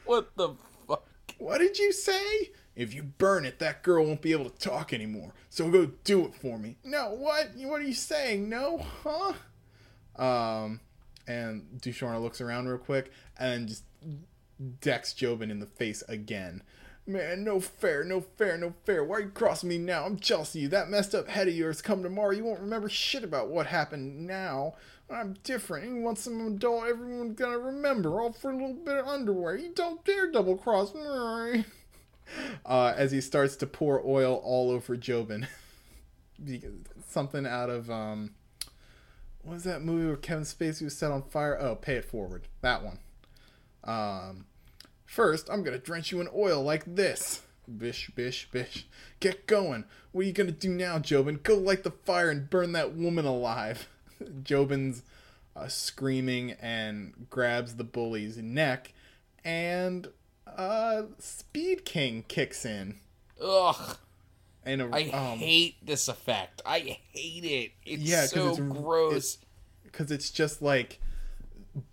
What 0.09 0.35
the 0.37 0.55
fuck? 0.89 1.07
What 1.37 1.59
did 1.59 1.79
you 1.79 1.93
say? 1.93 2.49
If 2.75 2.95
you 2.95 3.03
burn 3.03 3.45
it, 3.45 3.59
that 3.59 3.83
girl 3.83 4.07
won't 4.07 4.23
be 4.23 4.33
able 4.33 4.49
to 4.49 4.59
talk 4.59 4.95
anymore. 4.95 5.35
So 5.51 5.71
go 5.71 5.91
do 6.03 6.25
it 6.25 6.35
for 6.35 6.59
me. 6.59 6.79
No, 6.83 7.11
what? 7.11 7.51
What 7.57 7.83
are 7.83 7.85
you 7.85 7.93
saying? 7.93 8.49
No, 8.49 8.79
huh? 9.05 9.35
Um, 10.17 10.81
and 11.27 11.67
Dushorna 11.79 12.23
looks 12.23 12.41
around 12.41 12.69
real 12.69 12.79
quick 12.79 13.13
and 13.39 13.69
just 13.69 13.85
decks 14.81 15.13
Jobin 15.13 15.51
in 15.51 15.61
the 15.61 15.67
face 15.67 16.03
again. 16.09 16.63
Man, 17.09 17.43
no 17.43 17.59
fair, 17.59 18.05
no 18.05 18.21
fair, 18.21 18.59
no 18.59 18.75
fair. 18.85 19.03
Why 19.03 19.17
are 19.17 19.21
you 19.23 19.29
crossing 19.31 19.71
me 19.71 19.79
now? 19.79 20.05
I'm 20.05 20.21
of 20.21 20.55
you. 20.55 20.69
That 20.69 20.91
messed 20.91 21.15
up 21.15 21.27
head 21.27 21.49
of 21.49 21.55
yours 21.55 21.81
come 21.81 22.03
tomorrow. 22.03 22.33
You 22.33 22.45
won't 22.45 22.61
remember 22.61 22.91
shit 22.91 23.25
about 23.25 23.49
what 23.49 23.67
happened 23.67 24.27
now. 24.27 24.75
I'm 25.09 25.35
different. 25.43 25.89
You 25.89 26.03
want 26.03 26.19
some 26.19 26.47
adult 26.47 26.87
everyone's 26.87 27.35
gonna 27.35 27.59
remember, 27.59 28.21
all 28.21 28.33
for 28.35 28.51
a 28.51 28.55
little 28.55 28.75
bit 28.75 28.99
of 28.99 29.07
underwear. 29.07 29.57
You 29.57 29.73
don't 29.75 30.05
dare 30.05 30.31
double 30.31 30.57
cross 30.57 30.95
me. 30.95 31.65
Uh, 32.67 32.93
as 32.95 33.11
he 33.11 33.23
starts 33.23 33.57
to 33.57 33.67
pour 33.67 34.07
oil 34.07 34.39
all 34.45 34.71
over 34.71 34.99
Jobin. 34.99 35.49
Something 37.09 37.47
out 37.47 37.71
of 37.71 37.91
um 37.91 38.33
what 39.43 39.55
was 39.55 39.65
that 39.65 39.81
movie 39.81 40.07
where 40.07 40.17
Kevin 40.17 40.45
Spacey 40.45 40.83
was 40.83 40.95
set 40.95 41.11
on 41.11 41.23
fire? 41.23 41.59
Oh, 41.59 41.75
Pay 41.75 41.95
It 41.95 42.05
Forward. 42.05 42.49
That 42.61 42.85
one. 42.85 42.99
Um, 43.83 44.45
first, 45.09 45.49
I'm 45.51 45.63
gonna 45.65 45.79
drench 45.79 46.13
you 46.13 46.21
in 46.21 46.29
oil 46.35 46.63
like 46.63 46.85
this. 46.87 47.43
Bish, 47.77 48.11
bish, 48.15 48.49
bish. 48.51 48.87
Get 49.21 49.47
going. 49.47 49.85
What 50.13 50.23
are 50.23 50.27
you 50.27 50.33
gonna 50.33 50.53
do 50.53 50.69
now, 50.71 50.99
Jobin? 50.99 51.43
Go 51.43 51.57
light 51.57 51.83
the 51.83 51.91
fire 51.91 52.31
and 52.31 52.49
burn 52.49 52.73
that 52.73 52.95
woman 52.95 53.25
alive. 53.27 53.89
Jobin's 54.43 55.03
uh, 55.57 55.69
screaming 55.69 56.53
and 56.53 57.27
grabs 57.31 57.75
the 57.77 57.85
bully's 57.85 58.37
neck, 58.39 58.93
and 59.45 60.09
uh, 60.47 61.03
Speed 61.19 61.85
King 61.85 62.25
kicks 62.29 62.65
in. 62.65 62.97
Ugh. 63.43 63.97
And 64.65 64.83
a, 64.83 64.91
I 64.93 65.03
um, 65.11 65.39
hate 65.39 65.77
this 65.85 66.09
effect. 66.09 66.61
I 66.67 66.99
hate 67.13 67.45
it. 67.45 67.73
It's 67.85 68.03
Yeah, 68.03 68.27
so 68.27 68.53
it's- 68.53 68.59
gross. 68.61 69.39
because 69.85 70.11
it's 70.11 70.31
just 70.31 70.61
like 70.61 71.01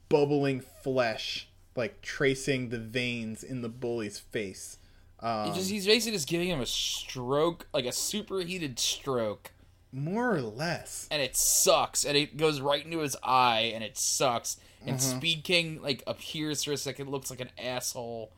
bubbling 0.09 0.61
flesh, 0.83 1.47
like 1.75 2.01
tracing 2.01 2.69
the 2.69 2.79
veins 2.79 3.43
in 3.43 3.61
the 3.61 3.69
bully's 3.69 4.19
face. 4.19 4.77
Um, 5.19 5.53
just, 5.53 5.69
he's 5.69 5.85
basically 5.85 6.11
just 6.17 6.27
giving 6.27 6.49
him 6.49 6.61
a 6.61 6.65
stroke, 6.65 7.67
like 7.73 7.85
a 7.85 7.91
superheated 7.91 8.77
stroke, 8.79 9.51
more 9.91 10.35
or 10.35 10.41
less. 10.41 11.07
and 11.09 11.21
it 11.21 11.35
sucks. 11.35 12.03
And 12.03 12.15
it 12.17 12.37
goes 12.37 12.59
right 12.61 12.83
into 12.83 12.99
his 12.99 13.15
eye, 13.23 13.71
and 13.73 13.83
it 13.83 13.97
sucks. 13.97 14.57
And 14.81 14.91
Uh-huh. 14.97 15.17
Speed 15.17 15.43
King 15.43 15.81
like 15.81 16.03
appears 16.05 16.63
for 16.63 16.71
a 16.73 16.77
second, 16.77 17.09
looks 17.09 17.29
like 17.31 17.39
an 17.39 17.49
asshole. 17.57 18.31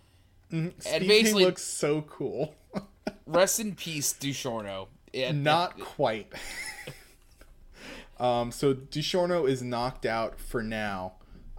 Speed 0.49 0.73
King 0.83 1.07
basically- 1.07 1.45
looks 1.45 1.63
so 1.63 2.01
cool. 2.03 2.55
Rest 3.25 3.59
in 3.59 3.75
peace, 3.75 4.13
Dushorno. 4.13 4.87
And- 5.13 5.43
Not 5.43 5.77
quite. 5.79 6.31
um, 8.19 8.51
so 8.51 8.73
Dushorno 8.73 9.47
is 9.49 9.61
knocked 9.61 10.05
out 10.05 10.39
for 10.39 10.63
now. 10.63 11.13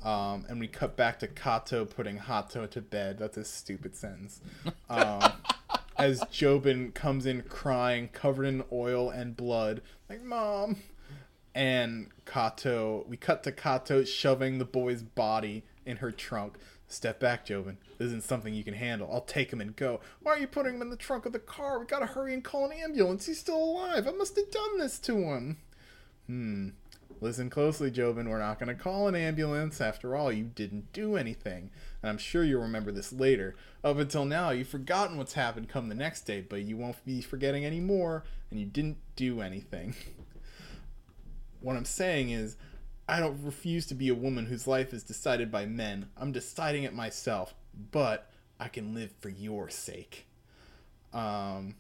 Um, 0.05 0.47
and 0.49 0.61
we 0.61 0.69
cut 0.69 0.97
back 0.97 1.19
to 1.21 1.27
Kato 1.27 1.85
putting 1.85 2.19
Hato 2.19 2.67
to 2.67 2.81
bed. 2.81 3.19
That's 3.19 3.37
a 3.37 3.45
stupid 3.45 3.97
sentence. 3.97 4.41
Um, 4.91 5.33
as 5.99 6.21
Jobin 6.33 6.95
comes 6.95 7.27
in 7.27 7.43
crying, 7.43 8.09
covered 8.09 8.45
in 8.45 8.65
oil 8.73 9.11
and 9.11 9.37
blood, 9.37 9.83
like, 10.09 10.23
Mom. 10.23 10.77
And 11.55 12.09
Kato, 12.25 13.05
we 13.07 13.19
cut 13.19 13.43
to 13.43 13.53
Kato 13.53 14.05
shoving 14.05 14.59
the 14.59 14.65
boy's 14.65 15.03
body 15.03 15.65
in 15.85 15.99
her 15.99 16.11
trunk. 16.11 16.57
Step 16.87 17.21
back, 17.21 17.45
Jobin. 17.45 17.77
This 17.99 18.07
isn't 18.07 18.25
something 18.25 18.55
you 18.55 18.65
can 18.65 18.75
handle. 18.75 19.11
I'll 19.13 19.21
take 19.21 19.53
him 19.53 19.61
and 19.61 19.77
go. 19.77 20.01
Why 20.23 20.33
are 20.33 20.39
you 20.39 20.47
putting 20.47 20.77
him 20.77 20.83
in 20.83 20.91
the 20.91 20.97
trunk 20.97 21.27
of 21.27 21.33
the 21.33 21.39
car? 21.39 21.79
We 21.79 21.85
gotta 21.85 22.07
hurry 22.07 22.33
and 22.33 22.43
call 22.43 22.65
an 22.65 22.73
ambulance. 22.73 23.27
He's 23.27 23.41
still 23.41 23.63
alive. 23.63 24.07
I 24.07 24.13
must 24.13 24.37
have 24.37 24.51
done 24.51 24.79
this 24.79 24.99
to 25.01 25.17
him. 25.17 25.59
Hmm. 26.27 26.69
Listen 27.21 27.51
closely, 27.51 27.91
Jobin. 27.91 28.29
We're 28.29 28.39
not 28.39 28.61
going 28.61 28.69
to 28.69 28.81
call 28.81 29.09
an 29.09 29.17
ambulance. 29.17 29.81
After 29.81 30.15
all, 30.15 30.31
you 30.31 30.45
didn't 30.45 30.93
do 30.93 31.17
anything. 31.17 31.71
And 32.01 32.11
I'm 32.11 32.19
sure 32.19 32.45
you'll 32.45 32.63
remember 32.63 32.93
this 32.93 33.13
later. 33.13 33.57
Up 33.83 33.99
until 33.99 34.25
now, 34.25 34.51
you've 34.51 34.69
forgotten 34.69 35.17
what's 35.17 35.33
happened 35.33 35.69
come 35.69 35.89
the 35.89 35.95
next 35.95 36.23
day, 36.23 36.41
but 36.41 36.63
you 36.63 36.77
won't 36.77 37.05
be 37.05 37.21
forgetting 37.21 37.65
any 37.65 37.81
more, 37.81 38.25
and 38.51 38.61
you 38.61 38.67
didn't 38.67 38.99
do 39.17 39.41
anything. 39.41 39.95
what 41.61 41.77
I'm 41.77 41.85
saying 41.85 42.31
is, 42.31 42.57
I 43.09 43.21
don't 43.21 43.43
refuse 43.43 43.87
to 43.87 43.95
be 43.95 44.09
a 44.09 44.15
woman 44.15 44.47
whose 44.47 44.67
life 44.67 44.93
is 44.93 45.03
decided 45.03 45.51
by 45.51 45.67
men. 45.67 46.11
I'm 46.17 46.31
deciding 46.31 46.85
it 46.85 46.95
myself, 46.95 47.55
but 47.91 48.31
I 48.61 48.69
can 48.69 48.95
live 48.95 49.13
for 49.19 49.31
your 49.31 49.71
sake. 49.71 50.27
Um, 51.13 51.77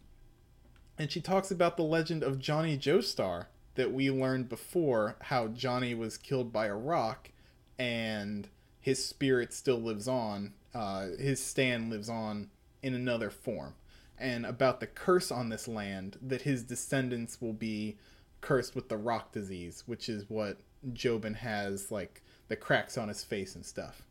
and 0.98 1.12
she 1.12 1.20
talks 1.20 1.50
about 1.50 1.76
the 1.76 1.82
legend 1.82 2.22
of 2.22 2.38
Johnny 2.38 2.78
Joestar 2.78 3.46
that 3.78 3.92
we 3.92 4.10
learned 4.10 4.48
before 4.48 5.14
how 5.22 5.46
Johnny 5.46 5.94
was 5.94 6.18
killed 6.18 6.52
by 6.52 6.66
a 6.66 6.74
rock 6.74 7.30
and 7.78 8.48
his 8.80 9.06
spirit 9.06 9.52
still 9.54 9.80
lives 9.80 10.08
on. 10.08 10.52
Uh, 10.74 11.10
his 11.16 11.40
stand 11.40 11.88
lives 11.88 12.08
on 12.08 12.50
in 12.82 12.92
another 12.92 13.30
form. 13.30 13.74
And 14.18 14.44
about 14.44 14.80
the 14.80 14.88
curse 14.88 15.30
on 15.30 15.48
this 15.48 15.68
land 15.68 16.18
that 16.20 16.42
his 16.42 16.64
descendants 16.64 17.40
will 17.40 17.52
be 17.52 17.96
cursed 18.40 18.74
with 18.74 18.88
the 18.88 18.96
rock 18.96 19.30
disease, 19.30 19.84
which 19.86 20.08
is 20.08 20.28
what 20.28 20.58
Jobin 20.92 21.36
has, 21.36 21.92
like 21.92 22.22
the 22.48 22.56
cracks 22.56 22.98
on 22.98 23.06
his 23.06 23.22
face 23.22 23.54
and 23.54 23.64
stuff. 23.64 24.02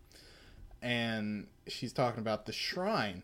And 0.82 1.48
she's 1.68 1.92
talking 1.92 2.22
about 2.22 2.46
the 2.46 2.54
shrine 2.54 3.24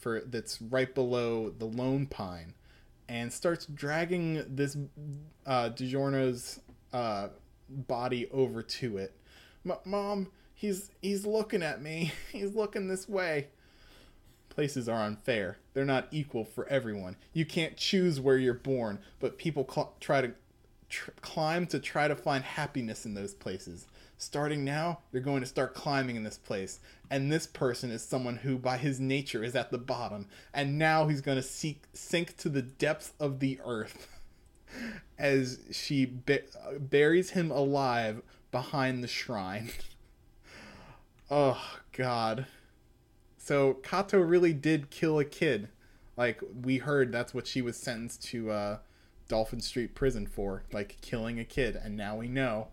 for 0.00 0.22
that's 0.26 0.60
right 0.60 0.92
below 0.92 1.50
the 1.50 1.66
lone 1.66 2.06
pine 2.06 2.54
and 3.08 3.32
starts 3.32 3.66
dragging 3.66 4.44
this 4.48 4.76
uh, 5.46 5.70
DiGiorno's 5.70 6.60
uh, 6.92 7.28
body 7.68 8.28
over 8.30 8.62
to 8.62 8.98
it. 8.98 9.14
Mom, 9.84 10.28
he's 10.54 10.90
he's 11.00 11.24
looking 11.26 11.62
at 11.62 11.82
me. 11.82 12.12
He's 12.32 12.54
looking 12.54 12.88
this 12.88 13.08
way. 13.08 13.48
Places 14.50 14.88
are 14.88 15.02
unfair. 15.02 15.58
They're 15.72 15.84
not 15.84 16.06
equal 16.12 16.44
for 16.44 16.68
everyone. 16.68 17.16
You 17.32 17.44
can't 17.44 17.76
choose 17.76 18.20
where 18.20 18.36
you're 18.36 18.54
born, 18.54 19.00
but 19.18 19.36
people 19.38 19.66
cl- 19.68 19.94
try 20.00 20.20
to 20.20 20.32
tr- 20.88 21.10
climb 21.22 21.66
to 21.68 21.80
try 21.80 22.06
to 22.06 22.14
find 22.14 22.44
happiness 22.44 23.04
in 23.04 23.14
those 23.14 23.34
places. 23.34 23.86
Starting 24.16 24.64
now, 24.64 25.00
you're 25.12 25.22
going 25.22 25.40
to 25.40 25.46
start 25.46 25.74
climbing 25.74 26.16
in 26.16 26.22
this 26.22 26.38
place. 26.38 26.80
And 27.10 27.30
this 27.30 27.46
person 27.46 27.90
is 27.90 28.02
someone 28.02 28.36
who, 28.36 28.58
by 28.58 28.76
his 28.76 29.00
nature, 29.00 29.42
is 29.42 29.56
at 29.56 29.70
the 29.70 29.78
bottom. 29.78 30.28
And 30.52 30.78
now 30.78 31.08
he's 31.08 31.20
going 31.20 31.36
to 31.36 31.42
seek, 31.42 31.82
sink 31.92 32.36
to 32.38 32.48
the 32.48 32.62
depths 32.62 33.12
of 33.18 33.40
the 33.40 33.58
earth 33.64 34.08
as 35.18 35.60
she 35.72 36.06
buries 36.06 37.30
him 37.30 37.50
alive 37.50 38.22
behind 38.52 39.02
the 39.02 39.08
shrine. 39.08 39.70
oh, 41.30 41.60
God. 41.92 42.46
So 43.36 43.74
Kato 43.74 44.20
really 44.20 44.54
did 44.54 44.90
kill 44.90 45.18
a 45.18 45.24
kid. 45.24 45.68
Like, 46.16 46.40
we 46.62 46.78
heard 46.78 47.10
that's 47.10 47.34
what 47.34 47.48
she 47.48 47.60
was 47.60 47.76
sentenced 47.76 48.22
to 48.26 48.52
uh, 48.52 48.78
Dolphin 49.26 49.60
Street 49.60 49.96
Prison 49.96 50.26
for. 50.26 50.62
Like, 50.72 50.98
killing 51.02 51.40
a 51.40 51.44
kid. 51.44 51.74
And 51.74 51.96
now 51.96 52.16
we 52.16 52.28
know. 52.28 52.68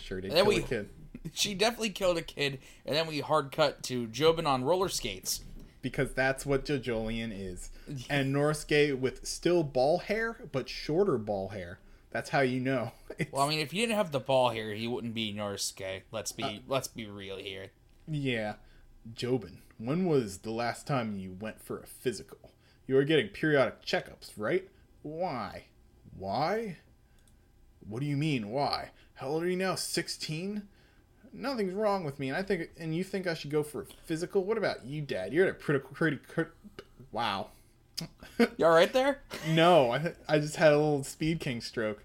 Sure 0.00 0.20
did 0.20 0.30
And 0.30 0.38
then 0.38 0.46
we- 0.46 0.58
a 0.58 0.62
kid. 0.62 0.88
She 1.34 1.54
definitely 1.54 1.90
killed 1.90 2.16
a 2.16 2.22
kid, 2.22 2.60
and 2.86 2.96
then 2.96 3.06
we 3.06 3.20
hard 3.20 3.52
cut 3.52 3.82
to 3.84 4.06
Jobin 4.06 4.46
on 4.46 4.64
roller 4.64 4.88
skates. 4.88 5.42
because 5.82 6.12
that's 6.14 6.46
what 6.46 6.64
JoJolion 6.64 7.30
is. 7.34 7.70
And 8.08 8.34
Norisuke 8.34 8.98
with 8.98 9.26
still 9.26 9.62
ball 9.62 9.98
hair, 9.98 10.38
but 10.50 10.68
shorter 10.68 11.18
ball 11.18 11.48
hair. 11.48 11.78
That's 12.10 12.30
how 12.30 12.40
you 12.40 12.60
know. 12.60 12.92
It's- 13.18 13.28
Well, 13.32 13.44
I 13.46 13.48
mean, 13.50 13.58
if 13.60 13.70
he 13.72 13.80
didn't 13.80 13.96
have 13.96 14.12
the 14.12 14.20
ball 14.20 14.48
here, 14.50 14.72
he 14.72 14.86
wouldn't 14.88 15.12
be 15.12 15.34
Norisuke. 15.34 16.02
Let's 16.10 16.32
be 16.32 16.42
uh, 16.42 16.52
let's 16.66 16.88
be 16.88 17.06
real 17.06 17.36
here. 17.36 17.66
yeah. 18.08 18.54
Jobin, 19.14 19.58
when 19.78 20.04
was 20.06 20.38
the 20.38 20.50
last 20.52 20.86
time 20.86 21.16
you 21.16 21.36
went 21.38 21.60
for 21.62 21.80
a 21.80 21.86
physical? 21.86 22.52
You 22.86 22.94
were 22.94 23.04
getting 23.04 23.28
periodic 23.28 23.84
checkups, 23.84 24.32
right? 24.36 24.68
Why? 25.02 25.64
Why? 26.16 26.76
What 27.86 28.00
do 28.00 28.06
you 28.06 28.16
mean, 28.16 28.50
why? 28.50 28.90
How 29.20 29.26
old 29.26 29.42
are 29.42 29.50
you 29.50 29.56
now? 29.56 29.74
16? 29.74 30.62
Nothing's 31.34 31.74
wrong 31.74 32.04
with 32.04 32.18
me, 32.18 32.28
and 32.30 32.38
I 32.38 32.42
think, 32.42 32.70
and 32.78 32.96
you 32.96 33.04
think 33.04 33.26
I 33.26 33.34
should 33.34 33.50
go 33.50 33.62
for 33.62 33.82
a 33.82 33.84
physical? 34.06 34.44
What 34.44 34.56
about 34.56 34.86
you, 34.86 35.02
Dad? 35.02 35.34
You're 35.34 35.46
at 35.46 35.50
a 35.50 35.54
pretty, 35.54 35.80
pretty, 35.92 36.16
crit- 36.16 36.52
wow. 37.12 37.48
You 38.38 38.64
all 38.64 38.72
right 38.72 38.90
there? 38.90 39.20
No, 39.46 39.92
I, 39.92 40.14
I 40.26 40.38
just 40.38 40.56
had 40.56 40.72
a 40.72 40.78
little 40.78 41.04
Speed 41.04 41.38
King 41.38 41.60
stroke. 41.60 42.02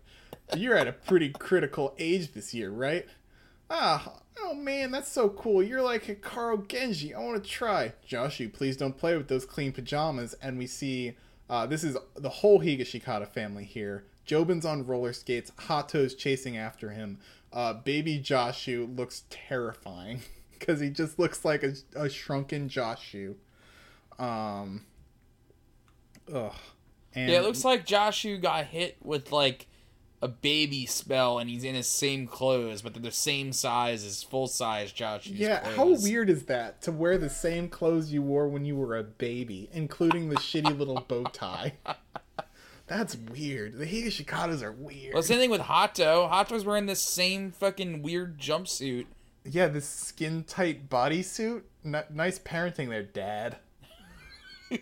You're 0.58 0.76
at 0.76 0.90
a 0.90 0.92
pretty 0.92 1.30
critical 1.30 1.96
age 1.98 2.34
this 2.34 2.54
year, 2.54 2.70
right? 2.70 3.06
Ah, 3.70 4.20
oh 4.42 4.54
man, 4.54 4.92
that's 4.92 5.10
so 5.10 5.30
cool. 5.30 5.64
You're 5.64 5.82
like 5.82 6.10
a 6.10 6.16
Karo 6.16 6.58
Genji. 6.58 7.14
I 7.14 7.20
want 7.20 7.42
to 7.42 7.50
try. 7.50 7.94
Joshu, 8.06 8.52
please 8.52 8.76
don't 8.76 8.98
play 8.98 9.16
with 9.16 9.30
those 9.30 9.46
clean 9.46 9.72
pajamas. 9.72 10.36
And 10.42 10.58
we 10.58 10.68
see 10.68 11.16
uh, 11.50 11.66
this 11.66 11.86
is 11.86 11.96
the 12.16 12.30
whole 12.30 12.60
Higashikata 12.60 13.30
family 13.30 13.64
here. 13.64 14.04
Jobin's 14.26 14.66
on 14.66 14.86
roller 14.86 15.14
skates. 15.14 15.52
Hato's 15.68 16.16
chasing 16.16 16.58
after 16.58 16.90
him. 16.92 17.20
Uh, 17.54 17.74
baby 17.74 18.20
Joshu 18.20 18.98
looks 18.98 19.24
terrifying 19.30 20.22
because 20.60 20.80
he 20.80 20.90
just 20.90 21.18
looks 21.20 21.46
like 21.46 21.64
a, 21.64 21.74
a 21.96 22.10
shrunken 22.10 22.68
Joshu. 22.70 23.36
Um, 24.20 24.86
ugh. 26.34 26.54
And 27.14 27.32
Yeah, 27.32 27.40
it 27.40 27.44
looks 27.44 27.64
like 27.64 27.86
Joshu 27.86 28.42
got 28.42 28.66
hit 28.66 28.98
with 29.02 29.32
like 29.32 29.68
a 30.22 30.28
baby 30.28 30.86
spell, 30.86 31.38
and 31.40 31.50
he's 31.50 31.64
in 31.64 31.76
his 31.76 31.88
same 31.88 32.26
clothes, 32.26 32.82
but 32.82 32.94
they're 32.94 33.04
the 33.04 33.12
same 33.12 33.54
size 33.54 34.04
as 34.04 34.24
full 34.24 34.48
size 34.48 34.92
Joshu's 34.92 35.34
Yeah, 35.34 35.60
clothes. 35.60 35.76
how 36.02 36.10
weird 36.10 36.30
is 36.30 36.46
that 36.46 36.82
to 36.84 36.92
wear 36.92 37.18
the 37.18 37.30
same 37.30 37.70
clothes 37.70 38.12
you 38.12 38.22
wore 38.22 38.48
when 38.48 38.66
you 38.66 38.76
were 38.76 38.98
a 38.98 39.04
baby, 39.04 39.70
including 39.72 40.30
the 40.30 40.36
shitty 40.38 40.78
little 40.78 41.02
bow 41.08 41.24
tie? 41.26 41.74
That's 42.88 43.16
weird. 43.16 43.78
The 43.78 43.86
Higashikatas 43.86 44.62
are 44.62 44.72
weird. 44.72 45.14
Well, 45.14 45.24
same 45.24 45.40
thing 45.40 45.50
with 45.50 45.62
Hato. 45.62 46.28
Hato's 46.28 46.66
wearing 46.66 46.86
this 46.86 47.02
same 47.02 47.52
fucking 47.52 48.04
weird 48.04 48.38
jumpsuit. 48.38 49.08
yeah, 49.44 49.68
this 49.68 49.88
skin 49.88 50.44
tight 50.44 50.90
bodysuit. 50.90 51.64
N- 51.84 52.04
nice 52.12 52.38
parenting 52.40 52.90
there, 52.90 53.04
Dad. 53.04 53.58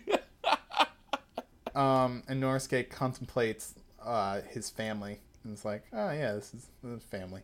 um, 1.74 2.22
and 2.28 2.42
Norisuke 2.42 2.90
contemplates 2.90 3.74
uh, 4.02 4.42
his 4.50 4.68
family 4.68 5.20
and 5.44 5.52
it's 5.52 5.64
like, 5.64 5.84
oh 5.92 6.10
yeah, 6.10 6.32
this 6.32 6.54
is, 6.54 6.66
this 6.82 6.98
is 6.98 7.04
family. 7.04 7.42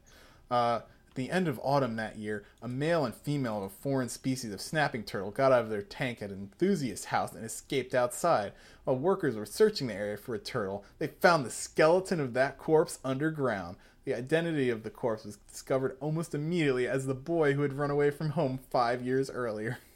Uh, 0.50 0.80
at 1.10 1.16
the 1.16 1.30
end 1.32 1.48
of 1.48 1.58
autumn 1.64 1.96
that 1.96 2.18
year, 2.18 2.44
a 2.62 2.68
male 2.68 3.04
and 3.04 3.12
female 3.12 3.58
of 3.58 3.64
a 3.64 3.68
foreign 3.68 4.08
species 4.08 4.52
of 4.52 4.60
snapping 4.60 5.02
turtle 5.02 5.32
got 5.32 5.50
out 5.50 5.62
of 5.62 5.68
their 5.68 5.82
tank 5.82 6.22
at 6.22 6.30
an 6.30 6.38
enthusiast's 6.38 7.06
house 7.06 7.32
and 7.32 7.44
escaped 7.44 7.96
outside. 7.96 8.52
While 8.84 8.96
workers 8.96 9.34
were 9.34 9.44
searching 9.44 9.88
the 9.88 9.94
area 9.94 10.16
for 10.16 10.36
a 10.36 10.38
turtle, 10.38 10.84
they 11.00 11.08
found 11.08 11.44
the 11.44 11.50
skeleton 11.50 12.20
of 12.20 12.32
that 12.34 12.58
corpse 12.58 13.00
underground. 13.04 13.76
The 14.04 14.14
identity 14.14 14.70
of 14.70 14.84
the 14.84 14.90
corpse 14.90 15.24
was 15.24 15.38
discovered 15.50 15.96
almost 15.98 16.32
immediately 16.32 16.86
as 16.86 17.06
the 17.06 17.14
boy 17.14 17.54
who 17.54 17.62
had 17.62 17.72
run 17.72 17.90
away 17.90 18.12
from 18.12 18.30
home 18.30 18.60
five 18.70 19.02
years 19.02 19.30
earlier. 19.30 19.78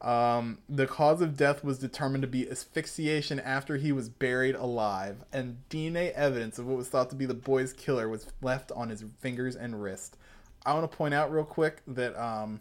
Um, 0.00 0.58
the 0.66 0.86
cause 0.86 1.20
of 1.20 1.36
death 1.36 1.62
was 1.62 1.78
determined 1.78 2.22
to 2.22 2.28
be 2.28 2.48
asphyxiation 2.48 3.38
after 3.38 3.76
he 3.76 3.92
was 3.92 4.08
buried 4.08 4.54
alive, 4.54 5.24
and 5.32 5.58
DNA 5.68 6.12
evidence 6.12 6.58
of 6.58 6.66
what 6.66 6.78
was 6.78 6.88
thought 6.88 7.10
to 7.10 7.16
be 7.16 7.26
the 7.26 7.34
boy's 7.34 7.74
killer 7.74 8.08
was 8.08 8.26
left 8.40 8.72
on 8.72 8.88
his 8.88 9.04
fingers 9.18 9.54
and 9.56 9.82
wrist. 9.82 10.16
I 10.64 10.72
want 10.72 10.90
to 10.90 10.96
point 10.96 11.12
out 11.12 11.30
real 11.30 11.44
quick 11.44 11.82
that 11.86 12.16
um, 12.18 12.60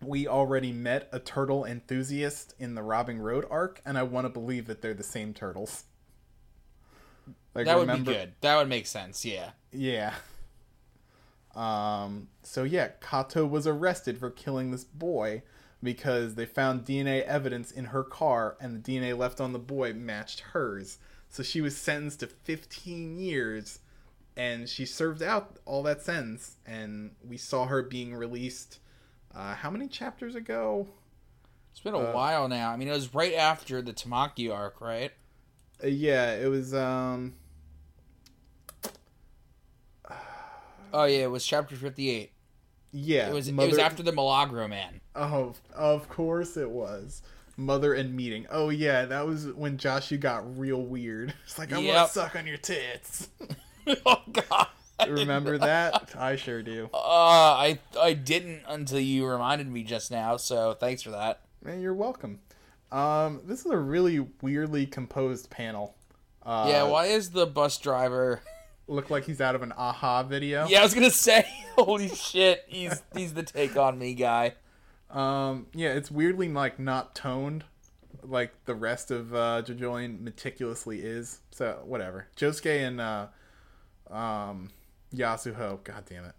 we 0.00 0.28
already 0.28 0.70
met 0.72 1.08
a 1.10 1.18
turtle 1.18 1.64
enthusiast 1.64 2.54
in 2.60 2.76
the 2.76 2.82
Robbing 2.82 3.18
Road 3.18 3.44
arc, 3.50 3.80
and 3.84 3.98
I 3.98 4.04
want 4.04 4.24
to 4.24 4.28
believe 4.28 4.66
that 4.68 4.80
they're 4.80 4.94
the 4.94 5.02
same 5.02 5.34
turtles. 5.34 5.84
Like, 7.52 7.66
That 7.66 7.74
would 7.76 7.88
remember- 7.88 8.12
be 8.12 8.16
good. 8.16 8.34
That 8.42 8.56
would 8.58 8.68
make 8.68 8.86
sense. 8.86 9.24
Yeah. 9.24 9.50
yeah. 9.72 10.14
Um, 11.56 12.28
so 12.44 12.62
yeah, 12.62 12.90
Kato 13.00 13.44
was 13.44 13.66
arrested 13.66 14.18
for 14.18 14.30
killing 14.30 14.70
this 14.70 14.84
boy 14.84 15.42
because 15.82 16.34
they 16.34 16.46
found 16.46 16.84
DNA 16.84 17.22
evidence 17.22 17.70
in 17.70 17.86
her 17.86 18.02
car 18.02 18.56
and 18.60 18.74
the 18.74 18.92
DNA 18.92 19.16
left 19.16 19.40
on 19.40 19.52
the 19.52 19.58
boy 19.58 19.92
matched 19.92 20.40
hers. 20.40 20.98
So 21.28 21.42
she 21.42 21.60
was 21.60 21.76
sentenced 21.76 22.20
to 22.20 22.26
15 22.26 23.18
years 23.18 23.80
and 24.36 24.68
she 24.68 24.84
served 24.86 25.22
out 25.22 25.58
all 25.64 25.82
that 25.84 26.02
sentence 26.02 26.56
and 26.66 27.12
we 27.26 27.36
saw 27.36 27.66
her 27.66 27.82
being 27.82 28.14
released 28.14 28.78
uh, 29.34 29.54
how 29.54 29.70
many 29.70 29.86
chapters 29.88 30.34
ago? 30.34 30.88
It's 31.70 31.80
been 31.80 31.94
a 31.94 31.98
Uh, 31.98 32.12
while 32.12 32.48
now. 32.48 32.70
I 32.70 32.76
mean, 32.76 32.88
it 32.88 32.92
was 32.92 33.14
right 33.14 33.34
after 33.34 33.82
the 33.82 33.92
Tamaki 33.92 34.52
arc, 34.52 34.80
right? 34.80 35.12
Uh, 35.84 35.86
yeah, 35.88 36.32
it 36.34 36.48
was 36.48 36.74
um 36.74 37.34
Oh 40.92 41.04
yeah, 41.04 41.24
it 41.24 41.30
was 41.30 41.44
chapter 41.44 41.76
fifty-eight. 41.76 42.32
yeah, 42.92 43.28
It 43.28 43.34
was 43.34 43.48
it 43.48 43.54
was 43.54 43.78
after 43.78 44.02
the 44.02 44.12
Milagro 44.12 44.66
man. 44.66 45.00
Oh, 45.18 45.54
of 45.74 46.08
course 46.08 46.56
it 46.56 46.70
was. 46.70 47.22
Mother 47.56 47.92
and 47.94 48.14
meeting. 48.14 48.46
Oh 48.50 48.68
yeah, 48.68 49.04
that 49.06 49.26
was 49.26 49.46
when 49.48 49.76
Joshu 49.78 50.18
got 50.20 50.58
real 50.58 50.80
weird. 50.82 51.34
It's 51.44 51.58
like 51.58 51.72
I 51.72 51.76
want 51.76 51.86
Yep. 51.86 52.06
to 52.06 52.12
suck 52.12 52.36
on 52.36 52.46
your 52.46 52.56
tits. 52.56 53.28
oh 54.06 54.22
god. 54.32 54.68
Remember 55.08 55.58
that? 55.58 56.10
I 56.16 56.36
sure 56.36 56.62
do. 56.62 56.88
Uh, 56.94 56.96
I 56.98 57.78
I 58.00 58.12
didn't 58.14 58.62
until 58.68 59.00
you 59.00 59.26
reminded 59.26 59.68
me 59.68 59.82
just 59.82 60.10
now. 60.10 60.36
So 60.36 60.74
thanks 60.74 61.02
for 61.02 61.10
that. 61.10 61.40
Man, 61.64 61.80
you're 61.80 61.94
welcome. 61.94 62.38
Um, 62.92 63.40
this 63.44 63.60
is 63.64 63.66
a 63.72 63.76
really 63.76 64.20
weirdly 64.40 64.86
composed 64.86 65.50
panel. 65.50 65.94
Uh, 66.44 66.66
yeah. 66.68 66.82
Why 66.84 67.06
is 67.06 67.30
the 67.30 67.46
bus 67.46 67.76
driver? 67.78 68.40
Look 68.88 69.10
like 69.10 69.24
he's 69.24 69.40
out 69.40 69.54
of 69.54 69.62
an 69.62 69.72
a-ha 69.76 70.22
video. 70.22 70.66
Yeah, 70.66 70.80
I 70.80 70.82
was 70.84 70.94
gonna 70.94 71.10
say. 71.10 71.44
Holy 71.76 72.08
shit! 72.08 72.64
He's 72.68 73.02
he's 73.14 73.34
the 73.34 73.42
take 73.42 73.76
on 73.76 73.98
me 73.98 74.14
guy. 74.14 74.54
Um, 75.10 75.66
yeah, 75.74 75.90
it's 75.90 76.10
weirdly 76.10 76.48
like 76.48 76.78
not 76.78 77.14
toned, 77.14 77.64
like 78.22 78.52
the 78.66 78.74
rest 78.74 79.10
of 79.10 79.34
uh, 79.34 79.62
JoJolion 79.64 80.20
meticulously 80.20 81.00
is. 81.00 81.40
So 81.50 81.80
whatever. 81.84 82.28
Josuke 82.36 82.86
and 82.86 83.00
uh, 83.00 83.26
um, 84.10 84.70
Yasuho, 85.14 85.82
god 85.84 86.04
damn 86.08 86.24
it, 86.24 86.34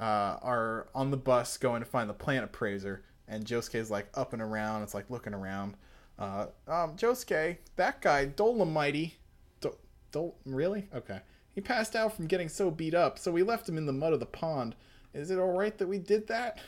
uh, 0.00 0.38
are 0.42 0.88
on 0.94 1.10
the 1.10 1.16
bus 1.16 1.56
going 1.56 1.80
to 1.80 1.86
find 1.86 2.08
the 2.08 2.14
plant 2.14 2.44
appraiser, 2.44 3.02
and 3.26 3.44
Josuke's 3.44 3.90
like 3.90 4.08
up 4.14 4.32
and 4.32 4.42
around. 4.42 4.82
It's 4.82 4.94
like 4.94 5.10
looking 5.10 5.34
around. 5.34 5.74
Uh, 6.18 6.46
um, 6.66 6.96
Josuke, 6.96 7.58
that 7.76 8.00
guy 8.00 8.26
Dolomite, 8.26 9.14
Do- 9.60 9.76
Dol 10.12 10.36
really? 10.46 10.88
Okay. 10.94 11.20
He 11.54 11.60
passed 11.60 11.96
out 11.96 12.14
from 12.14 12.26
getting 12.26 12.48
so 12.50 12.70
beat 12.70 12.94
up, 12.94 13.18
so 13.18 13.32
we 13.32 13.42
left 13.42 13.68
him 13.68 13.78
in 13.78 13.86
the 13.86 13.92
mud 13.92 14.12
of 14.12 14.20
the 14.20 14.26
pond. 14.26 14.74
Is 15.14 15.30
it 15.30 15.38
all 15.38 15.52
right 15.52 15.76
that 15.78 15.86
we 15.88 15.98
did 15.98 16.26
that? 16.28 16.58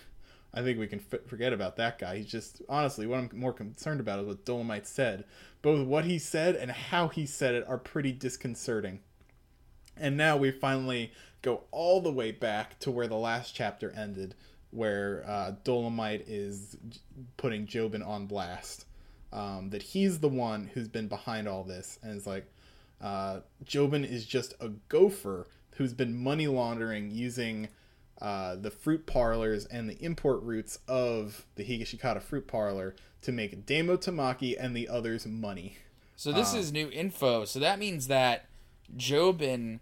I 0.52 0.62
think 0.62 0.78
we 0.78 0.86
can 0.86 1.00
f- 1.12 1.26
forget 1.26 1.52
about 1.52 1.76
that 1.76 1.98
guy. 1.98 2.16
He's 2.16 2.26
just 2.26 2.62
honestly 2.68 3.06
what 3.06 3.18
I'm 3.18 3.30
more 3.32 3.52
concerned 3.52 4.00
about 4.00 4.20
is 4.20 4.26
what 4.26 4.44
Dolomite 4.44 4.86
said. 4.86 5.24
Both 5.62 5.86
what 5.86 6.04
he 6.04 6.18
said 6.18 6.56
and 6.56 6.70
how 6.70 7.08
he 7.08 7.26
said 7.26 7.54
it 7.54 7.68
are 7.68 7.78
pretty 7.78 8.12
disconcerting. 8.12 9.00
And 9.96 10.16
now 10.16 10.36
we 10.36 10.50
finally 10.50 11.12
go 11.42 11.64
all 11.70 12.00
the 12.00 12.12
way 12.12 12.30
back 12.30 12.78
to 12.80 12.90
where 12.90 13.08
the 13.08 13.16
last 13.16 13.54
chapter 13.54 13.90
ended, 13.90 14.34
where 14.70 15.24
uh, 15.26 15.52
Dolomite 15.64 16.28
is 16.28 16.76
putting 17.36 17.66
Jobin 17.66 18.06
on 18.06 18.26
blast. 18.26 18.84
Um, 19.30 19.68
that 19.70 19.82
he's 19.82 20.20
the 20.20 20.28
one 20.28 20.70
who's 20.72 20.88
been 20.88 21.06
behind 21.08 21.48
all 21.48 21.62
this, 21.62 21.98
and 22.02 22.16
it's 22.16 22.26
like 22.26 22.46
uh, 23.00 23.40
Jobin 23.62 24.08
is 24.08 24.24
just 24.24 24.54
a 24.58 24.70
gopher 24.88 25.46
who's 25.72 25.92
been 25.92 26.16
money 26.16 26.46
laundering 26.46 27.10
using 27.10 27.68
uh, 28.20 28.56
the 28.56 28.70
fruit 28.70 29.06
parlors 29.06 29.64
and 29.66 29.88
the 29.88 29.94
import 30.04 30.42
routes 30.42 30.78
of 30.88 31.46
the 31.56 31.64
Higashikata 31.64 32.20
fruit 32.22 32.46
parlor 32.48 32.94
to 33.22 33.32
make 33.32 33.66
Damo 33.66 33.96
Tamaki 33.96 34.56
and 34.58 34.74
the 34.76 34.88
others 34.88 35.26
money. 35.26 35.76
So 36.16 36.32
this 36.32 36.54
Uh. 36.54 36.58
is 36.58 36.72
new 36.72 36.90
info. 36.90 37.44
So 37.44 37.58
that 37.60 37.78
means 37.78 38.08
that 38.08 38.46
Jobin 38.96 39.80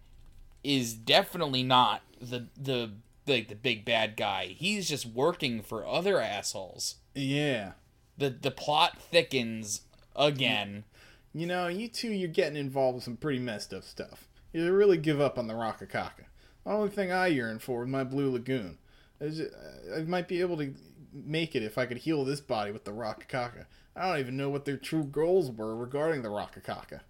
is 0.62 0.94
definitely 0.94 1.62
not 1.62 2.02
the 2.20 2.48
the 2.56 2.92
like 3.26 3.48
the 3.48 3.54
big 3.54 3.84
bad 3.84 4.16
guy. 4.16 4.46
He's 4.48 4.88
just 4.88 5.06
working 5.06 5.62
for 5.62 5.86
other 5.86 6.20
assholes. 6.20 6.96
Yeah. 7.14 7.72
The 8.18 8.30
the 8.30 8.50
plot 8.50 9.00
thickens 9.00 9.82
again. 10.14 10.84
You 11.32 11.46
know, 11.46 11.68
you 11.68 11.88
two, 11.88 12.12
you're 12.12 12.28
getting 12.28 12.56
involved 12.56 12.96
with 12.96 13.04
some 13.04 13.16
pretty 13.16 13.38
messed 13.38 13.72
up 13.74 13.84
stuff. 13.84 14.28
You 14.52 14.72
really 14.72 14.96
give 14.96 15.20
up 15.20 15.38
on 15.38 15.46
the 15.48 15.54
Rakakaka. 15.54 16.25
Only 16.66 16.88
thing 16.88 17.12
I 17.12 17.28
yearn 17.28 17.60
for 17.60 17.80
with 17.80 17.88
my 17.88 18.02
Blue 18.02 18.30
Lagoon. 18.30 18.78
Is 19.20 19.38
it- 19.38 19.54
I 19.94 20.00
might 20.02 20.26
be 20.26 20.40
able 20.40 20.56
to 20.58 20.74
make 21.12 21.54
it 21.54 21.62
if 21.62 21.78
I 21.78 21.86
could 21.86 21.98
heal 21.98 22.24
this 22.24 22.40
body 22.40 22.72
with 22.72 22.84
the 22.84 22.90
Rakakaka. 22.90 23.66
I 23.94 24.08
don't 24.08 24.18
even 24.18 24.36
know 24.36 24.50
what 24.50 24.64
their 24.64 24.76
true 24.76 25.04
goals 25.04 25.50
were 25.50 25.74
regarding 25.74 26.22
the 26.22 26.28
Rakakaka. 26.28 27.00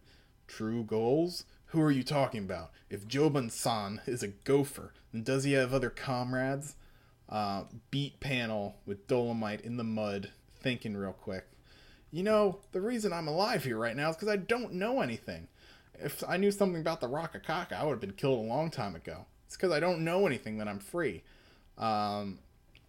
True 0.46 0.84
goals? 0.84 1.44
Who 1.70 1.80
are 1.80 1.90
you 1.90 2.04
talking 2.04 2.44
about? 2.44 2.70
If 2.90 3.08
Jobin 3.08 3.50
san 3.50 4.02
is 4.06 4.22
a 4.22 4.28
gopher, 4.28 4.92
then 5.10 5.24
does 5.24 5.44
he 5.44 5.52
have 5.52 5.74
other 5.74 5.90
comrades? 5.90 6.76
Uh, 7.28 7.64
beat 7.90 8.20
panel 8.20 8.76
with 8.86 9.08
Dolomite 9.08 9.62
in 9.62 9.76
the 9.78 9.84
mud, 9.84 10.30
thinking 10.60 10.96
real 10.96 11.12
quick. 11.12 11.46
You 12.12 12.22
know, 12.22 12.60
the 12.70 12.80
reason 12.80 13.12
I'm 13.12 13.26
alive 13.26 13.64
here 13.64 13.78
right 13.78 13.96
now 13.96 14.10
is 14.10 14.16
because 14.16 14.28
I 14.28 14.36
don't 14.36 14.74
know 14.74 15.00
anything. 15.00 15.48
If 15.94 16.22
I 16.28 16.36
knew 16.36 16.52
something 16.52 16.80
about 16.80 17.00
the 17.00 17.08
Rakakaka, 17.08 17.72
I 17.72 17.82
would 17.84 17.92
have 17.92 18.00
been 18.00 18.12
killed 18.12 18.38
a 18.38 18.48
long 18.48 18.70
time 18.70 18.94
ago. 18.94 19.26
It's 19.46 19.56
because 19.56 19.72
I 19.72 19.80
don't 19.80 20.04
know 20.04 20.26
anything 20.26 20.58
that 20.58 20.68
I'm 20.68 20.78
free. 20.78 21.22
Um, 21.78 22.38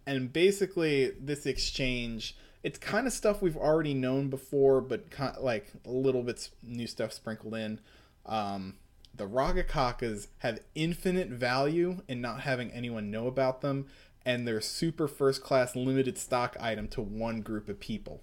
and 0.06 0.32
basically, 0.32 1.10
this 1.20 1.46
exchange, 1.46 2.36
it's 2.62 2.78
kind 2.78 3.06
of 3.06 3.12
stuff 3.12 3.42
we've 3.42 3.56
already 3.56 3.94
known 3.94 4.28
before, 4.28 4.80
but 4.80 5.10
kind 5.10 5.36
like 5.38 5.72
a 5.86 5.90
little 5.90 6.22
bit 6.22 6.50
new 6.62 6.86
stuff 6.86 7.12
sprinkled 7.12 7.54
in. 7.54 7.80
Um, 8.26 8.74
the 9.14 9.28
Rakakakas 9.28 10.28
have 10.38 10.60
infinite 10.74 11.28
value 11.28 12.02
in 12.08 12.20
not 12.20 12.40
having 12.40 12.70
anyone 12.70 13.10
know 13.10 13.26
about 13.26 13.60
them, 13.60 13.86
and 14.24 14.46
they're 14.46 14.60
super 14.60 15.08
first 15.08 15.42
class 15.42 15.76
limited 15.76 16.18
stock 16.18 16.56
item 16.60 16.88
to 16.88 17.00
one 17.02 17.40
group 17.40 17.68
of 17.68 17.80
people. 17.80 18.22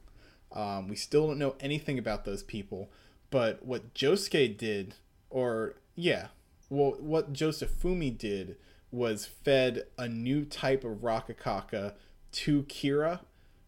Um, 0.51 0.87
we 0.87 0.95
still 0.95 1.27
don't 1.27 1.39
know 1.39 1.55
anything 1.59 1.99
about 1.99 2.25
those 2.25 2.43
people, 2.43 2.89
but 3.29 3.65
what 3.65 3.93
Josuke 3.93 4.57
did, 4.57 4.95
or 5.29 5.75
yeah, 5.95 6.27
well, 6.69 6.95
what 6.99 7.33
Josefumi 7.33 8.17
did 8.17 8.57
was 8.91 9.25
fed 9.25 9.83
a 9.97 10.07
new 10.07 10.45
type 10.45 10.83
of 10.83 10.99
Rakakaka 10.99 11.93
to 12.31 12.63
Kira, 12.63 13.19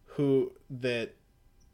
who 0.04 0.52
that 0.70 1.14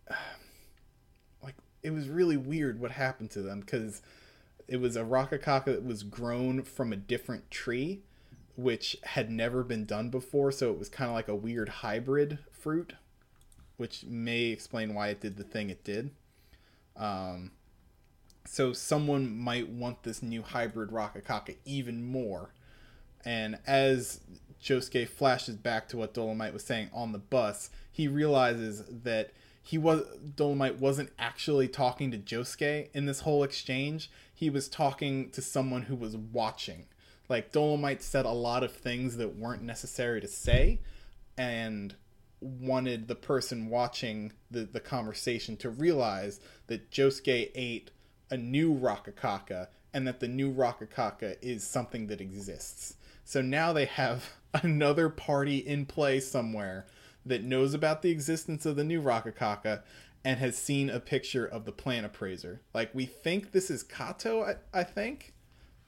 like 1.42 1.54
it 1.82 1.90
was 1.90 2.08
really 2.08 2.36
weird 2.36 2.80
what 2.80 2.92
happened 2.92 3.30
to 3.32 3.42
them 3.42 3.60
because 3.60 4.02
it 4.66 4.78
was 4.78 4.96
a 4.96 5.02
Rakakaka 5.02 5.66
that 5.66 5.84
was 5.84 6.02
grown 6.02 6.62
from 6.62 6.92
a 6.92 6.96
different 6.96 7.50
tree, 7.50 8.02
which 8.56 8.96
had 9.02 9.30
never 9.30 9.62
been 9.62 9.84
done 9.84 10.10
before, 10.10 10.50
so 10.50 10.70
it 10.70 10.78
was 10.78 10.88
kind 10.88 11.10
of 11.10 11.14
like 11.14 11.28
a 11.28 11.34
weird 11.34 11.68
hybrid 11.68 12.38
fruit 12.50 12.94
which 13.76 14.04
may 14.04 14.46
explain 14.46 14.94
why 14.94 15.08
it 15.08 15.20
did 15.20 15.36
the 15.36 15.44
thing 15.44 15.70
it 15.70 15.82
did. 15.84 16.10
Um, 16.96 17.50
so 18.44 18.72
someone 18.72 19.36
might 19.36 19.68
want 19.68 20.02
this 20.02 20.22
new 20.22 20.42
hybrid 20.42 20.90
Rakakaka 20.90 21.56
even 21.64 22.04
more. 22.04 22.50
And 23.24 23.58
as 23.66 24.20
Josuke 24.62 25.08
flashes 25.08 25.56
back 25.56 25.88
to 25.88 25.96
what 25.96 26.14
Dolomite 26.14 26.52
was 26.52 26.64
saying 26.64 26.90
on 26.92 27.12
the 27.12 27.18
bus, 27.18 27.70
he 27.90 28.08
realizes 28.08 28.84
that 29.04 29.32
he 29.62 29.78
was 29.78 30.02
Dolomite 30.36 30.78
wasn't 30.78 31.10
actually 31.18 31.68
talking 31.68 32.10
to 32.10 32.18
Josuke 32.18 32.88
in 32.92 33.06
this 33.06 33.20
whole 33.20 33.42
exchange. 33.42 34.10
He 34.34 34.50
was 34.50 34.68
talking 34.68 35.30
to 35.30 35.40
someone 35.40 35.82
who 35.82 35.96
was 35.96 36.16
watching. 36.16 36.84
Like 37.28 37.52
Dolomite 37.52 38.02
said 38.02 38.26
a 38.26 38.30
lot 38.30 38.62
of 38.62 38.72
things 38.72 39.16
that 39.16 39.36
weren't 39.36 39.62
necessary 39.62 40.20
to 40.20 40.28
say, 40.28 40.80
and 41.38 41.94
wanted 42.40 43.08
the 43.08 43.14
person 43.14 43.70
watching 43.70 44.32
the, 44.50 44.64
the 44.64 44.80
conversation 44.80 45.56
to 45.56 45.70
realize 45.70 46.40
that 46.66 46.90
Josuke 46.90 47.50
ate 47.54 47.90
a 48.30 48.36
new 48.36 48.74
Rakakaka 48.74 49.68
and 49.92 50.06
that 50.06 50.20
the 50.20 50.28
new 50.28 50.52
Rakakaka 50.52 51.36
is 51.42 51.64
something 51.66 52.06
that 52.08 52.20
exists. 52.20 52.96
So 53.24 53.40
now 53.40 53.72
they 53.72 53.84
have 53.86 54.30
another 54.54 55.08
party 55.08 55.58
in 55.58 55.86
play 55.86 56.20
somewhere 56.20 56.86
that 57.26 57.42
knows 57.44 57.74
about 57.74 58.02
the 58.02 58.10
existence 58.10 58.66
of 58.66 58.76
the 58.76 58.84
new 58.84 59.00
Rakakaka 59.00 59.82
and 60.24 60.38
has 60.38 60.56
seen 60.56 60.88
a 60.90 61.00
picture 61.00 61.46
of 61.46 61.64
the 61.64 61.72
plant 61.72 62.06
appraiser. 62.06 62.60
Like, 62.72 62.94
we 62.94 63.04
think 63.06 63.52
this 63.52 63.70
is 63.70 63.82
Kato, 63.82 64.42
I, 64.42 64.54
I 64.80 64.82
think, 64.84 65.34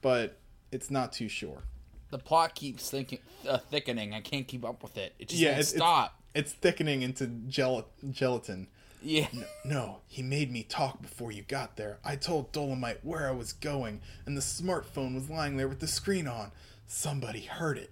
but 0.01 0.39
it's 0.71 0.91
not 0.91 1.11
too 1.11 1.27
sure. 1.27 1.63
The 2.11 2.19
plot 2.19 2.53
keeps 2.55 2.89
thinking, 2.89 3.19
uh, 3.47 3.57
thickening. 3.57 4.13
I 4.13 4.21
can't 4.21 4.47
keep 4.47 4.63
up 4.63 4.81
with 4.83 4.95
it. 4.97 5.13
It 5.19 5.29
just 5.29 5.41
Yeah, 5.41 5.49
it's- 5.51 5.73
it's- 5.73 5.77
stop. 5.79 6.13
It's 6.35 6.51
thickening 6.53 7.01
into 7.01 7.25
gel- 7.47 7.89
gelatin. 8.11 8.67
Yeah. 9.07 9.29
No, 9.63 9.99
he 10.05 10.21
made 10.21 10.51
me 10.51 10.63
talk 10.63 11.01
before 11.01 11.31
you 11.31 11.43
got 11.43 11.77
there. 11.77 11.99
I 12.03 12.17
told 12.17 12.51
Dolomite 12.51 13.05
where 13.05 13.29
I 13.29 13.31
was 13.31 13.53
going, 13.53 14.01
and 14.25 14.35
the 14.35 14.41
smartphone 14.41 15.15
was 15.15 15.29
lying 15.29 15.55
there 15.55 15.69
with 15.69 15.79
the 15.79 15.87
screen 15.87 16.27
on. 16.27 16.51
Somebody 16.85 17.43
heard 17.43 17.77
it. 17.77 17.91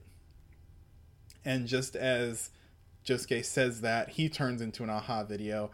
And 1.46 1.68
just 1.68 1.96
as 1.96 2.50
Josuke 3.06 3.46
says 3.46 3.80
that, 3.80 4.10
he 4.10 4.28
turns 4.28 4.62
into 4.62 4.84
an 4.84 4.90
a-ha 4.90 5.24
video, 5.24 5.72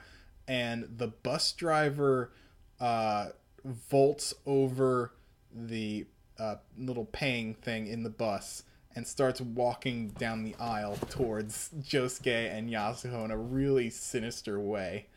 and 0.48 0.88
the 0.98 1.08
bus 1.08 1.52
driver 1.54 2.32
uh, 2.80 3.30
vaults 3.66 4.36
over 4.46 5.12
the 5.52 6.06
uh, 6.38 6.58
little 6.78 7.06
paying 7.06 7.56
thing 7.56 7.88
in 7.88 8.04
the 8.04 8.12
bus 8.12 8.62
and 8.96 9.08
starts 9.08 9.42
walking 9.42 10.10
down 10.10 10.44
the 10.44 10.54
aisle 10.60 10.98
towards 11.10 11.72
Josuke 11.80 12.56
and 12.56 12.70
Yasuho 12.70 13.26
in 13.26 13.32
a 13.32 13.38
really 13.38 13.90
sinister 13.90 14.60
way. 14.60 15.08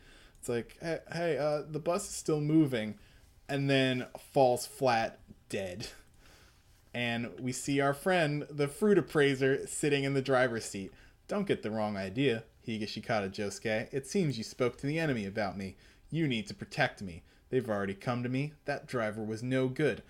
It's 0.45 0.49
like, 0.49 0.77
hey, 0.79 0.99
hey 1.11 1.37
uh, 1.39 1.63
the 1.67 1.79
bus 1.79 2.07
is 2.07 2.15
still 2.15 2.39
moving, 2.39 2.99
and 3.49 3.67
then 3.67 4.05
falls 4.31 4.67
flat 4.67 5.19
dead. 5.49 5.87
And 6.93 7.31
we 7.39 7.51
see 7.51 7.81
our 7.81 7.95
friend, 7.95 8.45
the 8.49 8.67
fruit 8.67 8.99
appraiser, 8.99 9.65
sitting 9.65 10.03
in 10.03 10.13
the 10.13 10.21
driver's 10.21 10.65
seat. 10.65 10.93
Don't 11.27 11.47
get 11.47 11.63
the 11.63 11.71
wrong 11.71 11.97
idea, 11.97 12.43
Higashikata 12.67 13.31
Josuke. 13.31 13.91
It 13.91 14.05
seems 14.05 14.37
you 14.37 14.43
spoke 14.43 14.77
to 14.77 14.85
the 14.87 14.99
enemy 14.99 15.25
about 15.25 15.57
me. 15.57 15.77
You 16.11 16.27
need 16.27 16.45
to 16.47 16.53
protect 16.53 17.01
me. 17.01 17.23
They've 17.49 17.67
already 17.67 17.95
come 17.95 18.21
to 18.21 18.29
me. 18.29 18.53
That 18.65 18.85
driver 18.85 19.23
was 19.23 19.41
no 19.41 19.67
good. 19.67 20.03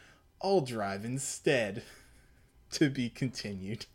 I'll 0.44 0.62
drive 0.62 1.06
instead. 1.06 1.84
to 2.72 2.90
be 2.90 3.10
continued. 3.10 3.86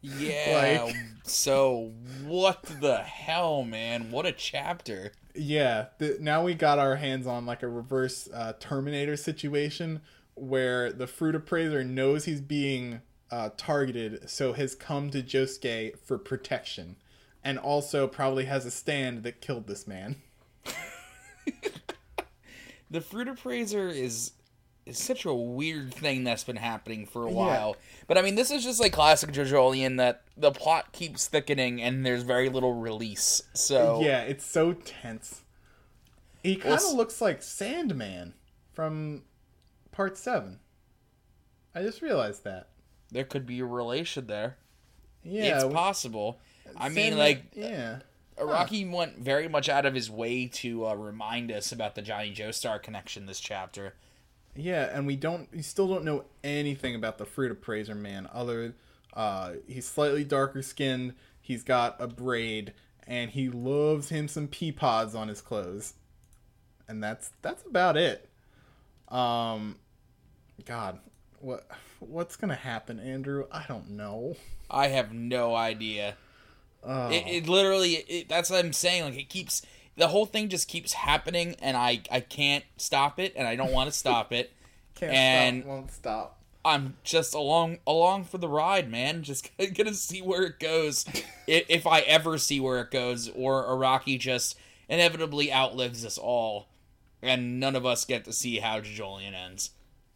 Yeah. 0.00 0.84
Like- 0.84 0.96
so 1.24 1.92
what 2.24 2.62
the 2.80 2.98
hell, 2.98 3.64
man? 3.64 4.12
What 4.12 4.26
a 4.26 4.32
chapter. 4.32 5.10
Yeah, 5.36 5.86
the, 5.98 6.16
now 6.20 6.42
we 6.42 6.54
got 6.54 6.78
our 6.78 6.96
hands 6.96 7.26
on 7.26 7.46
like 7.46 7.62
a 7.62 7.68
reverse 7.68 8.28
uh, 8.32 8.54
Terminator 8.58 9.16
situation 9.16 10.00
where 10.34 10.92
the 10.92 11.06
fruit 11.06 11.34
appraiser 11.34 11.82
knows 11.84 12.24
he's 12.24 12.40
being 12.40 13.00
uh, 13.30 13.50
targeted, 13.56 14.28
so 14.30 14.52
has 14.52 14.74
come 14.74 15.10
to 15.10 15.22
Josuke 15.22 15.98
for 15.98 16.18
protection, 16.18 16.96
and 17.42 17.58
also 17.58 18.06
probably 18.06 18.44
has 18.44 18.66
a 18.66 18.70
stand 18.70 19.22
that 19.24 19.40
killed 19.40 19.66
this 19.66 19.86
man. 19.86 20.16
The 22.90 23.00
fruit 23.00 23.28
appraiser 23.28 23.88
is 23.88 24.32
is 24.86 24.98
such 24.98 25.24
a 25.24 25.34
weird 25.34 25.92
thing 25.92 26.22
that's 26.24 26.44
been 26.44 26.56
happening 26.56 27.06
for 27.06 27.26
a 27.26 27.30
Yeah. 27.30 27.36
while. 27.36 27.76
But 28.06 28.16
I 28.16 28.22
mean, 28.22 28.36
this 28.36 28.50
is 28.52 28.62
just 28.64 28.80
like 28.80 28.92
classic 28.92 29.32
JoJo 29.32 29.96
that 29.96 30.22
the 30.36 30.52
plot 30.52 30.92
keeps 30.92 31.26
thickening 31.26 31.82
and 31.82 32.06
there's 32.06 32.22
very 32.22 32.48
little 32.48 32.72
release. 32.74 33.42
So 33.52 34.00
Yeah, 34.02 34.20
it's 34.22 34.44
so 34.44 34.72
tense. 34.74 35.42
He 36.42 36.54
kind 36.54 36.74
of 36.76 36.80
Well, 36.82 36.96
looks 36.96 37.20
like 37.20 37.42
Sandman 37.42 38.34
from 38.72 39.24
Part 39.90 40.16
Seven. 40.16 40.60
I 41.74 41.82
just 41.82 42.00
realized 42.00 42.44
that. 42.44 42.68
there 43.10 43.24
could 43.24 43.46
be 43.46 43.60
a 43.60 43.64
relation 43.64 44.26
there. 44.26 44.56
Yeah, 45.22 45.56
it's 45.56 45.72
possible. 45.74 46.38
I 46.76 46.88
mean, 46.88 47.16
like 47.18 47.44
yeah, 47.54 48.00
Araki 48.36 48.88
went 48.90 49.18
very 49.18 49.48
much 49.48 49.68
out 49.68 49.86
of 49.86 49.94
his 49.94 50.10
way 50.10 50.46
to 50.46 50.86
uh, 50.86 50.94
remind 50.94 51.50
us 51.50 51.72
about 51.72 51.94
the 51.94 52.02
Johnny 52.02 52.32
Joestar 52.34 52.80
connection 52.82 53.26
this 53.26 53.40
chapter. 53.40 53.94
Yeah, 54.58 54.90
and 54.92 55.06
we 55.06 55.16
don't, 55.16 55.48
we 55.52 55.62
still 55.62 55.88
don't 55.88 56.04
know 56.04 56.24
anything 56.44 56.94
about 56.94 57.18
the 57.18 57.24
fruit 57.24 57.50
appraiser 57.50 57.94
man. 57.94 58.28
Other, 58.32 58.74
uh, 59.14 59.52
he's 59.66 59.86
slightly 59.86 60.24
darker 60.24 60.62
skinned. 60.62 61.14
He's 61.40 61.62
got 61.62 61.96
a 62.00 62.06
braid, 62.06 62.72
and 63.06 63.30
he 63.30 63.48
loves 63.48 64.08
him 64.08 64.28
some 64.28 64.48
pea 64.48 64.72
pods 64.72 65.14
on 65.14 65.28
his 65.28 65.40
clothes, 65.40 65.94
and 66.88 67.02
that's 67.02 67.30
that's 67.42 67.62
about 67.64 67.96
it. 67.96 68.28
Um, 69.08 69.76
God, 70.64 70.98
what 71.38 71.66
what's 72.00 72.36
gonna 72.36 72.56
happen, 72.56 72.98
Andrew? 72.98 73.46
I 73.52 73.64
don't 73.68 73.90
know. 73.90 74.36
I 74.68 74.88
have 74.88 75.12
no 75.12 75.54
idea. 75.54 76.16
Oh. 76.82 77.08
It, 77.08 77.24
it 77.26 77.48
literally, 77.48 77.94
it, 77.94 78.28
that's 78.28 78.50
what 78.50 78.64
I'm 78.64 78.72
saying. 78.72 79.04
Like 79.04 79.18
it 79.18 79.28
keeps 79.28 79.62
the 79.96 80.08
whole 80.08 80.26
thing 80.26 80.48
just 80.48 80.68
keeps 80.68 80.92
happening, 80.92 81.56
and 81.60 81.76
I 81.76 82.02
I 82.10 82.20
can't 82.20 82.64
stop 82.76 83.18
it, 83.18 83.34
and 83.36 83.46
I 83.46 83.56
don't 83.56 83.72
want 83.72 83.90
to 83.90 83.96
stop 83.96 84.32
it. 84.32 84.52
Can't 84.94 85.12
and- 85.12 85.62
stop, 85.62 85.68
won't 85.68 85.90
stop. 85.90 86.36
I'm 86.66 86.96
just 87.04 87.32
along 87.32 87.78
along 87.86 88.24
for 88.24 88.38
the 88.38 88.48
ride, 88.48 88.90
man. 88.90 89.22
Just 89.22 89.50
gonna 89.76 89.94
see 89.94 90.20
where 90.20 90.42
it 90.42 90.58
goes, 90.58 91.04
if, 91.46 91.86
I 91.86 92.00
ever 92.00 92.38
see 92.38 92.58
where 92.58 92.80
it 92.80 92.90
goes, 92.90 93.28
or 93.28 93.64
Araki 93.64 94.18
just 94.18 94.58
inevitably 94.88 95.52
outlives 95.52 96.04
us 96.04 96.18
all, 96.18 96.66
and 97.22 97.60
none 97.60 97.76
of 97.76 97.86
us 97.86 98.04
get 98.04 98.24
to 98.24 98.32
see 98.32 98.58
how 98.58 98.80
JoJolion 98.80 99.32
ends. 99.32 99.70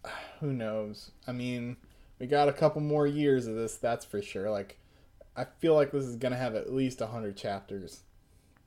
who 0.41 0.53
knows? 0.53 1.13
I 1.25 1.31
mean, 1.31 1.77
we 2.19 2.27
got 2.27 2.49
a 2.49 2.53
couple 2.53 2.81
more 2.81 3.07
years 3.07 3.47
of 3.47 3.55
this, 3.55 3.77
that's 3.77 4.05
for 4.05 4.21
sure. 4.21 4.51
Like, 4.51 4.77
I 5.37 5.45
feel 5.61 5.75
like 5.75 5.93
this 5.93 6.05
is 6.05 6.17
gonna 6.17 6.37
have 6.37 6.57
at 6.57 6.73
least 6.73 7.01
a 7.01 7.07
hundred 7.07 7.37
chapters, 7.37 8.01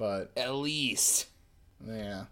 but 0.03 0.31
At 0.35 0.53
least. 0.55 1.27
yeah. 1.87 2.25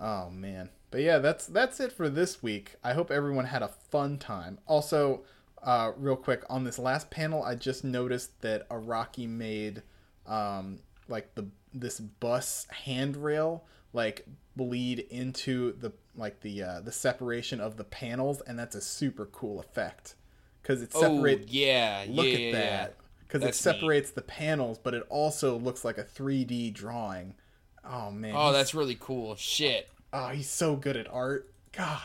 Oh 0.00 0.30
man, 0.30 0.70
but 0.90 1.00
yeah, 1.00 1.18
that's 1.18 1.46
that's 1.46 1.78
it 1.78 1.92
for 1.92 2.08
this 2.08 2.42
week. 2.42 2.74
I 2.82 2.92
hope 2.92 3.12
everyone 3.12 3.44
had 3.44 3.62
a 3.62 3.68
fun 3.68 4.18
time. 4.18 4.58
Also, 4.66 5.22
uh, 5.62 5.92
real 5.96 6.16
quick 6.16 6.42
on 6.50 6.64
this 6.64 6.80
last 6.80 7.08
panel, 7.08 7.44
I 7.44 7.54
just 7.54 7.84
noticed 7.84 8.40
that 8.40 8.68
Araki 8.68 9.28
made 9.28 9.82
um, 10.26 10.80
like 11.08 11.36
the 11.36 11.46
this 11.72 12.00
bus 12.00 12.66
handrail 12.70 13.64
like 13.92 14.26
bleed 14.56 14.98
into 15.08 15.74
the 15.78 15.92
like 16.16 16.40
the 16.40 16.64
uh, 16.64 16.80
the 16.80 16.90
separation 16.90 17.60
of 17.60 17.76
the 17.76 17.84
panels, 17.84 18.40
and 18.40 18.58
that's 18.58 18.74
a 18.74 18.80
super 18.80 19.26
cool 19.26 19.60
effect 19.60 20.16
because 20.62 20.82
it 20.82 20.92
separates. 20.92 21.44
oh 21.44 21.48
yeah, 21.48 22.06
Look 22.08 22.26
yeah, 22.26 22.32
at 22.32 22.40
yeah, 22.40 22.52
that 22.52 22.96
because 23.32 23.44
it 23.44 23.46
That's 23.46 23.64
neat. 23.64 23.72
separates 23.72 24.10
the 24.10 24.20
panels, 24.20 24.78
but 24.78 24.92
it 24.92 25.06
also 25.08 25.56
looks 25.56 25.86
like 25.86 25.96
a 25.96 26.04
3D 26.04 26.74
drawing. 26.74 27.34
Oh 27.82 28.10
man! 28.10 28.34
Oh, 28.36 28.52
that's 28.52 28.74
really 28.74 28.96
cool. 29.00 29.34
Shit. 29.36 29.88
Oh, 30.12 30.28
he's 30.28 30.50
so 30.50 30.76
good 30.76 30.98
at 30.98 31.10
art. 31.10 31.50
God. 31.72 32.02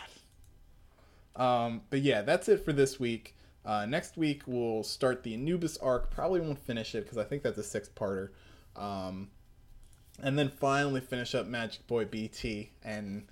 Um, 1.36 1.82
but 1.90 2.00
yeah, 2.00 2.22
that's 2.22 2.48
it 2.48 2.64
for 2.64 2.72
this 2.72 2.98
week. 2.98 3.36
Uh, 3.66 3.86
next 3.86 4.16
week 4.16 4.44
we'll 4.48 4.84
start 4.84 5.24
the 5.24 5.34
Anubis 5.34 5.78
arc. 5.78 6.10
Probably 6.10 6.40
won't 6.40 6.58
finish 6.60 6.96
it 6.96 7.04
because 7.04 7.18
I 7.18 7.26
think 7.26 7.44
that's 7.44 7.58
a 7.58 7.64
six-parter. 7.64 8.30
Um, 8.78 9.28
and 10.24 10.40
then 10.40 10.50
finally 10.50 11.02
finish 11.02 11.36
up 11.36 11.46
Magic 11.46 11.86
Boy 11.86 12.06
BT, 12.06 12.72
and 12.84 13.28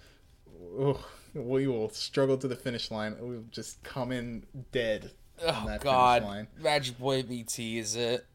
oh, 0.78 1.04
we 1.34 1.66
will 1.68 1.90
struggle 1.90 2.38
to 2.40 2.48
the 2.50 2.56
finish 2.58 2.92
line. 2.92 3.16
We'll 3.20 3.46
just 3.50 3.82
come 3.84 4.12
in 4.12 4.46
dead. 4.74 5.12
Oh 5.44 5.78
God. 5.82 6.48
Magic 6.60 6.98
Boy 6.98 7.24
BT 7.24 7.78
is 7.80 7.96
it? 7.96 8.26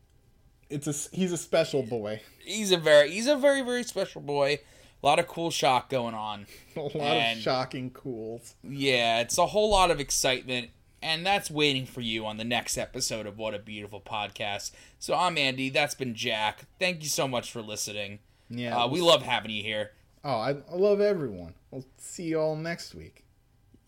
It's 0.69 0.87
a 0.87 1.17
he's 1.17 1.33
a 1.33 1.37
special 1.37 1.83
boy. 1.83 2.21
He's 2.45 2.71
a 2.73 2.77
very 2.77 3.11
he's 3.11 3.27
a 3.27 3.37
very 3.37 3.63
very 3.63 3.83
special 3.85 4.21
boy. 4.21 4.61
A 5.03 5.07
lot 5.07 5.19
of 5.19 5.27
cool 5.27 5.51
shock 5.51 5.89
going 5.89 6.15
on. 6.15 6.47
A 6.77 6.81
lot 6.81 6.95
And- 6.97 7.39
of 7.39 7.43
shocking 7.43 7.91
cools. 7.91 8.55
Yeah, 8.63 9.21
it's 9.21 9.39
a 9.39 9.47
whole 9.47 9.71
lot 9.71 9.91
of 9.91 9.99
excitement, 9.99 10.69
and 11.03 11.25
that's 11.25 11.51
waiting 11.51 11.87
for 11.87 12.03
you 12.03 12.27
on 12.27 12.37
the 12.37 12.45
next 12.45 12.77
episode 12.77 13.27
of 13.27 13.39
What 13.39 13.55
a 13.55 13.59
Beautiful 13.59 14.03
Podcast. 14.03 14.73
So 14.99 15.15
I'm 15.15 15.39
Andy. 15.39 15.71
That's 15.71 15.95
been 15.95 16.15
Jack. 16.15 16.67
Thank 16.79 17.03
you 17.03 17.09
so 17.09 17.27
much 17.27 17.51
for 17.51 17.63
listening. 17.63 18.19
Yeah, 18.51 18.77
Uh, 18.77 18.89
we 18.89 19.01
love 19.01 19.23
having 19.23 19.51
you 19.53 19.63
here. 19.63 19.93
Oh, 20.23 20.35
I, 20.39 20.51
I 20.51 20.75
love 20.77 21.01
everyone. 21.01 21.55
We'll 21.71 21.87
see 21.97 22.25
you 22.25 22.39
all 22.39 22.55
next 22.57 22.95
week. 22.95 23.25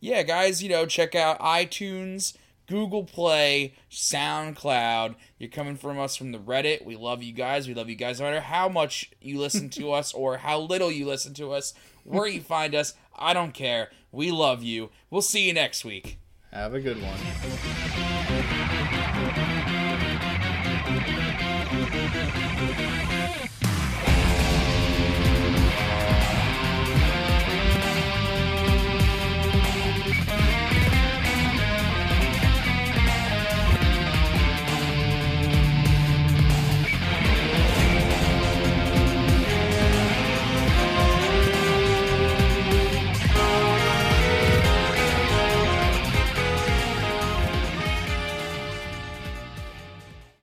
Yeah, 0.00 0.22
guys, 0.22 0.62
you 0.62 0.70
know, 0.70 0.86
check 0.86 1.14
out 1.14 1.38
iTunes, 1.40 2.34
Google 2.66 3.04
Play, 3.04 3.74
SoundCloud. 3.90 5.16
You're 5.38 5.50
coming 5.50 5.76
from 5.76 5.98
us 5.98 6.16
from 6.16 6.32
the 6.32 6.38
Reddit. 6.38 6.84
We 6.84 6.96
love 6.96 7.22
you 7.22 7.32
guys. 7.32 7.68
We 7.68 7.74
love 7.74 7.88
you 7.88 7.96
guys 7.96 8.20
no 8.20 8.26
matter 8.26 8.40
how 8.40 8.68
much 8.68 9.10
you 9.20 9.38
listen 9.38 9.68
to 9.70 9.92
us 9.92 10.12
or 10.12 10.38
how 10.38 10.60
little 10.60 10.90
you 10.90 11.06
listen 11.06 11.34
to 11.34 11.52
us. 11.52 11.74
Where 12.04 12.26
you 12.26 12.40
find 12.40 12.74
us, 12.74 12.94
I 13.14 13.32
don't 13.32 13.54
care. 13.54 13.90
We 14.10 14.30
love 14.30 14.62
you. 14.62 14.90
We'll 15.10 15.22
see 15.22 15.46
you 15.46 15.52
next 15.52 15.84
week. 15.84 16.18
Have 16.52 16.74
a 16.74 16.80
good 16.80 17.00
one. 17.00 18.11